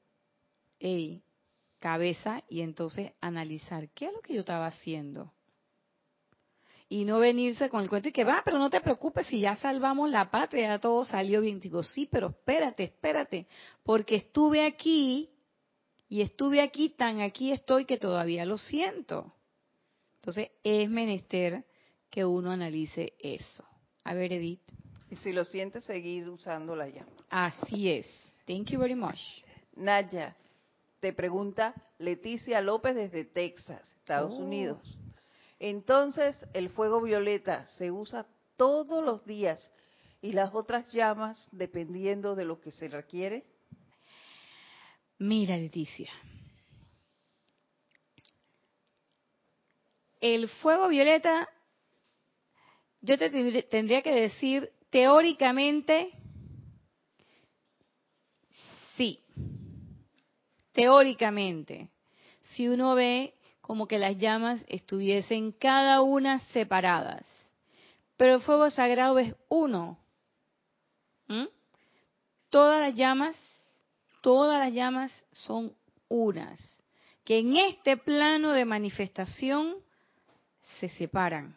hey, 0.80 1.24
cabeza 1.80 2.44
y 2.50 2.62
entonces 2.62 3.12
analizar 3.22 3.90
qué 3.90 4.08
es 4.08 4.14
lo 4.14 4.22
que 4.22 4.34
yo 4.34 4.42
estaba 4.42 4.68
haciendo. 4.68 5.34
Y 6.92 7.06
no 7.06 7.20
venirse 7.20 7.70
con 7.70 7.82
el 7.82 7.90
cuento 7.90 8.10
y 8.10 8.12
que 8.12 8.24
va, 8.24 8.42
pero 8.44 8.58
no 8.58 8.70
te 8.70 8.82
preocupes 8.82 9.28
si 9.28 9.42
ya 9.42 9.56
salvamos 9.56 10.10
la 10.10 10.32
patria, 10.32 10.70
ya 10.70 10.80
todo 10.80 11.06
salió 11.06 11.42
bien. 11.42 11.60
Digo, 11.60 11.84
sí, 11.84 12.08
pero 12.12 12.30
espérate, 12.30 12.84
espérate, 12.84 13.48
porque 13.84 14.16
estuve 14.16 14.66
aquí 14.66 15.30
y 16.08 16.22
estuve 16.22 16.62
aquí, 16.62 16.90
tan 16.90 17.22
aquí 17.22 17.52
estoy 17.52 17.86
que 17.86 17.98
todavía 17.98 18.44
lo 18.44 18.58
siento. 18.58 19.36
Entonces 20.16 20.50
es 20.64 20.90
menester 20.90 21.64
que 22.10 22.26
uno 22.26 22.52
analice 22.52 23.14
eso. 23.20 23.64
A 24.04 24.16
ver, 24.16 24.34
Edith. 24.34 24.62
Y 25.12 25.16
si 25.18 25.32
lo 25.32 25.46
siente, 25.46 25.82
seguir 25.82 26.28
usando 26.28 26.76
la 26.76 26.88
llama. 26.88 27.12
Así 27.30 27.90
es. 27.92 28.08
Thank 28.50 28.72
you 28.72 28.80
very 28.80 28.96
much. 28.96 29.20
Naya, 29.76 30.36
te 31.00 31.14
pregunta 31.14 31.76
Leticia 32.00 32.62
López 32.62 32.96
desde 32.96 33.24
Texas, 33.24 33.88
Estados 33.98 34.32
oh. 34.32 34.38
Unidos. 34.38 34.82
Entonces, 35.60 36.36
el 36.56 36.72
fuego 36.72 37.00
violeta 37.00 37.68
se 37.78 37.92
usa 37.92 38.26
todos 38.58 39.06
los 39.06 39.24
días 39.24 39.72
y 40.20 40.32
las 40.32 40.56
otras 40.56 40.92
llamas 40.92 41.48
dependiendo 41.52 42.34
de 42.34 42.46
lo 42.46 42.60
que 42.60 42.72
se 42.72 42.88
requiere. 42.88 43.46
Mira, 45.20 45.56
Leticia. 45.56 46.12
El 50.20 50.50
fuego 50.50 50.88
violeta, 50.88 51.48
yo 53.02 53.16
te 53.16 53.30
tendría 53.62 54.02
que 54.02 54.12
decir 54.12 54.72
teóricamente, 54.90 56.14
sí. 59.00 59.24
Teóricamente. 60.72 61.90
Si 62.52 62.68
uno 62.68 62.96
ve 62.96 63.34
como 63.62 63.88
que 63.88 64.00
las 64.00 64.18
llamas 64.18 64.64
estuviesen 64.68 65.52
cada 65.52 66.02
una 66.02 66.40
separadas. 66.52 67.24
Pero 68.18 68.36
el 68.36 68.42
fuego 68.42 68.70
sagrado 68.70 69.20
es 69.20 69.36
uno. 69.48 70.00
Todas 72.50 72.82
las 72.82 72.96
llamas, 72.96 73.38
todas 74.22 74.60
las 74.60 74.74
llamas 74.74 75.24
son 75.32 75.76
unas. 76.08 76.84
Que 77.24 77.38
en 77.38 77.58
este 77.58 77.96
plano 77.96 78.54
de 78.54 78.66
manifestación 78.66 79.76
se 80.80 80.90
separan. 80.90 81.56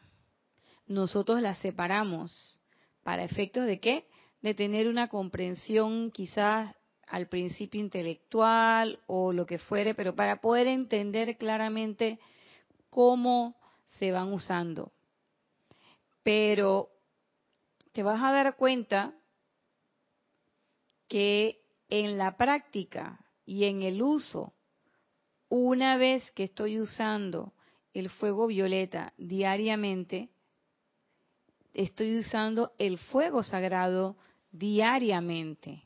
Nosotros 0.86 1.40
las 1.40 1.58
separamos. 1.58 2.58
¿Para 3.02 3.24
efectos 3.24 3.64
de 3.64 3.80
qué? 3.80 4.06
De 4.42 4.52
tener 4.52 4.86
una 4.86 5.08
comprensión 5.08 6.10
quizás 6.10 6.76
al 7.06 7.28
principio 7.28 7.80
intelectual 7.80 8.98
o 9.06 9.32
lo 9.32 9.46
que 9.46 9.58
fuere, 9.58 9.94
pero 9.94 10.14
para 10.14 10.40
poder 10.40 10.66
entender 10.66 11.36
claramente 11.36 12.18
cómo 12.90 13.56
se 13.98 14.12
van 14.12 14.32
usando. 14.32 14.92
Pero 16.22 16.88
te 17.92 18.02
vas 18.02 18.22
a 18.22 18.32
dar 18.32 18.56
cuenta 18.56 19.14
que 21.08 21.60
en 21.88 22.16
la 22.16 22.36
práctica 22.36 23.20
y 23.44 23.64
en 23.64 23.82
el 23.82 24.00
uso, 24.00 24.54
una 25.48 25.98
vez 25.98 26.30
que 26.32 26.44
estoy 26.44 26.80
usando 26.80 27.52
el 27.92 28.08
fuego 28.08 28.46
violeta 28.46 29.12
diariamente, 29.18 30.30
estoy 31.74 32.16
usando 32.16 32.72
el 32.78 32.96
fuego 32.98 33.42
sagrado 33.42 34.16
diariamente. 34.50 35.82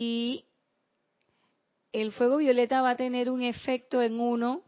Y 0.00 0.44
el 1.92 2.12
fuego 2.12 2.36
violeta 2.36 2.82
va 2.82 2.90
a 2.90 2.96
tener 2.96 3.28
un 3.28 3.42
efecto 3.42 4.00
en 4.00 4.20
uno, 4.20 4.62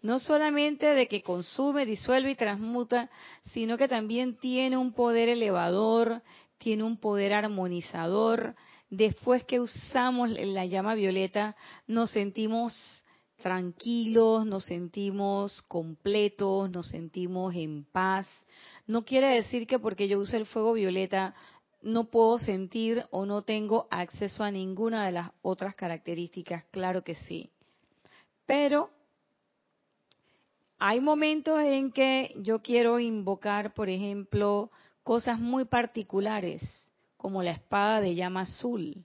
no 0.00 0.18
solamente 0.18 0.86
de 0.94 1.06
que 1.06 1.20
consume, 1.20 1.84
disuelve 1.84 2.30
y 2.30 2.34
transmuta, 2.34 3.10
sino 3.52 3.76
que 3.76 3.88
también 3.88 4.38
tiene 4.38 4.78
un 4.78 4.94
poder 4.94 5.28
elevador, 5.28 6.22
tiene 6.56 6.84
un 6.84 6.96
poder 6.96 7.34
armonizador. 7.34 8.54
Después 8.88 9.44
que 9.44 9.60
usamos 9.60 10.30
la 10.30 10.64
llama 10.64 10.94
violeta, 10.94 11.56
nos 11.86 12.12
sentimos 12.12 13.04
tranquilos, 13.42 14.46
nos 14.46 14.64
sentimos 14.64 15.60
completos, 15.68 16.70
nos 16.70 16.88
sentimos 16.88 17.54
en 17.54 17.84
paz. 17.84 18.26
No 18.86 19.04
quiere 19.04 19.28
decir 19.28 19.66
que 19.66 19.78
porque 19.78 20.08
yo 20.08 20.18
use 20.18 20.38
el 20.38 20.46
fuego 20.46 20.72
violeta 20.72 21.34
no 21.82 22.10
puedo 22.10 22.38
sentir 22.38 23.04
o 23.10 23.26
no 23.26 23.42
tengo 23.42 23.86
acceso 23.90 24.44
a 24.44 24.50
ninguna 24.50 25.06
de 25.06 25.12
las 25.12 25.30
otras 25.42 25.74
características, 25.74 26.64
claro 26.66 27.02
que 27.02 27.14
sí. 27.14 27.50
Pero 28.46 28.90
hay 30.78 31.00
momentos 31.00 31.60
en 31.60 31.92
que 31.92 32.34
yo 32.38 32.62
quiero 32.62 32.98
invocar, 32.98 33.74
por 33.74 33.88
ejemplo, 33.88 34.70
cosas 35.02 35.38
muy 35.38 35.64
particulares, 35.64 36.62
como 37.16 37.42
la 37.42 37.52
espada 37.52 38.00
de 38.00 38.14
llama 38.14 38.42
azul. 38.42 39.04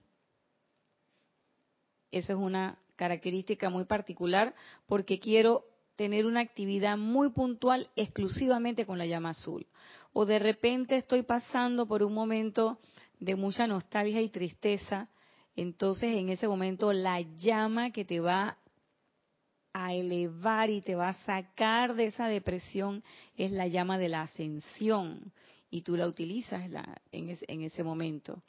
Esa 2.11 2.33
es 2.33 2.39
una 2.39 2.79
característica 2.95 3.69
muy 3.69 3.85
particular 3.85 4.55
porque 4.87 5.19
quiero 5.19 5.65
tener 5.95 6.25
una 6.25 6.41
actividad 6.41 6.97
muy 6.97 7.31
puntual 7.31 7.89
exclusivamente 7.95 8.85
con 8.85 8.97
la 8.97 9.05
llama 9.05 9.29
azul 9.31 9.65
o 10.17 10.25
de 10.25 10.39
repente 10.39 10.95
estoy 10.95 11.23
pasando 11.23 11.87
por 11.87 12.01
un 12.01 12.13
momento 12.13 12.79
de 13.19 13.35
mucha 13.35 13.67
nostalgia 13.67 14.21
y 14.21 14.29
tristeza, 14.29 15.09
entonces 15.57 16.15
en 16.15 16.29
ese 16.29 16.47
momento 16.47 16.93
la 16.93 17.19
llama 17.19 17.91
que 17.91 18.05
te 18.05 18.21
va 18.21 18.57
a 19.73 19.93
elevar 19.93 20.69
y 20.69 20.79
te 20.79 20.95
va 20.95 21.09
a 21.09 21.25
sacar 21.25 21.95
de 21.95 22.05
esa 22.05 22.27
depresión 22.27 23.03
es 23.35 23.51
la 23.51 23.67
llama 23.67 23.97
de 23.97 24.07
la 24.07 24.21
ascensión 24.21 25.33
y 25.69 25.81
tú 25.81 25.97
la 25.97 26.07
utilizas 26.07 26.63
en, 27.11 27.29
ese, 27.29 27.45
en 27.49 27.63
ese 27.63 27.83
momento. 27.83 28.41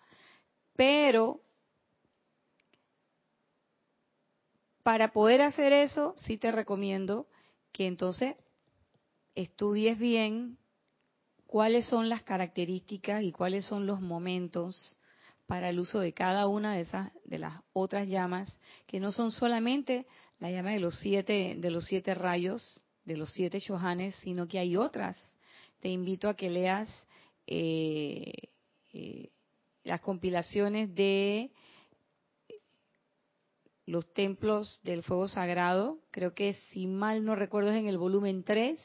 Pero 0.77 1.41
para 4.85 5.13
poder 5.13 5.43
hacer 5.43 5.73
eso, 5.73 6.15
sí 6.17 6.39
te 6.39 6.53
recomiendo 6.53 7.27
que 7.77 7.87
entonces 7.87 8.37
estudies 9.35 9.99
bien 9.99 10.57
cuáles 11.47 11.87
son 11.87 12.09
las 12.09 12.22
características 12.22 13.22
y 13.22 13.33
cuáles 13.33 13.66
son 13.66 13.85
los 13.85 14.01
momentos 14.01 14.97
para 15.47 15.68
el 15.68 15.79
uso 15.79 16.01
de 16.01 16.14
cada 16.14 16.47
una 16.47 16.74
de 16.74 16.81
esas 16.81 17.12
de 17.27 17.39
las 17.39 17.61
otras 17.74 18.09
llamas 18.09 18.61
que 18.87 18.99
no 18.99 19.12
son 19.12 19.31
solamente 19.31 20.07
la 20.39 20.51
llama 20.51 20.70
de 20.70 20.81
los 20.81 20.99
siete 21.01 21.55
de 21.59 21.70
los 21.70 21.85
siete 21.85 22.14
rayos 22.14 22.83
de 23.05 23.18
los 23.18 23.31
siete 23.35 23.59
shohanes 23.59 24.16
sino 24.22 24.49
que 24.49 24.59
hay 24.59 24.79
otras. 24.79 25.18
Te 25.81 25.91
invito 25.91 26.31
a 26.31 26.35
que 26.35 26.49
leas 26.49 26.89
eh, 27.47 28.33
eh, 28.95 29.29
las 29.85 30.01
compilaciones 30.01 30.95
de 30.95 31.51
los 33.87 34.12
templos 34.12 34.80
del 34.82 35.03
fuego 35.03 35.28
sagrado 35.28 35.99
creo 36.11 36.34
que 36.34 36.55
si 36.70 36.87
mal 36.87 37.24
no 37.24 37.34
recuerdo 37.34 37.70
es 37.70 37.76
en 37.76 37.87
el 37.87 37.99
volumen 37.99 38.43
3 38.43 38.78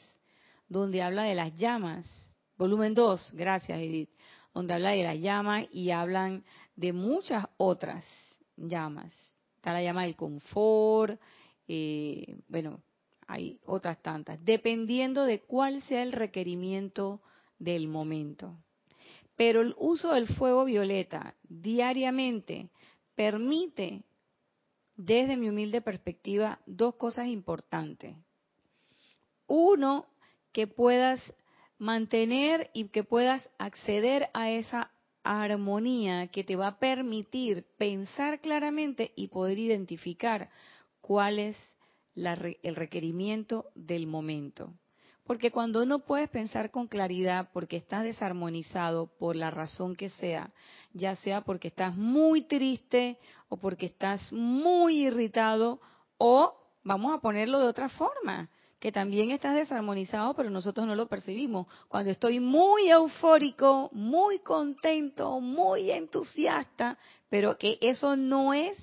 donde 0.68 1.02
habla 1.02 1.24
de 1.24 1.34
las 1.34 1.54
llamas 1.56 2.32
volumen 2.56 2.94
2, 2.94 3.32
gracias 3.32 3.78
Edith, 3.78 4.10
donde 4.54 4.74
habla 4.74 4.90
de 4.90 5.02
la 5.02 5.16
llama 5.16 5.64
y 5.72 5.90
hablan 5.90 6.44
de 6.76 6.92
muchas 6.92 7.46
otras 7.56 8.04
llamas. 8.56 9.12
Está 9.56 9.72
la 9.72 9.82
llama 9.82 10.04
del 10.04 10.14
confort, 10.14 11.20
eh, 11.66 12.38
bueno, 12.48 12.80
hay 13.26 13.58
otras 13.66 14.00
tantas, 14.02 14.44
dependiendo 14.44 15.24
de 15.24 15.40
cuál 15.40 15.82
sea 15.82 16.02
el 16.02 16.12
requerimiento 16.12 17.20
del 17.58 17.88
momento. 17.88 18.56
Pero 19.36 19.60
el 19.60 19.74
uso 19.78 20.12
del 20.12 20.28
fuego 20.28 20.64
violeta 20.64 21.34
diariamente 21.42 22.70
permite, 23.14 24.02
desde 24.96 25.36
mi 25.36 25.48
humilde 25.48 25.80
perspectiva, 25.80 26.60
dos 26.66 26.94
cosas 26.96 27.28
importantes. 27.28 28.16
Uno, 29.46 30.06
que 30.52 30.66
puedas 30.66 31.20
mantener 31.78 32.70
y 32.74 32.88
que 32.88 33.04
puedas 33.04 33.50
acceder 33.58 34.28
a 34.34 34.50
esa 34.50 34.92
armonía 35.24 36.28
que 36.28 36.44
te 36.44 36.56
va 36.56 36.68
a 36.68 36.78
permitir 36.78 37.64
pensar 37.76 38.40
claramente 38.40 39.12
y 39.16 39.28
poder 39.28 39.58
identificar 39.58 40.50
cuál 41.00 41.38
es 41.38 41.56
el 42.14 42.76
requerimiento 42.76 43.70
del 43.74 44.06
momento. 44.06 44.74
Porque 45.24 45.50
cuando 45.50 45.86
no 45.86 46.00
puedes 46.00 46.28
pensar 46.28 46.70
con 46.70 46.88
claridad 46.88 47.48
porque 47.52 47.76
estás 47.76 48.02
desarmonizado 48.02 49.06
por 49.18 49.36
la 49.36 49.50
razón 49.50 49.94
que 49.94 50.08
sea, 50.08 50.52
ya 50.92 51.14
sea 51.14 51.42
porque 51.42 51.68
estás 51.68 51.96
muy 51.96 52.42
triste 52.42 53.18
o 53.48 53.56
porque 53.56 53.86
estás 53.86 54.32
muy 54.32 55.06
irritado 55.06 55.80
o 56.18 56.54
vamos 56.82 57.14
a 57.14 57.20
ponerlo 57.20 57.60
de 57.60 57.68
otra 57.68 57.88
forma, 57.88 58.50
que 58.80 58.90
también 58.90 59.30
estás 59.30 59.54
desarmonizado, 59.54 60.34
pero 60.34 60.50
nosotros 60.50 60.88
no 60.88 60.96
lo 60.96 61.06
percibimos. 61.06 61.68
Cuando 61.86 62.10
estoy 62.10 62.40
muy 62.40 62.90
eufórico, 62.90 63.90
muy 63.92 64.40
contento, 64.40 65.38
muy 65.38 65.92
entusiasta, 65.92 66.98
pero 67.30 67.56
que 67.56 67.78
eso 67.80 68.16
no 68.16 68.52
es 68.52 68.76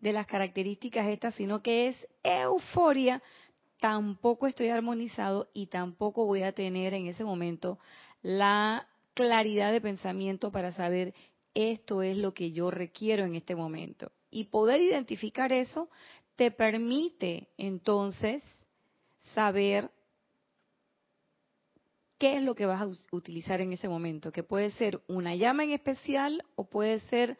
de 0.00 0.12
las 0.12 0.26
características 0.26 1.06
estas, 1.06 1.34
sino 1.36 1.62
que 1.62 1.88
es 1.88 2.08
euforia, 2.24 3.22
tampoco 3.84 4.46
estoy 4.46 4.70
armonizado 4.70 5.50
y 5.52 5.66
tampoco 5.66 6.24
voy 6.24 6.42
a 6.42 6.52
tener 6.52 6.94
en 6.94 7.06
ese 7.06 7.22
momento 7.22 7.78
la 8.22 8.88
claridad 9.12 9.72
de 9.72 9.82
pensamiento 9.82 10.50
para 10.50 10.72
saber 10.72 11.12
esto 11.52 12.00
es 12.00 12.16
lo 12.16 12.32
que 12.32 12.50
yo 12.50 12.70
requiero 12.70 13.26
en 13.26 13.34
este 13.34 13.54
momento. 13.54 14.10
Y 14.30 14.44
poder 14.44 14.80
identificar 14.80 15.52
eso 15.52 15.90
te 16.34 16.50
permite 16.50 17.48
entonces 17.58 18.42
saber 19.34 19.90
qué 22.16 22.38
es 22.38 22.42
lo 22.42 22.54
que 22.54 22.64
vas 22.64 22.80
a 22.80 22.88
utilizar 23.14 23.60
en 23.60 23.74
ese 23.74 23.90
momento, 23.90 24.32
que 24.32 24.42
puede 24.42 24.70
ser 24.70 25.02
una 25.08 25.34
llama 25.34 25.62
en 25.62 25.72
especial 25.72 26.42
o 26.56 26.64
puede 26.64 27.00
ser 27.00 27.36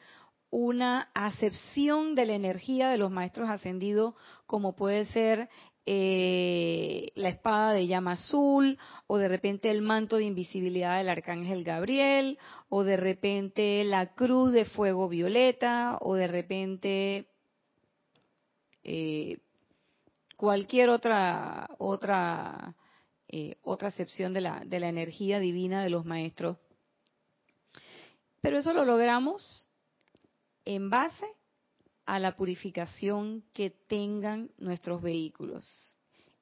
una 0.51 1.09
acepción 1.15 2.15
de 2.15 2.27
la 2.27 2.35
energía 2.35 2.91
de 2.91 2.99
los 2.99 3.11
maestros 3.11 3.49
ascendidos, 3.49 4.15
como 4.45 4.77
puede 4.77 5.07
ser 5.07 5.49
eh, 5.87 7.12
la 7.14 7.28
espada 7.28 7.72
de 7.72 7.87
llama 7.87 8.12
azul, 8.12 8.78
o 9.07 9.18
de 9.18 9.28
repente 9.28 9.70
el 9.70 9.82
manto 9.82 10.16
de 10.16 10.24
invisibilidad 10.24 10.97
del 10.99 11.09
arcángel 11.09 11.64
Gabriel, 11.64 12.39
o 12.68 12.85
de 12.85 12.97
repente 12.97 13.85
la 13.85 14.14
cruz 14.14 14.53
de 14.53 14.64
fuego 14.64 15.09
violeta, 15.09 15.99
o 16.01 16.14
de 16.14 16.26
repente 16.26 17.28
eh, 18.82 19.39
cualquier 20.37 20.91
otra 20.91 21.68
otra 21.78 22.74
eh, 23.28 23.57
otra 23.62 23.89
acepción 23.89 24.32
de 24.32 24.41
la, 24.41 24.62
de 24.64 24.78
la 24.78 24.89
energía 24.89 25.41
divina 25.41 25.82
de 25.82 25.91
los 25.91 26.05
maestros. 26.05 26.59
Pero 28.41 28.59
eso 28.59 28.72
lo 28.72 28.85
logramos 28.85 29.70
en 30.64 30.89
base 30.89 31.26
a 32.07 32.19
la 32.19 32.37
purificación 32.37 33.45
que 33.53 33.71
tengan 33.71 34.51
nuestros 34.59 35.03
vehículos. 35.03 35.97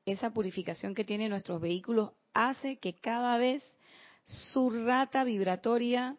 Esa 0.05 0.31
purificación 0.33 0.95
que 0.95 1.05
tienen 1.05 1.31
nuestros 1.31 1.61
vehículos 1.61 2.13
hace 2.35 2.79
que 2.79 2.95
cada 2.95 3.39
vez 3.39 3.63
su 4.25 4.71
rata 4.71 5.25
vibratoria 5.25 6.17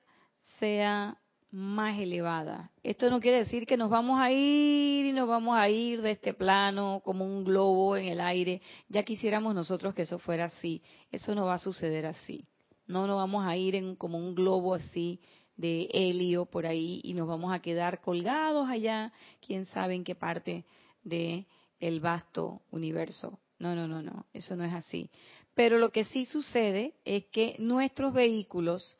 sea 0.59 1.17
más 1.51 1.99
elevada. 1.99 2.71
Esto 2.81 3.11
no 3.11 3.19
quiere 3.19 3.37
decir 3.37 3.67
que 3.67 3.77
nos 3.77 3.89
vamos 3.89 4.19
a 4.19 4.31
ir 4.31 5.05
y 5.05 5.13
nos 5.13 5.27
vamos 5.27 5.55
a 5.55 5.69
ir 5.69 6.01
de 6.01 6.11
este 6.11 6.33
plano 6.33 7.01
como 7.03 7.25
un 7.25 7.43
globo 7.43 7.95
en 7.95 8.07
el 8.07 8.21
aire. 8.21 8.61
Ya 8.89 9.03
quisiéramos 9.03 9.53
nosotros 9.53 9.93
que 9.93 10.01
eso 10.01 10.17
fuera 10.17 10.45
así. 10.45 10.81
Eso 11.11 11.35
no 11.35 11.45
va 11.45 11.55
a 11.55 11.59
suceder 11.59 12.07
así. 12.07 12.47
No 12.87 13.05
nos 13.05 13.17
vamos 13.17 13.45
a 13.45 13.55
ir 13.55 13.75
en 13.75 13.95
como 13.95 14.17
un 14.17 14.33
globo 14.33 14.73
así 14.73 15.19
de 15.55 15.89
helio 15.93 16.45
por 16.45 16.65
ahí 16.65 17.01
y 17.03 17.13
nos 17.13 17.27
vamos 17.27 17.53
a 17.53 17.59
quedar 17.59 18.01
colgados 18.01 18.69
allá, 18.69 19.13
quién 19.45 19.65
sabe 19.67 19.95
en 19.95 20.03
qué 20.03 20.15
parte 20.15 20.65
de 21.03 21.45
el 21.79 21.99
vasto 21.99 22.61
universo. 22.71 23.39
No, 23.59 23.75
no, 23.75 23.87
no, 23.87 24.01
no, 24.01 24.25
eso 24.33 24.55
no 24.55 24.63
es 24.65 24.73
así. 24.73 25.09
Pero 25.55 25.77
lo 25.77 25.91
que 25.91 26.05
sí 26.05 26.25
sucede 26.25 26.93
es 27.05 27.25
que 27.25 27.55
nuestros 27.59 28.13
vehículos 28.13 28.97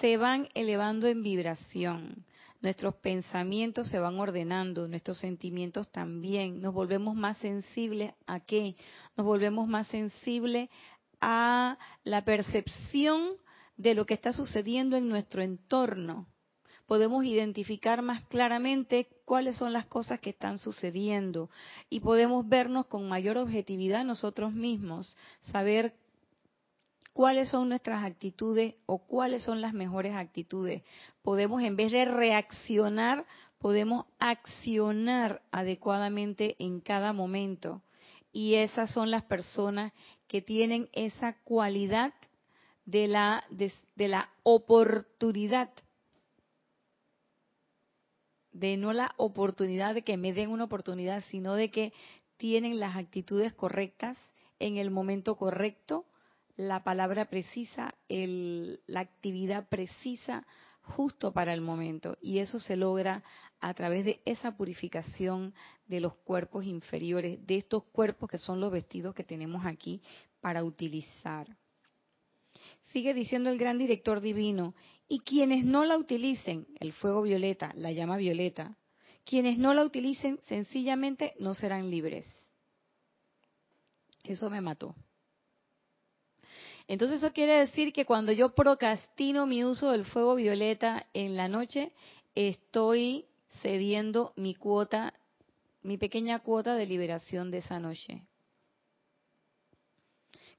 se 0.00 0.16
van 0.16 0.48
elevando 0.54 1.06
en 1.08 1.22
vibración, 1.22 2.24
nuestros 2.60 2.94
pensamientos 2.96 3.88
se 3.88 3.98
van 3.98 4.18
ordenando, 4.18 4.88
nuestros 4.88 5.18
sentimientos 5.18 5.90
también, 5.90 6.60
nos 6.60 6.72
volvemos 6.72 7.14
más 7.14 7.36
sensibles 7.38 8.12
a 8.26 8.40
qué? 8.40 8.76
Nos 9.16 9.26
volvemos 9.26 9.68
más 9.68 9.86
sensibles 9.88 10.70
a 11.20 11.78
la 12.04 12.24
percepción 12.24 13.32
de 13.76 13.94
lo 13.94 14.06
que 14.06 14.14
está 14.14 14.32
sucediendo 14.32 14.96
en 14.96 15.08
nuestro 15.08 15.42
entorno. 15.42 16.26
Podemos 16.86 17.24
identificar 17.24 18.02
más 18.02 18.22
claramente 18.24 19.08
cuáles 19.24 19.56
son 19.56 19.72
las 19.72 19.86
cosas 19.86 20.20
que 20.20 20.30
están 20.30 20.58
sucediendo 20.58 21.48
y 21.88 22.00
podemos 22.00 22.46
vernos 22.46 22.86
con 22.86 23.08
mayor 23.08 23.38
objetividad 23.38 24.04
nosotros 24.04 24.52
mismos, 24.52 25.16
saber 25.40 25.94
cuáles 27.14 27.48
son 27.48 27.70
nuestras 27.70 28.04
actitudes 28.04 28.74
o 28.84 28.98
cuáles 28.98 29.44
son 29.44 29.62
las 29.62 29.72
mejores 29.72 30.14
actitudes. 30.14 30.82
Podemos, 31.22 31.62
en 31.62 31.76
vez 31.76 31.90
de 31.90 32.04
reaccionar, 32.04 33.24
podemos 33.58 34.04
accionar 34.18 35.40
adecuadamente 35.52 36.56
en 36.58 36.80
cada 36.80 37.14
momento. 37.14 37.80
Y 38.30 38.56
esas 38.56 38.90
son 38.90 39.10
las 39.10 39.22
personas 39.22 39.92
que 40.26 40.42
tienen 40.42 40.90
esa 40.92 41.34
cualidad 41.44 42.12
de 42.84 43.06
la, 43.08 43.44
de, 43.50 43.72
la 44.08 44.30
oportunidad, 44.42 45.70
de 48.52 48.76
no 48.76 48.92
la 48.92 49.14
oportunidad 49.16 49.94
de 49.94 50.02
que 50.02 50.16
me 50.16 50.32
den 50.32 50.50
una 50.50 50.64
oportunidad, 50.64 51.24
sino 51.30 51.54
de 51.54 51.70
que 51.70 51.92
tienen 52.36 52.78
las 52.78 52.96
actitudes 52.96 53.52
correctas 53.54 54.18
en 54.58 54.76
el 54.76 54.90
momento 54.90 55.36
correcto, 55.36 56.06
la 56.56 56.84
palabra 56.84 57.24
precisa, 57.24 57.94
el, 58.08 58.80
la 58.86 59.00
actividad 59.00 59.68
precisa, 59.68 60.46
justo 60.82 61.32
para 61.32 61.54
el 61.54 61.60
momento. 61.60 62.16
Y 62.20 62.38
eso 62.38 62.60
se 62.60 62.76
logra 62.76 63.24
a 63.60 63.74
través 63.74 64.04
de 64.04 64.20
esa 64.24 64.56
purificación 64.56 65.54
de 65.86 66.00
los 66.00 66.14
cuerpos 66.14 66.66
inferiores, 66.66 67.44
de 67.46 67.56
estos 67.56 67.84
cuerpos 67.84 68.28
que 68.28 68.38
son 68.38 68.60
los 68.60 68.70
vestidos 68.70 69.14
que 69.14 69.24
tenemos 69.24 69.64
aquí 69.64 70.02
para 70.40 70.62
utilizar. 70.62 71.48
Sigue 72.94 73.12
diciendo 73.12 73.50
el 73.50 73.58
gran 73.58 73.76
director 73.76 74.20
divino, 74.20 74.72
y 75.08 75.18
quienes 75.18 75.64
no 75.64 75.84
la 75.84 75.98
utilicen, 75.98 76.68
el 76.78 76.92
fuego 76.92 77.22
violeta, 77.22 77.72
la 77.74 77.90
llama 77.90 78.16
violeta, 78.16 78.78
quienes 79.24 79.58
no 79.58 79.74
la 79.74 79.84
utilicen 79.84 80.38
sencillamente 80.44 81.34
no 81.40 81.54
serán 81.54 81.90
libres. 81.90 82.24
Eso 84.22 84.48
me 84.48 84.60
mató. 84.60 84.94
Entonces 86.86 87.18
eso 87.18 87.32
quiere 87.32 87.58
decir 87.58 87.92
que 87.92 88.04
cuando 88.04 88.30
yo 88.30 88.54
procrastino 88.54 89.44
mi 89.44 89.64
uso 89.64 89.90
del 89.90 90.04
fuego 90.04 90.36
violeta 90.36 91.08
en 91.14 91.36
la 91.36 91.48
noche, 91.48 91.90
estoy 92.36 93.26
cediendo 93.60 94.32
mi 94.36 94.54
cuota, 94.54 95.14
mi 95.82 95.98
pequeña 95.98 96.38
cuota 96.38 96.76
de 96.76 96.86
liberación 96.86 97.50
de 97.50 97.58
esa 97.58 97.80
noche. 97.80 98.22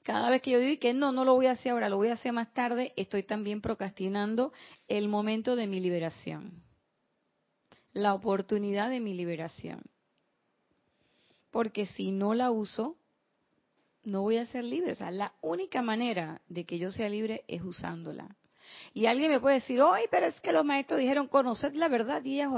Cada 0.05 0.29
vez 0.29 0.43
que 0.43 0.51
yo 0.51 0.59
digo 0.59 0.79
que 0.79 0.93
no, 0.93 1.11
no 1.11 1.25
lo 1.25 1.33
voy 1.33 1.47
a 1.47 1.53
hacer 1.53 1.71
ahora, 1.71 1.89
lo 1.89 1.97
voy 1.97 2.09
a 2.09 2.13
hacer 2.13 2.31
más 2.31 2.53
tarde, 2.53 2.93
estoy 2.95 3.23
también 3.23 3.59
procrastinando 3.59 4.53
el 4.87 5.07
momento 5.07 5.55
de 5.55 5.65
mi 5.65 5.79
liberación, 5.79 6.61
la 7.91 8.13
oportunidad 8.13 8.91
de 8.91 8.99
mi 8.99 9.15
liberación. 9.15 9.81
Porque 11.49 11.87
si 11.87 12.11
no 12.11 12.35
la 12.35 12.51
uso, 12.51 12.97
no 14.03 14.21
voy 14.21 14.37
a 14.37 14.45
ser 14.45 14.63
libre. 14.63 14.91
O 14.91 14.95
sea, 14.95 15.09
la 15.09 15.33
única 15.41 15.81
manera 15.81 16.39
de 16.49 16.65
que 16.65 16.77
yo 16.77 16.91
sea 16.91 17.09
libre 17.09 17.43
es 17.47 17.63
usándola. 17.63 18.37
Y 18.93 19.07
alguien 19.07 19.31
me 19.31 19.39
puede 19.39 19.55
decir, 19.55 19.79
¡ay, 19.81 20.05
pero 20.11 20.27
es 20.27 20.39
que 20.39 20.51
los 20.51 20.63
maestros 20.63 20.99
dijeron, 20.99 21.27
conoced 21.27 21.73
la 21.73 21.87
verdad 21.87 22.23
y 22.23 22.35
ella 22.35 22.51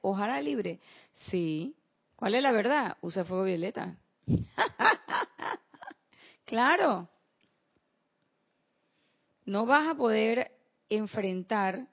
os 0.00 0.18
hará, 0.18 0.40
libre! 0.40 0.80
Sí. 1.28 1.74
¿Cuál 2.16 2.34
es 2.34 2.42
la 2.42 2.52
verdad? 2.52 2.96
Usa 3.02 3.26
fuego 3.26 3.44
violeta. 3.44 3.98
Claro. 6.54 7.08
No 9.44 9.66
vas 9.66 9.88
a 9.88 9.96
poder 9.96 10.52
enfrentar, 10.88 11.88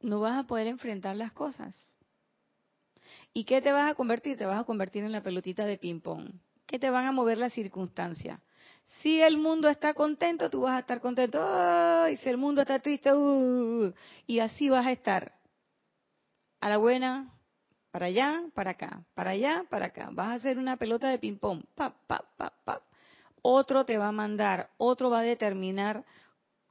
no 0.00 0.20
vas 0.20 0.40
a 0.40 0.46
poder 0.46 0.66
enfrentar 0.66 1.16
las 1.16 1.32
cosas. 1.32 1.74
¿Y 3.32 3.44
qué 3.44 3.62
te 3.62 3.72
vas 3.72 3.90
a 3.90 3.94
convertir? 3.94 4.36
Te 4.36 4.44
vas 4.44 4.60
a 4.60 4.64
convertir 4.64 5.02
en 5.02 5.12
la 5.12 5.22
pelotita 5.22 5.64
de 5.64 5.78
ping-pong. 5.78 6.28
¿Qué 6.66 6.78
te 6.78 6.90
van 6.90 7.06
a 7.06 7.12
mover 7.12 7.38
las 7.38 7.54
circunstancias? 7.54 8.38
Si 9.00 9.22
el 9.22 9.38
mundo 9.38 9.70
está 9.70 9.94
contento, 9.94 10.50
tú 10.50 10.60
vas 10.60 10.76
a 10.76 10.80
estar 10.80 11.00
contento. 11.00 11.40
Y 12.10 12.18
si 12.18 12.28
el 12.28 12.36
mundo 12.36 12.60
está 12.60 12.80
triste, 12.80 13.14
uh, 13.14 13.94
y 14.26 14.40
así 14.40 14.68
vas 14.68 14.84
a 14.86 14.92
estar. 14.92 15.32
A 16.60 16.68
la 16.68 16.76
buena, 16.76 17.32
para 17.96 18.06
allá, 18.08 18.42
para 18.52 18.72
acá, 18.72 19.02
para 19.14 19.30
allá, 19.30 19.64
para 19.70 19.86
acá. 19.86 20.10
Vas 20.12 20.28
a 20.28 20.34
hacer 20.34 20.58
una 20.58 20.76
pelota 20.76 21.08
de 21.08 21.18
ping-pong. 21.18 21.64
Pa, 21.74 21.96
pa, 22.06 22.22
pa, 22.36 22.52
pa. 22.62 22.82
Otro 23.40 23.86
te 23.86 23.96
va 23.96 24.08
a 24.08 24.12
mandar, 24.12 24.68
otro 24.76 25.08
va 25.08 25.20
a 25.20 25.22
determinar 25.22 26.04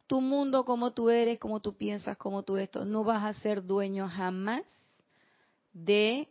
tu 0.06 0.22
mundo, 0.22 0.66
como 0.66 0.94
tú 0.94 1.10
eres, 1.10 1.40
cómo 1.40 1.62
tú 1.62 1.76
piensas, 1.76 2.16
cómo 2.18 2.44
tú 2.44 2.58
esto. 2.58 2.86
No 2.86 3.04
vas 3.04 3.24
a 3.26 3.34
ser 3.42 3.64
dueño 3.64 4.08
jamás 4.08 4.66
de 5.74 6.30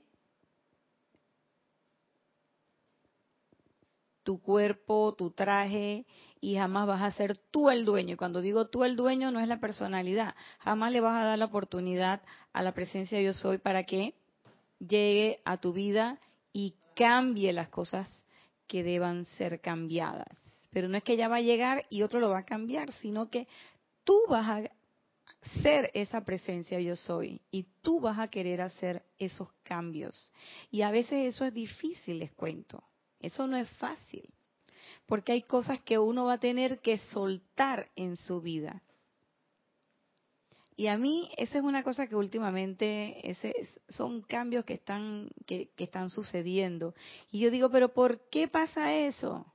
tu 4.22 4.40
cuerpo, 4.40 5.16
tu 5.18 5.32
traje, 5.32 6.06
y 6.40 6.54
jamás 6.54 6.86
vas 6.86 7.02
a 7.02 7.10
ser 7.10 7.36
tú 7.36 7.68
el 7.68 7.84
dueño. 7.84 8.14
Y 8.14 8.16
cuando 8.16 8.42
digo 8.42 8.68
tú 8.68 8.84
el 8.84 8.94
dueño, 8.94 9.32
no 9.32 9.40
es 9.40 9.48
la 9.48 9.58
personalidad. 9.58 10.36
Jamás 10.60 10.92
le 10.92 11.00
vas 11.00 11.20
a 11.20 11.24
dar 11.24 11.38
la 11.40 11.46
oportunidad 11.46 12.22
a 12.52 12.62
la 12.62 12.74
presencia 12.74 13.18
de 13.18 13.24
yo 13.24 13.32
soy 13.32 13.58
para 13.58 13.82
que 13.82 14.14
llegue 14.78 15.40
a 15.44 15.58
tu 15.58 15.72
vida 15.72 16.20
y 16.52 16.74
cambie 16.94 17.52
las 17.52 17.68
cosas 17.68 18.24
que 18.66 18.82
deban 18.82 19.26
ser 19.36 19.60
cambiadas. 19.60 20.38
Pero 20.70 20.88
no 20.88 20.96
es 20.96 21.04
que 21.04 21.12
ella 21.14 21.28
va 21.28 21.36
a 21.36 21.42
llegar 21.42 21.84
y 21.90 22.02
otro 22.02 22.20
lo 22.20 22.30
va 22.30 22.38
a 22.38 22.44
cambiar, 22.44 22.92
sino 22.92 23.30
que 23.30 23.46
tú 24.04 24.14
vas 24.28 24.48
a 24.48 24.70
ser 25.62 25.90
esa 25.94 26.24
presencia 26.24 26.80
yo 26.80 26.96
soy 26.96 27.40
y 27.50 27.64
tú 27.82 28.00
vas 28.00 28.18
a 28.18 28.28
querer 28.28 28.60
hacer 28.60 29.04
esos 29.18 29.48
cambios. 29.62 30.32
Y 30.70 30.82
a 30.82 30.90
veces 30.90 31.34
eso 31.34 31.44
es 31.44 31.54
difícil, 31.54 32.18
les 32.18 32.32
cuento. 32.32 32.82
Eso 33.20 33.46
no 33.46 33.56
es 33.56 33.68
fácil, 33.78 34.28
porque 35.06 35.32
hay 35.32 35.42
cosas 35.42 35.80
que 35.80 35.98
uno 35.98 36.26
va 36.26 36.34
a 36.34 36.38
tener 36.38 36.80
que 36.80 36.98
soltar 36.98 37.88
en 37.96 38.16
su 38.16 38.40
vida. 38.40 38.82
Y 40.76 40.88
a 40.88 40.98
mí 40.98 41.30
esa 41.36 41.58
es 41.58 41.64
una 41.64 41.84
cosa 41.84 42.08
que 42.08 42.16
últimamente 42.16 43.30
ese, 43.30 43.54
son 43.88 44.22
cambios 44.22 44.64
que 44.64 44.74
están 44.74 45.30
que, 45.46 45.70
están 45.76 46.10
sucediendo. 46.10 46.94
Y 47.30 47.40
yo 47.40 47.50
digo, 47.50 47.70
pero 47.70 47.92
¿por 47.92 48.28
qué 48.28 48.48
pasa 48.48 48.92
eso? 48.94 49.46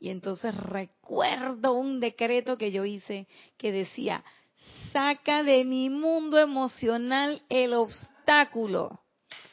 Y 0.00 0.10
entonces 0.10 0.54
recuerdo 0.56 1.74
un 1.74 2.00
decreto 2.00 2.58
que 2.58 2.72
yo 2.72 2.84
hice 2.84 3.28
que 3.56 3.70
decía, 3.70 4.24
saca 4.92 5.44
de 5.44 5.64
mi 5.64 5.90
mundo 5.90 6.38
emocional 6.38 7.42
el 7.48 7.72
obstáculo 7.72 9.00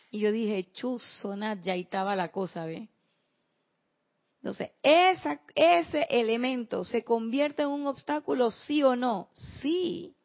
Y 0.10 0.20
yo 0.20 0.32
dije, 0.32 0.72
chusonat, 0.74 1.62
ya 1.62 1.76
estaba 1.76 2.16
la 2.16 2.32
cosa, 2.32 2.66
¿ve? 2.66 2.90
Entonces, 4.42 4.72
esa, 4.82 5.40
ese 5.54 6.08
elemento 6.10 6.84
se 6.84 7.04
convierte 7.04 7.62
en 7.62 7.70
un 7.70 7.86
obstáculo, 7.86 8.50
sí 8.50 8.82
o 8.82 8.96
no, 8.96 9.30
sí. 9.62 10.16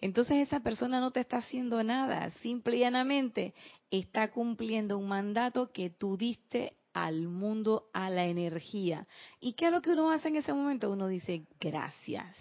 Entonces 0.00 0.38
esa 0.38 0.60
persona 0.60 1.00
no 1.00 1.10
te 1.10 1.20
está 1.20 1.38
haciendo 1.38 1.82
nada, 1.84 2.30
simple 2.42 2.76
y 2.76 2.80
llanamente 2.80 3.54
está 3.90 4.30
cumpliendo 4.30 4.96
un 4.96 5.08
mandato 5.08 5.72
que 5.72 5.90
tú 5.90 6.16
diste 6.16 6.76
al 6.92 7.28
mundo, 7.28 7.90
a 7.92 8.10
la 8.10 8.24
energía. 8.26 9.06
¿Y 9.40 9.52
qué 9.52 9.66
es 9.66 9.72
lo 9.72 9.82
que 9.82 9.90
uno 9.90 10.10
hace 10.10 10.28
en 10.28 10.36
ese 10.36 10.52
momento? 10.52 10.90
Uno 10.90 11.06
dice, 11.06 11.46
gracias. 11.60 12.36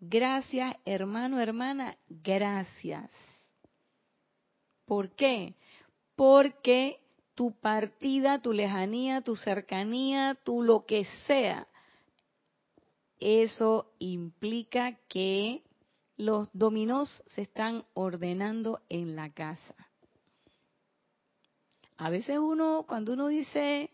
Gracias, 0.00 0.76
hermano, 0.84 1.40
hermana, 1.40 1.96
gracias. 2.08 3.10
¿Por 4.84 5.14
qué? 5.14 5.54
Porque 6.16 7.00
tu 7.34 7.58
partida, 7.58 8.42
tu 8.42 8.52
lejanía, 8.52 9.22
tu 9.22 9.36
cercanía, 9.36 10.36
tu 10.44 10.62
lo 10.62 10.84
que 10.84 11.06
sea, 11.26 11.66
eso 13.18 13.92
implica 13.98 14.98
que 15.08 15.63
los 16.16 16.48
dominós 16.52 17.22
se 17.34 17.42
están 17.42 17.84
ordenando 17.94 18.80
en 18.88 19.16
la 19.16 19.30
casa. 19.30 19.74
A 21.96 22.10
veces 22.10 22.38
uno, 22.38 22.84
cuando 22.88 23.12
uno 23.12 23.28
dice 23.28 23.90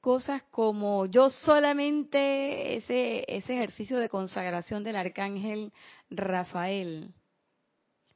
cosas 0.00 0.42
como 0.50 1.06
yo 1.06 1.30
solamente, 1.30 2.76
ese, 2.76 3.24
ese 3.28 3.54
ejercicio 3.54 3.98
de 3.98 4.08
consagración 4.08 4.82
del 4.82 4.96
arcángel 4.96 5.72
Rafael, 6.10 7.14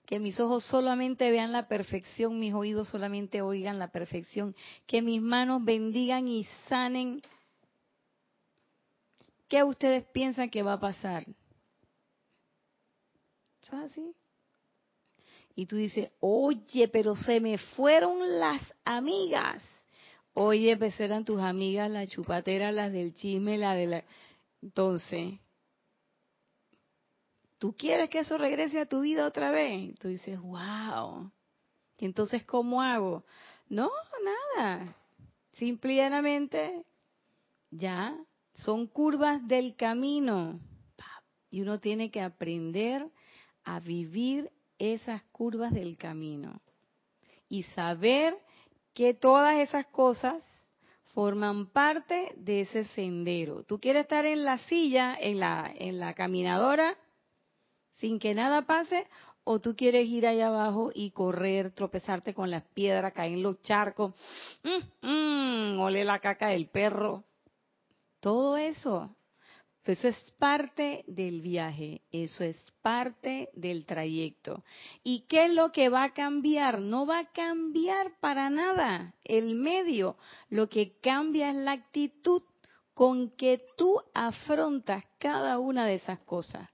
que 0.07 0.21
mis 0.21 0.39
ojos 0.39 0.65
solamente 0.65 1.31
vean 1.31 1.53
la 1.53 1.69
perfección, 1.69 2.39
mis 2.39 2.55
oídos 2.55 2.89
solamente 2.89 3.43
oigan 3.43 3.79
la 3.79 3.89
perfección, 3.89 4.55
que 4.87 5.03
mis 5.03 5.21
manos 5.21 5.65
bendigan 5.65 6.29
y 6.29 6.45
sanen. 6.69 7.21
¿Qué 9.49 9.63
ustedes 9.63 10.05
piensan 10.13 10.51
que 10.51 10.63
va 10.63 10.75
a 10.75 10.81
pasar? 10.81 11.25
¿Es 13.63 13.73
así? 13.73 14.15
Y 15.55 15.67
tú 15.67 15.77
dices, 15.77 16.11
oye, 16.21 16.89
pero 16.89 17.17
se 17.17 17.41
me 17.41 17.59
fueron 17.59 18.39
las 18.39 18.63
amigas. 18.85 19.63
Oye, 20.35 20.77
pues 20.77 20.99
eran 21.01 21.25
tus 21.25 21.41
amigas, 21.41 21.91
las 21.91 22.09
chupateras, 22.09 22.75
las 22.75 22.93
del 22.93 23.15
chisme, 23.15 23.57
la 23.57 23.75
de 23.75 23.87
la... 23.87 24.05
Entonces, 24.61 25.39
¿Tú 27.59 27.75
quieres 27.75 28.11
que 28.11 28.19
eso 28.19 28.37
regrese 28.37 28.81
a 28.81 28.87
tu 28.87 29.01
vida 29.01 29.27
otra 29.27 29.51
vez? 29.51 29.95
Tú 29.99 30.09
dices, 30.09 30.39
wow. 30.41 31.31
¿Y 31.99 32.05
entonces 32.05 32.45
cómo 32.45 32.83
hago? 32.83 33.25
No, 33.69 33.91
nada. 34.57 34.95
Simplemente, 35.53 36.85
ya, 37.71 38.15
son 38.57 38.87
curvas 38.87 39.47
del 39.47 39.77
camino. 39.77 40.59
Y 41.51 41.63
uno 41.63 41.79
tiene 41.79 42.11
que 42.11 42.21
aprender 42.21 43.07
a 43.65 43.81
vivir 43.81 44.51
esas 44.79 45.23
curvas 45.25 45.73
del 45.73 45.97
camino. 45.97 46.61
Y 47.49 47.63
saber 47.63 48.37
que 48.93 49.15
todas 49.15 49.57
esas 49.57 49.87
cosas 49.87 50.43
forman 51.15 51.67
parte 51.67 52.33
de 52.37 52.63
ese 52.63 52.85
sendero. 52.85 53.63
Tú 53.63 53.79
quieres 53.79 54.03
estar 54.03 54.27
en 54.27 54.45
la 54.45 54.59
silla, 54.59 55.17
en 55.19 55.41
la, 55.41 55.73
en 55.75 55.99
la 55.99 56.15
caminadora, 56.15 56.97
sin 57.95 58.19
que 58.19 58.35
nada 58.35 58.63
pase, 58.67 59.07
o 59.45 59.61
tú 59.61 59.77
quieres 59.77 60.09
ir 60.09 60.27
allá 60.27 60.49
abajo 60.49 60.91
y 60.93 61.13
correr, 61.13 61.71
tropezarte 61.71 62.35
con 62.35 62.51
las 62.51 62.65
piedras, 62.65 63.13
caer 63.13 63.35
en 63.35 63.43
los 63.43 63.63
charcos, 63.63 64.13
mmm, 64.63 65.07
mmm, 65.09 65.81
ole 65.81 66.05
la 66.05 66.19
caca 66.19 66.49
del 66.49 66.69
perro. 66.69 67.25
Todo 68.21 68.57
eso, 68.57 69.17
eso 69.85 70.09
es 70.09 70.17
parte 70.39 71.05
del 71.07 71.41
viaje, 71.41 72.03
eso 72.11 72.43
es 72.43 72.57
parte 72.83 73.51
del 73.53 73.87
trayecto. 73.87 74.65
¿Y 75.05 75.27
qué 75.29 75.45
es 75.45 75.55
lo 75.55 75.71
que 75.71 75.89
va 75.89 76.03
a 76.05 76.13
cambiar? 76.13 76.81
No 76.81 77.07
va 77.07 77.21
a 77.21 77.31
cambiar 77.31 78.19
para 78.19 78.51
nada 78.51 79.15
el 79.23 79.55
medio. 79.55 80.17
Lo 80.49 80.69
que 80.69 80.99
cambia 81.01 81.51
es 81.51 81.57
la 81.57 81.73
actitud 81.73 82.43
con 82.95 83.31
que 83.31 83.65
tú 83.77 84.01
afrontas 84.13 85.05
cada 85.19 85.61
una 85.61 85.87
de 85.87 85.97
esas 85.97 86.19
cosas. 86.21 86.69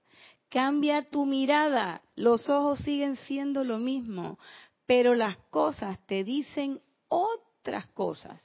Cambia 0.49 1.05
tu 1.05 1.25
mirada, 1.25 2.01
los 2.15 2.49
ojos 2.49 2.79
siguen 2.79 3.15
siendo 3.15 3.63
lo 3.63 3.77
mismo, 3.77 4.39
pero 4.85 5.13
las 5.13 5.37
cosas 5.49 5.99
te 6.07 6.23
dicen 6.23 6.81
otras 7.07 7.87
cosas. 7.87 8.41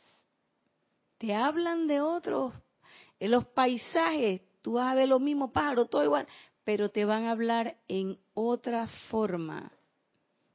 Te 1.19 1.35
hablan 1.35 1.87
de 1.87 2.01
otros, 2.01 2.53
en 3.21 3.31
los 3.31 3.47
paisajes, 3.47 4.43
tú 4.63 4.75
vas 4.75 4.91
a 4.91 4.95
ver 4.95 5.09
lo 5.09 5.19
mismo 5.19 5.53
pájaro, 5.53 5.87
todo 5.87 6.05
igual, 6.05 6.27
pero 6.65 6.91
te 6.91 7.05
van 7.05 7.25
a 7.25 7.33
hablar 7.33 7.79
en 7.89 8.19
otra 8.35 8.89
forma. 9.11 9.73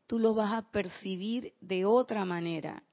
Tú 0.07 0.19
lo 0.19 0.33
vas 0.33 0.53
a 0.53 0.71
percibir 0.71 1.53
de 1.59 1.85
otra 1.85 2.25
manera. 2.25 2.83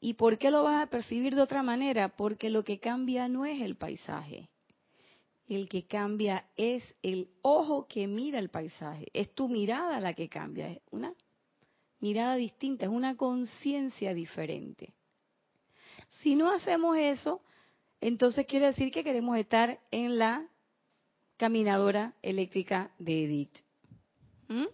¿Y 0.00 0.14
por 0.14 0.38
qué 0.38 0.50
lo 0.50 0.62
vas 0.62 0.82
a 0.82 0.90
percibir 0.90 1.34
de 1.34 1.42
otra 1.42 1.62
manera? 1.62 2.10
Porque 2.16 2.50
lo 2.50 2.64
que 2.64 2.78
cambia 2.78 3.28
no 3.28 3.46
es 3.46 3.60
el 3.60 3.76
paisaje, 3.76 4.50
el 5.48 5.68
que 5.68 5.86
cambia 5.86 6.46
es 6.56 6.82
el 7.02 7.28
ojo 7.42 7.86
que 7.86 8.06
mira 8.06 8.38
el 8.38 8.50
paisaje, 8.50 9.06
es 9.12 9.34
tu 9.34 9.48
mirada 9.48 10.00
la 10.00 10.14
que 10.14 10.28
cambia, 10.28 10.68
es 10.70 10.80
una 10.90 11.14
mirada 12.00 12.36
distinta, 12.36 12.84
es 12.84 12.90
una 12.90 13.16
conciencia 13.16 14.14
diferente. 14.14 14.94
Si 16.22 16.34
no 16.34 16.50
hacemos 16.50 16.96
eso, 16.96 17.42
entonces 18.08 18.46
quiere 18.46 18.66
decir 18.66 18.92
que 18.92 19.04
queremos 19.04 19.38
estar 19.38 19.80
en 19.90 20.18
la 20.18 20.46
caminadora 21.36 22.14
eléctrica 22.22 22.90
de 22.98 23.24
Edith. 23.24 23.58
¿Mm? 24.48 24.66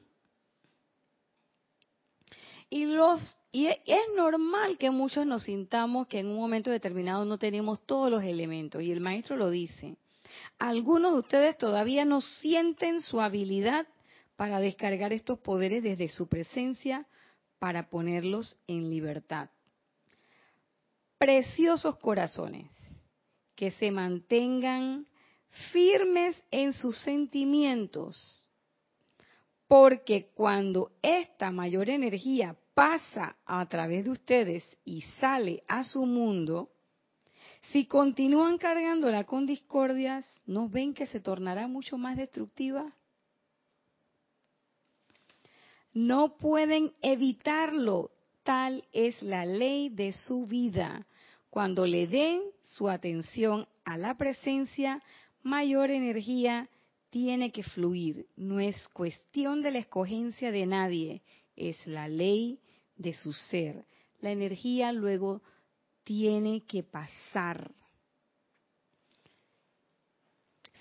Y, 2.71 3.67
es 3.67 4.01
normal 4.17 4.79
que 4.79 4.91
muchos 4.91 5.27
nos 5.27 5.43
sintamos 5.45 6.07
que 6.07 6.21
en 6.21 6.29
un 6.29 6.37
momento 6.37 6.71
determinado 6.71 7.25
no 7.25 7.39
tenemos 7.39 7.85
todos 7.85 8.11
los 8.11 8.23
elementos, 8.23 8.83
y 8.83 8.93
el 8.93 9.01
maestro 9.01 9.37
lo 9.37 9.51
dice 9.51 9.97
algunos 10.59 11.13
de 11.13 11.19
ustedes 11.19 11.59
todavía 11.59 12.05
no 12.05 12.21
sienten 12.21 13.03
su 13.03 13.21
habilidad 13.21 13.87
para 14.37 14.61
descargar 14.61 15.13
estos 15.13 15.39
poderes 15.39 15.83
desde 15.83 16.09
su 16.09 16.29
presencia 16.29 17.07
para 17.59 17.91
ponerlos 17.91 18.59
en 18.67 18.91
libertad. 18.91 19.51
Preciosos 21.19 21.97
corazones, 21.97 22.67
que 23.61 23.73
se 23.73 23.91
mantengan 23.91 25.07
firmes 25.71 26.43
en 26.51 26.73
sus 26.73 26.99
sentimientos, 27.03 28.49
porque 29.69 30.31
cuando 30.33 30.93
esta 31.03 31.51
mayor 31.51 31.91
energía 31.91 32.57
pasa 32.73 33.37
a 33.45 33.69
través 33.69 34.05
de 34.07 34.13
ustedes 34.13 34.65
y 34.87 35.03
sale 35.03 35.61
a 35.69 35.85
su 35.85 36.07
mundo, 36.07 36.71
si 37.71 37.85
continúan 37.85 38.57
cargándola 38.57 39.25
con 39.25 39.45
discordias, 39.45 40.25
¿no 40.47 40.71
ven 40.71 40.95
que 40.95 41.05
se 41.05 41.21
tornará 41.21 41.69
mucho 41.69 41.99
más 41.99 42.17
destructiva? 42.17 42.91
No 45.93 46.39
pueden 46.39 46.95
evitarlo, 47.03 48.11
tal 48.43 48.87
es 48.91 49.23
la 49.23 49.45
ley 49.45 49.91
de 49.91 50.15
su 50.15 50.47
vida. 50.47 51.07
Cuando 51.51 51.85
le 51.85 52.07
den 52.07 52.43
su 52.63 52.89
atención 52.89 53.67
a 53.85 53.99
la 53.99 54.15
presencia, 54.15 55.03
mayor 55.43 55.91
energía 55.91 56.69
tiene 57.11 57.51
que 57.51 57.65
fluir. 57.65 58.27
No 58.37 58.61
es 58.61 58.89
cuestión 58.91 59.63
de 59.63 59.73
la 59.73 59.79
escogencia 59.79 60.53
de 60.53 60.65
nadie, 60.65 61.23
es 61.57 61.85
la 61.87 62.09
ley 62.09 62.61
de 62.97 63.15
su 63.15 63.33
ser. 63.33 63.85
La 64.21 64.31
energía 64.31 64.93
luego 64.93 65.43
tiene 66.05 66.63
que 66.67 66.85
pasar. 66.85 67.73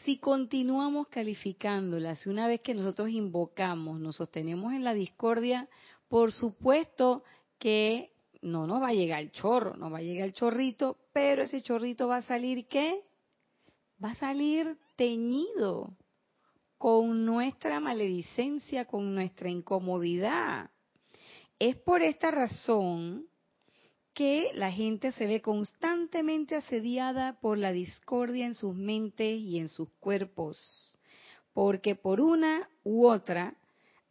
Si 0.03 0.17
continuamos 0.17 1.07
calificándola, 1.07 2.15
si 2.15 2.29
una 2.29 2.47
vez 2.47 2.61
que 2.61 2.73
nosotros 2.73 3.09
invocamos, 3.09 3.99
nos 3.99 4.17
sostenemos 4.17 4.73
en 4.73 4.83
la 4.83 4.93
discordia, 4.93 5.67
por 6.07 6.31
supuesto 6.31 7.23
que 7.57 8.11
no 8.41 8.67
nos 8.67 8.81
va 8.81 8.89
a 8.89 8.93
llegar 8.93 9.21
el 9.21 9.31
chorro, 9.31 9.75
no 9.75 9.89
va 9.91 9.99
a 9.99 10.01
llegar 10.01 10.27
el 10.27 10.33
chorrito, 10.33 10.97
pero 11.13 11.43
ese 11.43 11.61
chorrito 11.61 12.07
va 12.07 12.17
a 12.17 12.21
salir 12.21 12.67
¿qué? 12.67 13.03
Va 14.03 14.11
a 14.11 14.15
salir 14.15 14.77
teñido 14.95 15.97
con 16.77 17.25
nuestra 17.25 17.79
maledicencia, 17.81 18.85
con 18.85 19.13
nuestra 19.13 19.49
incomodidad. 19.49 20.69
Es 21.59 21.75
por 21.75 22.01
esta 22.01 22.31
razón 22.31 23.27
que 24.13 24.51
la 24.53 24.71
gente 24.71 25.11
se 25.11 25.25
ve 25.25 25.41
constantemente 25.41 26.55
asediada 26.55 27.39
por 27.39 27.57
la 27.57 27.73
discordia 27.73 28.45
en 28.45 28.53
sus 28.53 28.75
mentes 28.75 29.39
y 29.39 29.59
en 29.59 29.67
sus 29.67 29.89
cuerpos, 29.99 30.97
porque 31.53 31.95
por 31.95 32.21
una 32.21 32.69
u 32.83 33.07
otra 33.07 33.55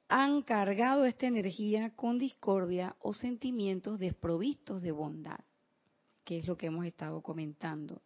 han 0.08 0.42
cargado 0.42 1.04
esta 1.04 1.26
energía 1.26 1.90
con 1.94 2.18
discordia 2.18 2.96
o 3.00 3.12
sentimientos 3.12 3.98
desprovistos 3.98 4.80
de 4.80 4.90
bondad, 4.90 5.40
que 6.24 6.38
es 6.38 6.46
lo 6.46 6.56
que 6.56 6.66
hemos 6.66 6.86
estado 6.86 7.22
comentando. 7.22 8.00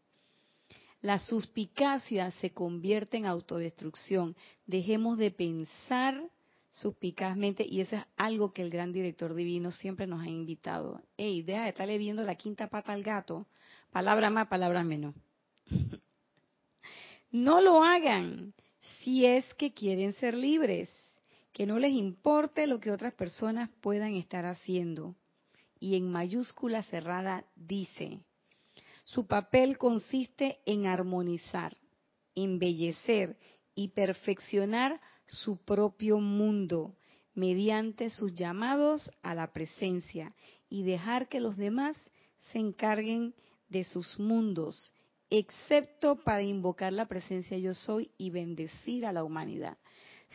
La 1.01 1.19
suspicacia 1.19 2.31
se 2.33 2.51
convierte 2.51 3.17
en 3.17 3.27
autodestrucción. 3.27 4.37
Dejemos 4.67 5.19
de 5.19 5.31
pensar 5.31 6.31
suspicazmente 6.71 7.65
y 7.69 7.81
eso 7.81 7.97
es 7.97 8.05
algo 8.17 8.53
que 8.53 8.63
el 8.63 8.71
gran 8.71 8.93
director 8.93 9.35
divino 9.35 9.71
siempre 9.71 10.07
nos 10.07 10.23
ha 10.23 10.29
invitado. 10.29 11.03
Ey, 11.17 11.43
deja 11.43 11.65
de 11.65 11.71
estarle 11.71 11.99
viendo 11.99 12.23
la 12.25 12.37
quinta 12.37 12.69
pata 12.69 12.93
al 12.93 13.03
gato. 13.03 13.47
Palabra 13.91 14.31
más, 14.31 14.49
palabra 14.49 14.83
menos. 14.85 15.15
no 17.31 17.61
lo 17.61 17.83
hagan 17.83 18.55
si 19.03 19.27
es 19.27 19.53
que 19.55 19.73
quieren 19.73 20.13
ser 20.13 20.35
libres 20.35 20.89
que 21.53 21.67
no 21.67 21.79
les 21.79 21.93
importe 21.93 22.67
lo 22.67 22.81
que 22.81 22.91
otras 22.91 23.15
personas 23.15 23.71
puedan 23.81 24.15
estar 24.15 24.47
haciendo. 24.47 25.15
Y 25.79 25.97
en 25.97 26.11
mayúscula 26.11 26.83
cerrada 26.85 27.45
dice, 27.57 28.21
su 29.05 29.27
papel 29.27 29.79
consiste 29.79 30.61
en 30.65 30.87
armonizar, 30.87 31.77
embellecer 32.35 33.37
y 33.75 33.89
perfeccionar 33.89 35.01
su 35.27 35.57
propio 35.65 36.19
mundo 36.19 36.97
mediante 37.35 38.11
sus 38.11 38.35
llamados 38.35 39.11
a 39.23 39.35
la 39.35 39.53
presencia 39.53 40.35
y 40.69 40.85
dejar 40.85 41.29
que 41.29 41.41
los 41.41 41.57
demás 41.57 41.97
se 42.53 42.59
encarguen 42.59 43.35
de 43.69 43.85
sus 43.85 44.19
mundos, 44.19 44.95
excepto 45.31 46.17
para 46.23 46.43
invocar 46.43 46.93
la 46.93 47.07
presencia 47.07 47.57
yo 47.57 47.75
soy 47.75 48.11
y 48.19 48.31
bendecir 48.31 49.07
a 49.07 49.13
la 49.13 49.25
humanidad. 49.25 49.79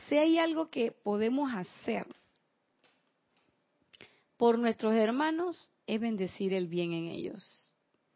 Si 0.06 0.18
hay 0.18 0.38
algo 0.38 0.70
que 0.70 0.92
podemos 0.92 1.52
hacer 1.54 2.06
por 4.38 4.60
nuestros 4.60 4.94
hermanos, 4.94 5.72
es 5.88 6.00
bendecir 6.00 6.54
el 6.54 6.68
bien 6.68 6.94
en 6.94 7.08
ellos. 7.08 7.76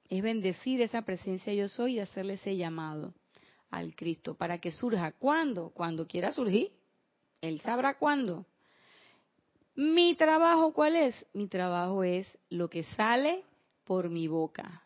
Es 0.09 0.21
bendecir 0.21 0.81
esa 0.81 1.01
presencia 1.01 1.53
yo 1.53 1.67
soy 1.67 1.95
y 1.95 1.99
hacerle 1.99 2.33
ese 2.33 2.55
llamado 2.55 3.13
al 3.71 3.95
Cristo 3.95 4.35
para 4.35 4.59
que 4.59 4.71
surja. 4.71 5.13
¿Cuándo? 5.13 5.71
Cuando 5.71 6.07
quiera 6.07 6.31
surgir. 6.31 6.71
Él 7.39 7.59
sabrá 7.61 7.97
cuándo. 7.97 8.45
Mi 9.73 10.13
trabajo, 10.15 10.73
¿cuál 10.73 10.95
es? 10.95 11.25
Mi 11.33 11.47
trabajo 11.47 12.03
es 12.03 12.27
lo 12.49 12.69
que 12.69 12.83
sale 12.83 13.43
por 13.83 14.09
mi 14.09 14.27
boca. 14.27 14.83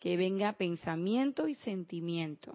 Que 0.00 0.16
venga 0.16 0.54
pensamiento 0.54 1.46
y 1.46 1.54
sentimiento. 1.54 2.52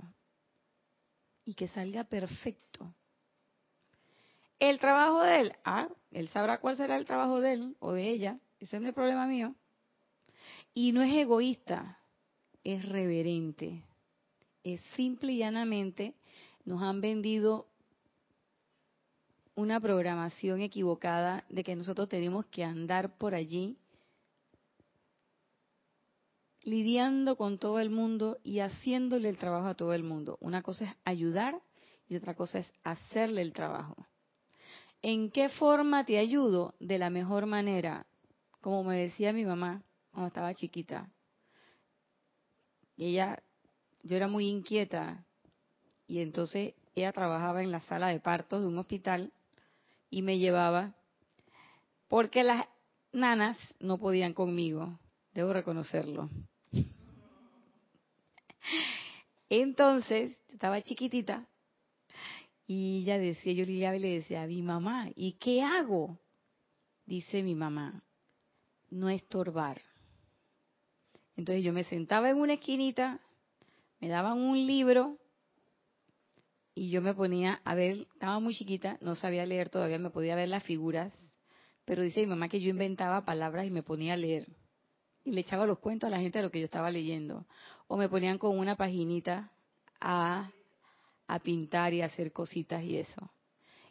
Y 1.45 1.53
que 1.53 1.67
salga 1.69 2.03
perfecto. 2.03 2.93
El 4.59 4.79
trabajo 4.79 5.21
de 5.21 5.41
él, 5.41 5.53
ah, 5.63 5.87
él 6.11 6.29
sabrá 6.29 6.59
cuál 6.59 6.75
será 6.75 6.97
el 6.97 7.05
trabajo 7.05 7.41
de 7.41 7.53
él 7.53 7.75
o 7.79 7.93
de 7.93 8.09
ella, 8.09 8.39
ese 8.59 8.77
no 8.79 8.85
es 8.85 8.89
el 8.89 8.95
problema 8.95 9.27
mío. 9.27 9.55
Y 10.73 10.91
no 10.91 11.01
es 11.01 11.13
egoísta, 11.13 11.99
es 12.63 12.87
reverente. 12.89 13.83
Es 14.63 14.81
simple 14.95 15.33
y 15.33 15.37
llanamente, 15.39 16.15
nos 16.65 16.81
han 16.81 17.01
vendido 17.01 17.67
una 19.55 19.79
programación 19.79 20.61
equivocada 20.61 21.43
de 21.49 21.63
que 21.63 21.75
nosotros 21.75 22.09
tenemos 22.09 22.45
que 22.47 22.63
andar 22.63 23.17
por 23.17 23.33
allí 23.33 23.77
lidiando 26.67 27.37
con 27.37 27.57
todo 27.57 27.79
el 27.79 27.89
mundo 27.89 28.39
y 28.43 28.59
haciéndole 28.59 29.29
el 29.29 29.37
trabajo 29.37 29.67
a 29.67 29.75
todo 29.75 29.93
el 29.93 30.03
mundo. 30.03 30.37
Una 30.41 30.61
cosa 30.61 30.83
es 30.83 30.91
ayudar 31.05 31.61
y 32.09 32.17
otra 32.17 32.35
cosa 32.35 32.59
es 32.59 32.71
hacerle 32.83 33.41
el 33.41 33.53
trabajo. 33.53 33.95
¿En 35.01 35.31
qué 35.31 35.49
forma 35.49 36.05
te 36.05 36.17
ayudo? 36.17 36.75
De 36.79 36.97
la 36.97 37.09
mejor 37.09 37.45
manera. 37.45 38.05
Como 38.61 38.83
me 38.83 38.97
decía 38.97 39.33
mi 39.33 39.45
mamá 39.45 39.83
cuando 40.11 40.27
estaba 40.27 40.53
chiquita. 40.53 41.09
Ella, 42.97 43.41
yo 44.03 44.17
era 44.17 44.27
muy 44.27 44.47
inquieta 44.47 45.23
y 46.07 46.21
entonces 46.21 46.73
ella 46.95 47.11
trabajaba 47.11 47.61
en 47.61 47.71
la 47.71 47.81
sala 47.81 48.07
de 48.07 48.19
partos 48.19 48.61
de 48.61 48.67
un 48.67 48.77
hospital 48.79 49.31
y 50.09 50.23
me 50.23 50.39
llevaba 50.39 50.95
porque 52.07 52.43
las 52.43 52.65
nanas 53.11 53.57
no 53.79 53.99
podían 53.99 54.33
conmigo, 54.33 54.97
debo 55.33 55.53
reconocerlo. 55.53 56.29
Entonces, 59.49 60.37
estaba 60.49 60.81
chiquitita 60.81 61.47
y 62.67 62.99
ella 62.99 63.17
decía, 63.17 63.53
yo 63.53 63.65
le 63.65 63.99
le 63.99 64.09
decía 64.15 64.43
a 64.43 64.47
mi 64.47 64.61
mamá, 64.61 65.09
¿y 65.15 65.33
qué 65.33 65.63
hago? 65.63 66.19
Dice 67.05 67.41
mi 67.41 67.55
mamá, 67.55 68.03
no 68.89 69.07
estorbar. 69.09 69.81
Entonces 71.37 71.63
yo 71.63 71.71
me 71.71 71.85
sentaba 71.85 72.29
en 72.29 72.37
una 72.37 72.53
esquinita, 72.53 73.21
me 74.01 74.09
daban 74.09 74.39
un 74.39 74.57
libro 74.67 75.17
y 76.75 76.89
yo 76.89 77.01
me 77.01 77.13
ponía 77.13 77.61
a 77.63 77.73
ver, 77.73 78.07
estaba 78.13 78.39
muy 78.39 78.53
chiquita, 78.53 78.97
no 78.99 79.15
sabía 79.15 79.45
leer 79.45 79.69
todavía, 79.69 79.97
me 79.97 80.09
podía 80.09 80.35
ver 80.35 80.49
las 80.49 80.63
figuras, 80.63 81.13
pero 81.85 82.03
dice 82.03 82.19
mi 82.19 82.27
mamá 82.27 82.49
que 82.49 82.59
yo 82.59 82.69
inventaba 82.69 83.23
palabras 83.23 83.65
y 83.65 83.71
me 83.71 83.81
ponía 83.81 84.13
a 84.13 84.17
leer. 84.17 84.45
Y 85.23 85.31
le 85.31 85.41
echaba 85.41 85.65
los 85.65 85.79
cuentos 85.79 86.07
a 86.07 86.11
la 86.11 86.19
gente 86.19 86.39
de 86.39 86.43
lo 86.43 86.51
que 86.51 86.59
yo 86.59 86.65
estaba 86.65 86.91
leyendo. 86.91 87.45
O 87.87 87.95
me 87.95 88.09
ponían 88.09 88.37
con 88.37 88.57
una 88.57 88.75
paginita 88.75 89.51
a 90.01 90.49
a 91.27 91.39
pintar 91.39 91.93
y 91.93 92.01
hacer 92.01 92.31
cositas 92.31 92.83
y 92.83 92.97
eso. 92.97 93.31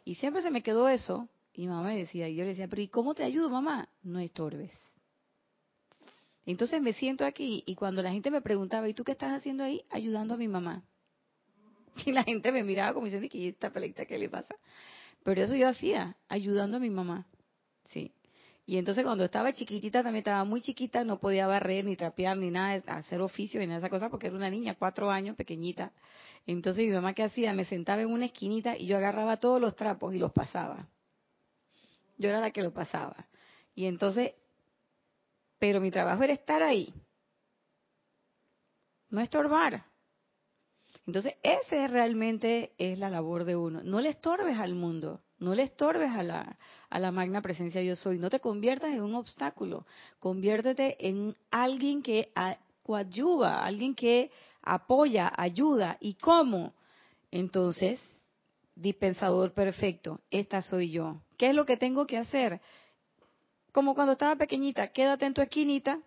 Y 0.03 0.15
siempre 0.15 0.41
se 0.41 0.51
me 0.51 0.63
quedó 0.63 0.89
eso. 0.89 1.29
Y 1.53 1.67
mamá 1.67 1.89
me 1.89 1.97
decía, 1.97 2.27
y 2.27 2.35
yo 2.35 2.43
le 2.43 2.49
decía, 2.49 2.67
pero 2.67 2.81
¿y 2.81 2.87
cómo 2.87 3.15
te 3.15 3.23
ayudo, 3.23 3.49
mamá? 3.49 3.89
No 4.03 4.19
estorbes. 4.19 4.71
Entonces 6.45 6.81
me 6.81 6.93
siento 6.93 7.25
aquí 7.25 7.63
y 7.65 7.75
cuando 7.75 8.01
la 8.01 8.11
gente 8.11 8.31
me 8.31 8.41
preguntaba, 8.41 8.87
¿y 8.87 8.93
tú 8.93 9.03
qué 9.03 9.11
estás 9.11 9.33
haciendo 9.33 9.63
ahí? 9.63 9.83
Ayudando 9.89 10.35
a 10.35 10.37
mi 10.37 10.47
mamá. 10.47 10.83
Y 12.05 12.11
la 12.11 12.23
gente 12.23 12.51
me 12.51 12.63
miraba 12.63 12.93
como 12.93 13.05
diciendo, 13.05 13.27
¿y 13.31 13.47
esta 13.47 13.71
pelita 13.71 14.05
qué 14.05 14.19
le 14.19 14.29
pasa? 14.29 14.55
Pero 15.23 15.41
eso 15.41 15.55
yo 15.55 15.67
hacía, 15.67 16.15
ayudando 16.29 16.77
a 16.77 16.79
mi 16.79 16.91
mamá. 16.91 17.25
Sí. 17.85 18.13
Y 18.69 18.77
entonces 18.77 19.05
cuando 19.05 19.23
estaba 19.23 19.53
chiquitita, 19.53 20.03
también 20.03 20.23
estaba 20.23 20.43
muy 20.43 20.59
chiquita, 20.61 21.05
no 21.05 21.19
podía 21.19 21.47
barrer, 21.47 21.85
ni 21.85 21.95
trapear, 21.95 22.35
ni 22.35 22.51
nada, 22.51 22.83
hacer 22.87 23.21
oficio, 23.21 23.61
ni 23.61 23.65
nada 23.65 23.79
de 23.79 23.85
esa 23.85 23.89
cosa, 23.89 24.09
porque 24.09 24.27
era 24.27 24.35
una 24.35 24.49
niña, 24.49 24.75
cuatro 24.77 25.09
años, 25.09 25.37
pequeñita. 25.37 25.93
Entonces 26.45 26.85
mi 26.85 26.91
mamá, 26.91 27.13
¿qué 27.13 27.23
hacía? 27.23 27.53
Me 27.53 27.63
sentaba 27.63 28.01
en 28.01 28.11
una 28.11 28.25
esquinita 28.25 28.77
y 28.77 28.85
yo 28.85 28.97
agarraba 28.97 29.37
todos 29.37 29.61
los 29.61 29.73
trapos 29.77 30.13
y 30.13 30.19
los 30.19 30.33
pasaba. 30.33 30.89
Yo 32.17 32.27
era 32.27 32.41
la 32.41 32.51
que 32.51 32.61
los 32.61 32.73
pasaba. 32.73 33.29
Y 33.73 33.85
entonces, 33.85 34.33
pero 35.59 35.79
mi 35.79 35.89
trabajo 35.89 36.23
era 36.23 36.33
estar 36.33 36.61
ahí. 36.61 36.93
No 39.09 39.21
estorbar. 39.21 39.85
Entonces, 41.05 41.35
ese 41.41 41.87
realmente 41.87 42.73
es 42.77 42.99
la 42.99 43.09
labor 43.09 43.45
de 43.45 43.55
uno. 43.55 43.81
No 43.81 44.01
le 44.01 44.09
estorbes 44.09 44.57
al 44.57 44.75
mundo, 44.75 45.21
no 45.39 45.53
le 45.53 45.63
estorbes 45.63 46.11
a 46.11 46.23
la, 46.23 46.57
a 46.89 46.99
la 46.99 47.11
magna 47.11 47.41
presencia 47.41 47.81
yo 47.81 47.95
soy, 47.95 48.17
no 48.17 48.29
te 48.29 48.39
conviertas 48.39 48.93
en 48.93 49.01
un 49.01 49.15
obstáculo, 49.15 49.85
conviértete 50.19 50.95
en 51.07 51.35
alguien 51.51 52.01
que 52.01 52.31
coadyuva, 52.83 53.63
alguien 53.65 53.93
que 53.93 54.31
apoya, 54.61 55.31
ayuda. 55.35 55.97
¿Y 55.99 56.15
cómo? 56.15 56.73
Entonces, 57.31 57.99
dispensador 58.75 59.53
perfecto, 59.53 60.21
esta 60.31 60.61
soy 60.61 60.91
yo. 60.91 61.21
¿Qué 61.37 61.49
es 61.49 61.55
lo 61.55 61.65
que 61.65 61.77
tengo 61.77 62.07
que 62.07 62.17
hacer? 62.17 62.61
Como 63.71 63.93
cuando 63.93 64.13
estaba 64.13 64.35
pequeñita, 64.35 64.87
quédate 64.87 65.25
en 65.25 65.33
tu 65.33 65.41
esquinita 65.41 65.99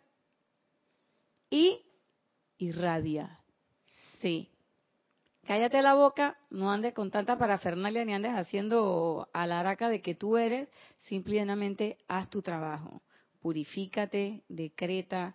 y 1.50 1.82
irradia. 2.58 3.38
Sí. 4.20 4.48
Cállate 5.50 5.82
la 5.82 5.94
boca, 5.94 6.38
no 6.50 6.70
andes 6.70 6.94
con 6.94 7.10
tanta 7.10 7.36
parafernalia 7.36 8.04
ni 8.04 8.14
andes 8.14 8.30
haciendo 8.30 9.28
alaraca 9.32 9.88
de 9.88 10.00
que 10.00 10.14
tú 10.14 10.36
eres, 10.36 10.68
simplemente 11.08 11.98
haz 12.06 12.30
tu 12.30 12.40
trabajo. 12.40 13.02
Purifícate, 13.40 14.44
decreta, 14.48 15.34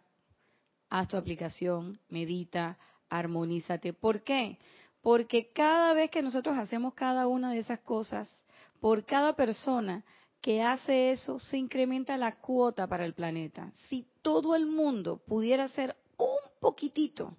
haz 0.89 1.09
tu 1.09 1.17
aplicación, 1.17 1.99
medita, 2.07 2.77
armonízate. 3.09 3.91
¿Por 3.91 4.23
qué? 4.23 4.57
Porque 5.01 5.51
cada 5.51 5.93
vez 5.93 6.09
que 6.11 6.21
nosotros 6.21 6.57
hacemos 6.57 6.93
cada 6.93 7.27
una 7.27 7.51
de 7.51 7.59
esas 7.59 7.81
cosas, 7.81 8.41
por 8.79 9.03
cada 9.03 9.35
persona 9.35 10.05
que 10.39 10.63
hace 10.63 11.11
eso, 11.11 11.39
se 11.39 11.57
incrementa 11.57 12.15
la 12.15 12.37
cuota 12.37 12.87
para 12.87 13.03
el 13.03 13.15
planeta. 13.15 13.69
Si 13.89 14.07
todo 14.21 14.55
el 14.55 14.65
mundo 14.65 15.17
pudiera 15.27 15.65
hacer 15.65 15.93
un 16.17 16.39
poquitito, 16.61 17.35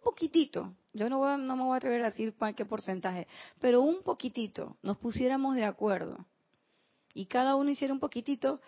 poquitito, 0.00 0.74
yo 0.92 1.08
no, 1.08 1.38
no 1.38 1.56
me 1.56 1.62
voy 1.64 1.74
a 1.74 1.76
atrever 1.76 2.02
a 2.02 2.10
decir 2.10 2.34
qué 2.56 2.64
porcentaje, 2.64 3.26
pero 3.60 3.80
un 3.80 4.02
poquitito, 4.02 4.76
nos 4.82 4.98
pusiéramos 4.98 5.54
de 5.54 5.64
acuerdo 5.64 6.24
y 7.14 7.26
cada 7.26 7.56
uno 7.56 7.70
hiciera 7.70 7.92
un 7.92 8.00
poquitito, 8.00 8.60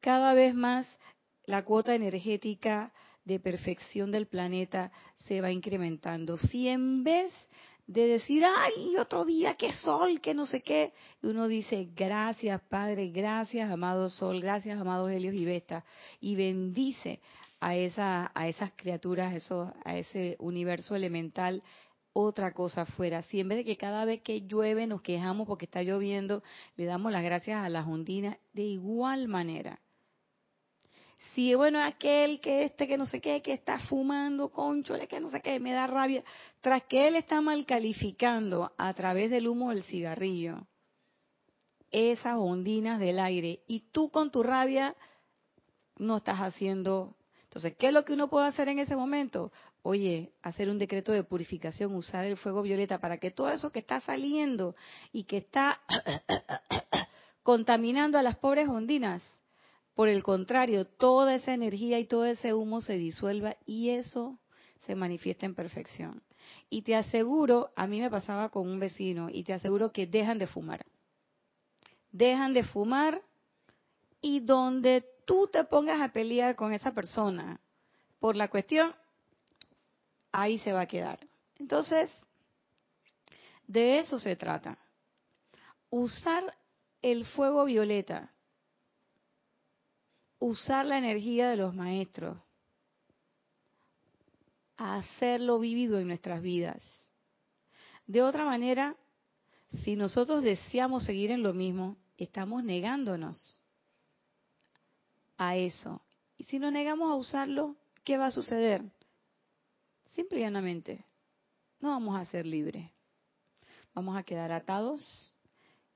cada 0.00 0.34
vez 0.34 0.54
más 0.54 0.86
la 1.44 1.64
cuota 1.64 1.94
energética 1.94 2.92
de 3.24 3.40
perfección 3.40 4.10
del 4.10 4.26
planeta 4.26 4.92
se 5.16 5.40
va 5.40 5.50
incrementando. 5.50 6.36
Si 6.36 6.68
en 6.68 7.02
vez 7.02 7.32
de 7.86 8.06
decir, 8.06 8.44
ay, 8.44 8.96
otro 8.96 9.24
día, 9.24 9.54
qué 9.54 9.72
sol, 9.72 10.20
que 10.20 10.34
no 10.34 10.46
sé 10.46 10.60
qué. 10.62 10.92
Uno 11.22 11.46
dice, 11.46 11.88
gracias 11.94 12.60
Padre, 12.62 13.08
gracias 13.08 13.70
amado 13.70 14.10
sol, 14.10 14.40
gracias 14.40 14.80
amados 14.80 15.10
Helios 15.10 15.34
y 15.34 15.44
Vesta. 15.44 15.84
Y 16.20 16.34
bendice 16.34 17.20
a, 17.60 18.30
a 18.34 18.48
esas 18.48 18.72
criaturas, 18.76 19.34
eso, 19.34 19.72
a 19.84 19.96
ese 19.96 20.36
universo 20.38 20.94
elemental, 20.94 21.62
otra 22.12 22.52
cosa 22.52 22.82
afuera. 22.82 23.22
Si 23.22 23.40
en 23.40 23.48
vez 23.48 23.58
de 23.58 23.64
que 23.64 23.76
cada 23.76 24.04
vez 24.04 24.22
que 24.22 24.42
llueve 24.42 24.86
nos 24.86 25.02
quejamos 25.02 25.46
porque 25.46 25.66
está 25.66 25.82
lloviendo, 25.82 26.42
le 26.76 26.84
damos 26.84 27.12
las 27.12 27.22
gracias 27.22 27.64
a 27.64 27.68
las 27.68 27.86
ondinas, 27.86 28.38
de 28.52 28.62
igual 28.62 29.28
manera 29.28 29.80
si 31.34 31.54
bueno 31.54 31.82
aquel 31.82 32.40
que 32.40 32.64
este 32.64 32.86
que 32.86 32.96
no 32.96 33.06
sé 33.06 33.20
qué 33.20 33.42
que 33.42 33.52
está 33.52 33.78
fumando 33.80 34.50
conchole 34.50 35.08
que 35.08 35.20
no 35.20 35.28
sé 35.28 35.40
qué 35.40 35.58
me 35.60 35.72
da 35.72 35.86
rabia 35.86 36.22
tras 36.60 36.84
que 36.84 37.08
él 37.08 37.16
está 37.16 37.40
mal 37.40 37.66
calificando 37.66 38.72
a 38.76 38.94
través 38.94 39.30
del 39.30 39.48
humo 39.48 39.70
del 39.70 39.82
cigarrillo 39.82 40.66
esas 41.90 42.36
ondinas 42.36 43.00
del 43.00 43.18
aire 43.18 43.60
y 43.66 43.80
tú 43.92 44.10
con 44.10 44.30
tu 44.30 44.42
rabia 44.42 44.94
no 45.98 46.18
estás 46.18 46.38
haciendo 46.38 47.16
entonces 47.56 47.78
qué 47.78 47.86
es 47.88 47.92
lo 47.94 48.04
que 48.04 48.12
uno 48.12 48.28
puede 48.28 48.48
hacer 48.48 48.68
en 48.68 48.78
ese 48.78 48.94
momento 48.94 49.50
oye 49.80 50.34
hacer 50.42 50.68
un 50.68 50.78
decreto 50.78 51.12
de 51.12 51.24
purificación 51.24 51.94
usar 51.94 52.26
el 52.26 52.36
fuego 52.36 52.60
violeta 52.60 52.98
para 52.98 53.16
que 53.16 53.30
todo 53.30 53.48
eso 53.48 53.72
que 53.72 53.78
está 53.78 53.98
saliendo 54.00 54.76
y 55.10 55.24
que 55.24 55.38
está 55.38 55.80
contaminando 57.42 58.18
a 58.18 58.22
las 58.22 58.36
pobres 58.36 58.68
ondinas 58.68 59.22
por 59.94 60.08
el 60.08 60.22
contrario, 60.22 60.86
toda 60.86 61.34
esa 61.34 61.54
energía 61.54 61.98
y 61.98 62.04
todo 62.04 62.26
ese 62.26 62.52
humo 62.52 62.82
se 62.82 62.98
disuelva 62.98 63.56
y 63.64 63.88
eso 63.88 64.38
se 64.84 64.94
manifiesta 64.94 65.46
en 65.46 65.54
perfección. 65.54 66.22
Y 66.68 66.82
te 66.82 66.94
aseguro, 66.94 67.70
a 67.76 67.86
mí 67.86 68.02
me 68.02 68.10
pasaba 68.10 68.50
con 68.50 68.68
un 68.68 68.78
vecino, 68.78 69.30
y 69.32 69.42
te 69.42 69.54
aseguro 69.54 69.92
que 69.92 70.06
dejan 70.06 70.38
de 70.38 70.46
fumar. 70.46 70.84
Dejan 72.12 72.52
de 72.52 72.62
fumar 72.62 73.22
y 74.20 74.40
donde 74.40 75.06
tú 75.26 75.48
te 75.48 75.64
pongas 75.64 76.00
a 76.00 76.08
pelear 76.08 76.56
con 76.56 76.72
esa 76.72 76.92
persona 76.94 77.60
por 78.18 78.34
la 78.34 78.48
cuestión, 78.48 78.94
ahí 80.32 80.58
se 80.60 80.72
va 80.72 80.80
a 80.80 80.86
quedar. 80.86 81.20
Entonces, 81.58 82.10
de 83.66 83.98
eso 83.98 84.18
se 84.18 84.34
trata. 84.36 84.78
Usar 85.90 86.54
el 87.02 87.26
fuego 87.26 87.66
violeta 87.66 88.32
usar 90.38 90.86
la 90.86 90.98
energía 90.98 91.50
de 91.50 91.56
los 91.56 91.74
maestros, 91.74 92.38
hacerlo 94.76 95.58
vivido 95.58 95.98
en 95.98 96.08
nuestras 96.08 96.42
vidas. 96.42 96.82
De 98.06 98.22
otra 98.22 98.44
manera, 98.44 98.96
si 99.84 99.96
nosotros 99.96 100.42
deseamos 100.42 101.04
seguir 101.04 101.30
en 101.30 101.42
lo 101.42 101.54
mismo, 101.54 101.96
estamos 102.16 102.62
negándonos 102.62 103.60
a 105.36 105.56
eso. 105.56 106.00
Y 106.38 106.44
si 106.44 106.58
nos 106.58 106.72
negamos 106.72 107.10
a 107.10 107.14
usarlo, 107.14 107.76
¿qué 108.04 108.18
va 108.18 108.26
a 108.26 108.30
suceder? 108.30 108.82
Simple 110.14 110.38
y 110.38 110.42
llanamente, 110.42 111.04
no 111.80 111.90
vamos 111.90 112.18
a 112.18 112.24
ser 112.24 112.46
libres. 112.46 112.90
Vamos 113.94 114.16
a 114.16 114.22
quedar 114.22 114.52
atados 114.52 115.36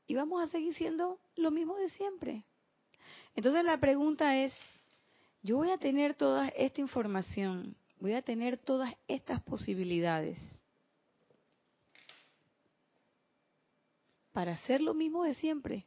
y 0.06 0.14
vamos 0.14 0.42
a 0.42 0.46
seguir 0.48 0.74
siendo 0.74 1.20
lo 1.36 1.50
mismo 1.50 1.76
de 1.76 1.90
siempre. 1.90 2.44
Entonces 3.34 3.64
la 3.64 3.78
pregunta 3.78 4.36
es, 4.36 4.52
yo 5.42 5.56
voy 5.56 5.70
a 5.70 5.78
tener 5.78 6.14
toda 6.14 6.48
esta 6.48 6.80
información, 6.80 7.76
voy 8.00 8.14
a 8.14 8.22
tener 8.22 8.58
todas 8.58 8.94
estas 9.06 9.42
posibilidades 9.42 10.38
para 14.32 14.52
hacer 14.52 14.80
lo 14.80 14.94
mismo 14.94 15.24
de 15.24 15.34
siempre. 15.34 15.86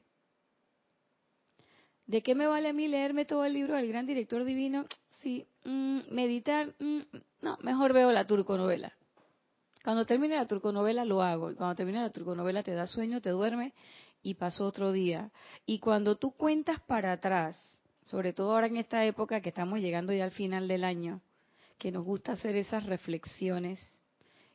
¿De 2.14 2.22
qué 2.22 2.36
me 2.36 2.45
vale 2.45 2.70
a 2.70 2.74
mí 2.74 2.88
leerme 2.88 3.26
todo 3.26 3.43
el 3.43 3.53
libro 3.53 3.74
del 3.74 3.88
gran 3.88 4.05
director 4.05 4.43
divino? 4.43 4.86
Sí, 5.24 5.47
mm, 5.66 6.01
meditar, 6.11 6.76
mm, 6.78 6.99
no, 7.41 7.57
mejor 7.64 7.91
veo 7.91 8.11
la 8.11 8.28
turconovela. 8.28 8.93
Cuando 9.84 10.05
termine 10.05 10.36
la 10.36 10.45
turconovela 10.45 11.05
lo 11.05 11.24
hago. 11.24 11.49
Y 11.49 11.55
cuando 11.55 11.74
termine 11.74 12.01
la 12.01 12.11
turconovela 12.11 12.61
te 12.61 12.76
da 12.76 12.86
sueño, 12.86 13.20
te 13.20 13.32
duerme 13.32 13.74
y 14.22 14.36
pasó 14.36 14.66
otro 14.66 14.91
día. 14.91 15.32
Y 15.66 15.80
cuando 15.80 16.16
tú 16.16 16.34
cuentas 16.34 16.80
para 16.82 17.14
atrás, 17.14 17.82
sobre 18.03 18.32
todo 18.32 18.53
ahora 18.53 18.68
en 18.68 18.78
esta 18.78 19.03
época 19.05 19.41
que 19.41 19.49
estamos 19.49 19.80
llegando 19.80 20.14
ya 20.14 20.26
al 20.26 20.32
final 20.34 20.68
del 20.68 20.84
año, 20.84 21.20
que 21.80 21.91
nos 21.91 22.05
gusta 22.05 22.34
hacer 22.34 22.55
esas 22.55 22.86
reflexiones 22.86 23.80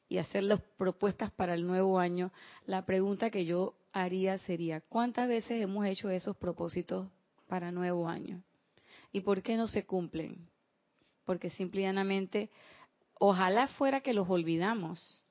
y 0.09 0.19
hacer 0.19 0.45
las 0.45 0.61
propuestas 0.77 1.33
para 1.33 1.55
el 1.55 1.67
nuevo 1.67 1.99
año, 1.99 2.31
la 2.67 2.87
pregunta 2.87 3.31
que 3.31 3.47
yo 3.47 3.75
haría 3.93 4.39
sería, 4.39 4.81
¿cuántas 4.81 5.27
veces 5.27 5.61
hemos 5.61 5.85
hecho 5.87 6.09
esos 6.09 6.37
propósitos 6.37 7.09
para 7.49 7.73
nuevo 7.73 8.09
año? 8.09 8.43
¿Y 9.13 9.23
por 9.23 9.43
qué 9.43 9.57
no 9.57 9.67
se 9.67 9.85
cumplen? 9.85 10.49
Porque 11.25 11.51
simplemente, 11.51 12.51
ojalá 13.15 13.69
fuera 13.69 14.01
que 14.01 14.13
los 14.13 14.29
olvidamos. 14.31 15.25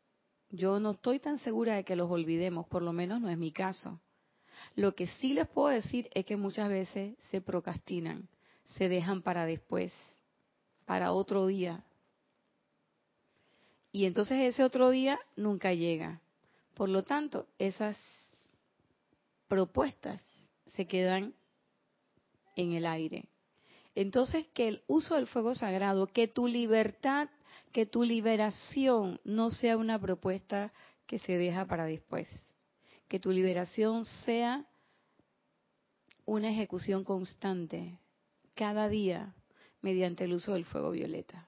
Yo 0.50 0.80
no 0.80 0.92
estoy 0.92 1.20
tan 1.20 1.40
segura 1.40 1.76
de 1.76 1.84
que 1.84 1.96
los 1.96 2.10
olvidemos, 2.10 2.68
por 2.68 2.82
lo 2.82 2.94
menos 2.94 3.22
no 3.22 3.30
es 3.30 3.38
mi 3.38 3.52
caso. 3.52 4.00
Lo 4.76 4.96
que 4.96 5.08
sí 5.08 5.34
les 5.34 5.48
puedo 5.48 5.70
decir 5.70 6.10
es 6.14 6.26
que 6.26 6.36
muchas 6.36 6.70
veces 6.70 7.16
se 7.30 7.42
procrastinan, 7.42 8.28
se 8.64 8.90
dejan 8.90 9.22
para 9.22 9.46
después, 9.46 9.94
para 10.86 11.12
otro 11.12 11.46
día. 11.46 11.84
Y 13.92 14.06
entonces 14.06 14.40
ese 14.42 14.64
otro 14.64 14.90
día 14.90 15.20
nunca 15.36 15.74
llega. 15.74 16.22
Por 16.74 16.90
lo 16.90 17.04
tanto, 17.04 17.48
esas 17.58 17.98
propuestas 19.48 20.22
se 20.76 20.86
quedan 20.86 21.34
en 22.58 22.74
el 22.74 22.86
aire. 22.86 23.30
Entonces, 23.96 24.46
que 24.54 24.68
el 24.68 24.84
uso 24.88 25.16
del 25.16 25.28
fuego 25.28 25.56
sagrado, 25.56 26.08
que 26.08 26.28
tu 26.28 26.48
libertad, 26.48 27.30
que 27.72 27.86
tu 27.86 28.04
liberación 28.04 29.22
no 29.24 29.50
sea 29.50 29.78
una 29.78 29.98
propuesta 29.98 30.74
que 31.06 31.20
se 31.20 31.38
deja 31.38 31.66
para 31.66 31.86
después 31.86 32.28
que 33.08 33.20
tu 33.20 33.32
liberación 33.32 34.04
sea 34.04 34.66
una 36.26 36.52
ejecución 36.52 37.04
constante, 37.04 38.00
cada 38.56 38.90
día, 38.90 39.34
mediante 39.82 40.26
el 40.26 40.34
uso 40.34 40.54
del 40.54 40.66
fuego 40.66 40.92
violeta. 40.92 41.48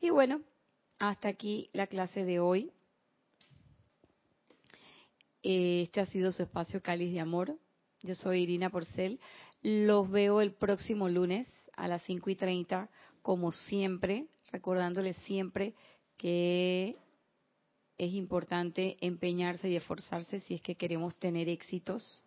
Y 0.00 0.10
bueno, 0.10 0.42
hasta 0.98 1.28
aquí 1.28 1.70
la 1.72 1.86
clase 1.86 2.24
de 2.24 2.40
hoy. 2.40 2.72
Este 5.42 6.00
ha 6.00 6.06
sido 6.06 6.32
su 6.32 6.42
espacio 6.42 6.82
Cáliz 6.82 7.12
de 7.12 7.20
Amor. 7.20 7.56
Yo 8.02 8.14
soy 8.14 8.42
Irina 8.42 8.70
Porcel. 8.70 9.20
Los 9.62 10.10
veo 10.10 10.40
el 10.40 10.52
próximo 10.52 11.08
lunes 11.08 11.46
a 11.76 11.86
las 11.86 12.02
5 12.04 12.30
y 12.30 12.34
30, 12.34 12.88
como 13.22 13.52
siempre, 13.52 14.26
recordándoles 14.52 15.16
siempre 15.18 15.74
que 16.16 16.96
es 17.98 18.14
importante 18.14 18.96
empeñarse 19.00 19.68
y 19.68 19.76
esforzarse 19.76 20.40
si 20.40 20.54
es 20.54 20.62
que 20.62 20.76
queremos 20.76 21.14
tener 21.16 21.50
éxitos. 21.50 22.24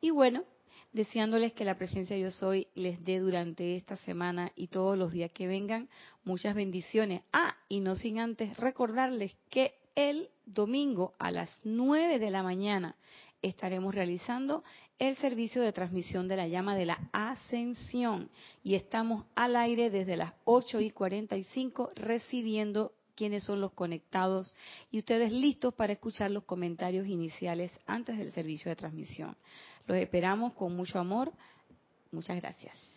Y 0.00 0.10
bueno, 0.10 0.44
deseándoles 0.92 1.52
que 1.52 1.64
la 1.64 1.76
presencia 1.76 2.16
yo 2.16 2.30
soy 2.30 2.68
les 2.76 3.04
dé 3.04 3.18
durante 3.18 3.74
esta 3.74 3.96
semana 3.96 4.52
y 4.54 4.68
todos 4.68 4.96
los 4.96 5.10
días 5.10 5.32
que 5.32 5.48
vengan 5.48 5.88
muchas 6.22 6.54
bendiciones. 6.54 7.22
Ah, 7.32 7.56
y 7.68 7.80
no 7.80 7.96
sin 7.96 8.20
antes 8.20 8.56
recordarles 8.56 9.36
que 9.50 9.74
el 9.96 10.30
domingo 10.46 11.14
a 11.18 11.32
las 11.32 11.50
9 11.64 12.20
de 12.20 12.30
la 12.30 12.44
mañana 12.44 12.96
estaremos 13.42 13.94
realizando 13.94 14.62
el 14.98 15.16
servicio 15.16 15.62
de 15.62 15.72
transmisión 15.72 16.28
de 16.28 16.36
la 16.36 16.46
llama 16.46 16.76
de 16.76 16.86
la 16.86 17.10
ascensión 17.12 18.30
y 18.62 18.76
estamos 18.76 19.26
al 19.34 19.56
aire 19.56 19.90
desde 19.90 20.16
las 20.16 20.32
8 20.44 20.80
y 20.80 20.90
45 20.90 21.90
recibiendo 21.96 22.92
quiénes 23.16 23.44
son 23.44 23.60
los 23.60 23.72
conectados 23.72 24.54
y 24.90 24.98
ustedes 24.98 25.32
listos 25.32 25.74
para 25.74 25.92
escuchar 25.92 26.30
los 26.30 26.44
comentarios 26.44 27.06
iniciales 27.06 27.72
antes 27.86 28.16
del 28.16 28.32
servicio 28.32 28.70
de 28.70 28.76
transmisión. 28.76 29.36
Los 29.86 29.98
esperamos 29.98 30.52
con 30.54 30.74
mucho 30.74 30.98
amor. 30.98 31.32
Muchas 32.12 32.36
gracias. 32.40 32.91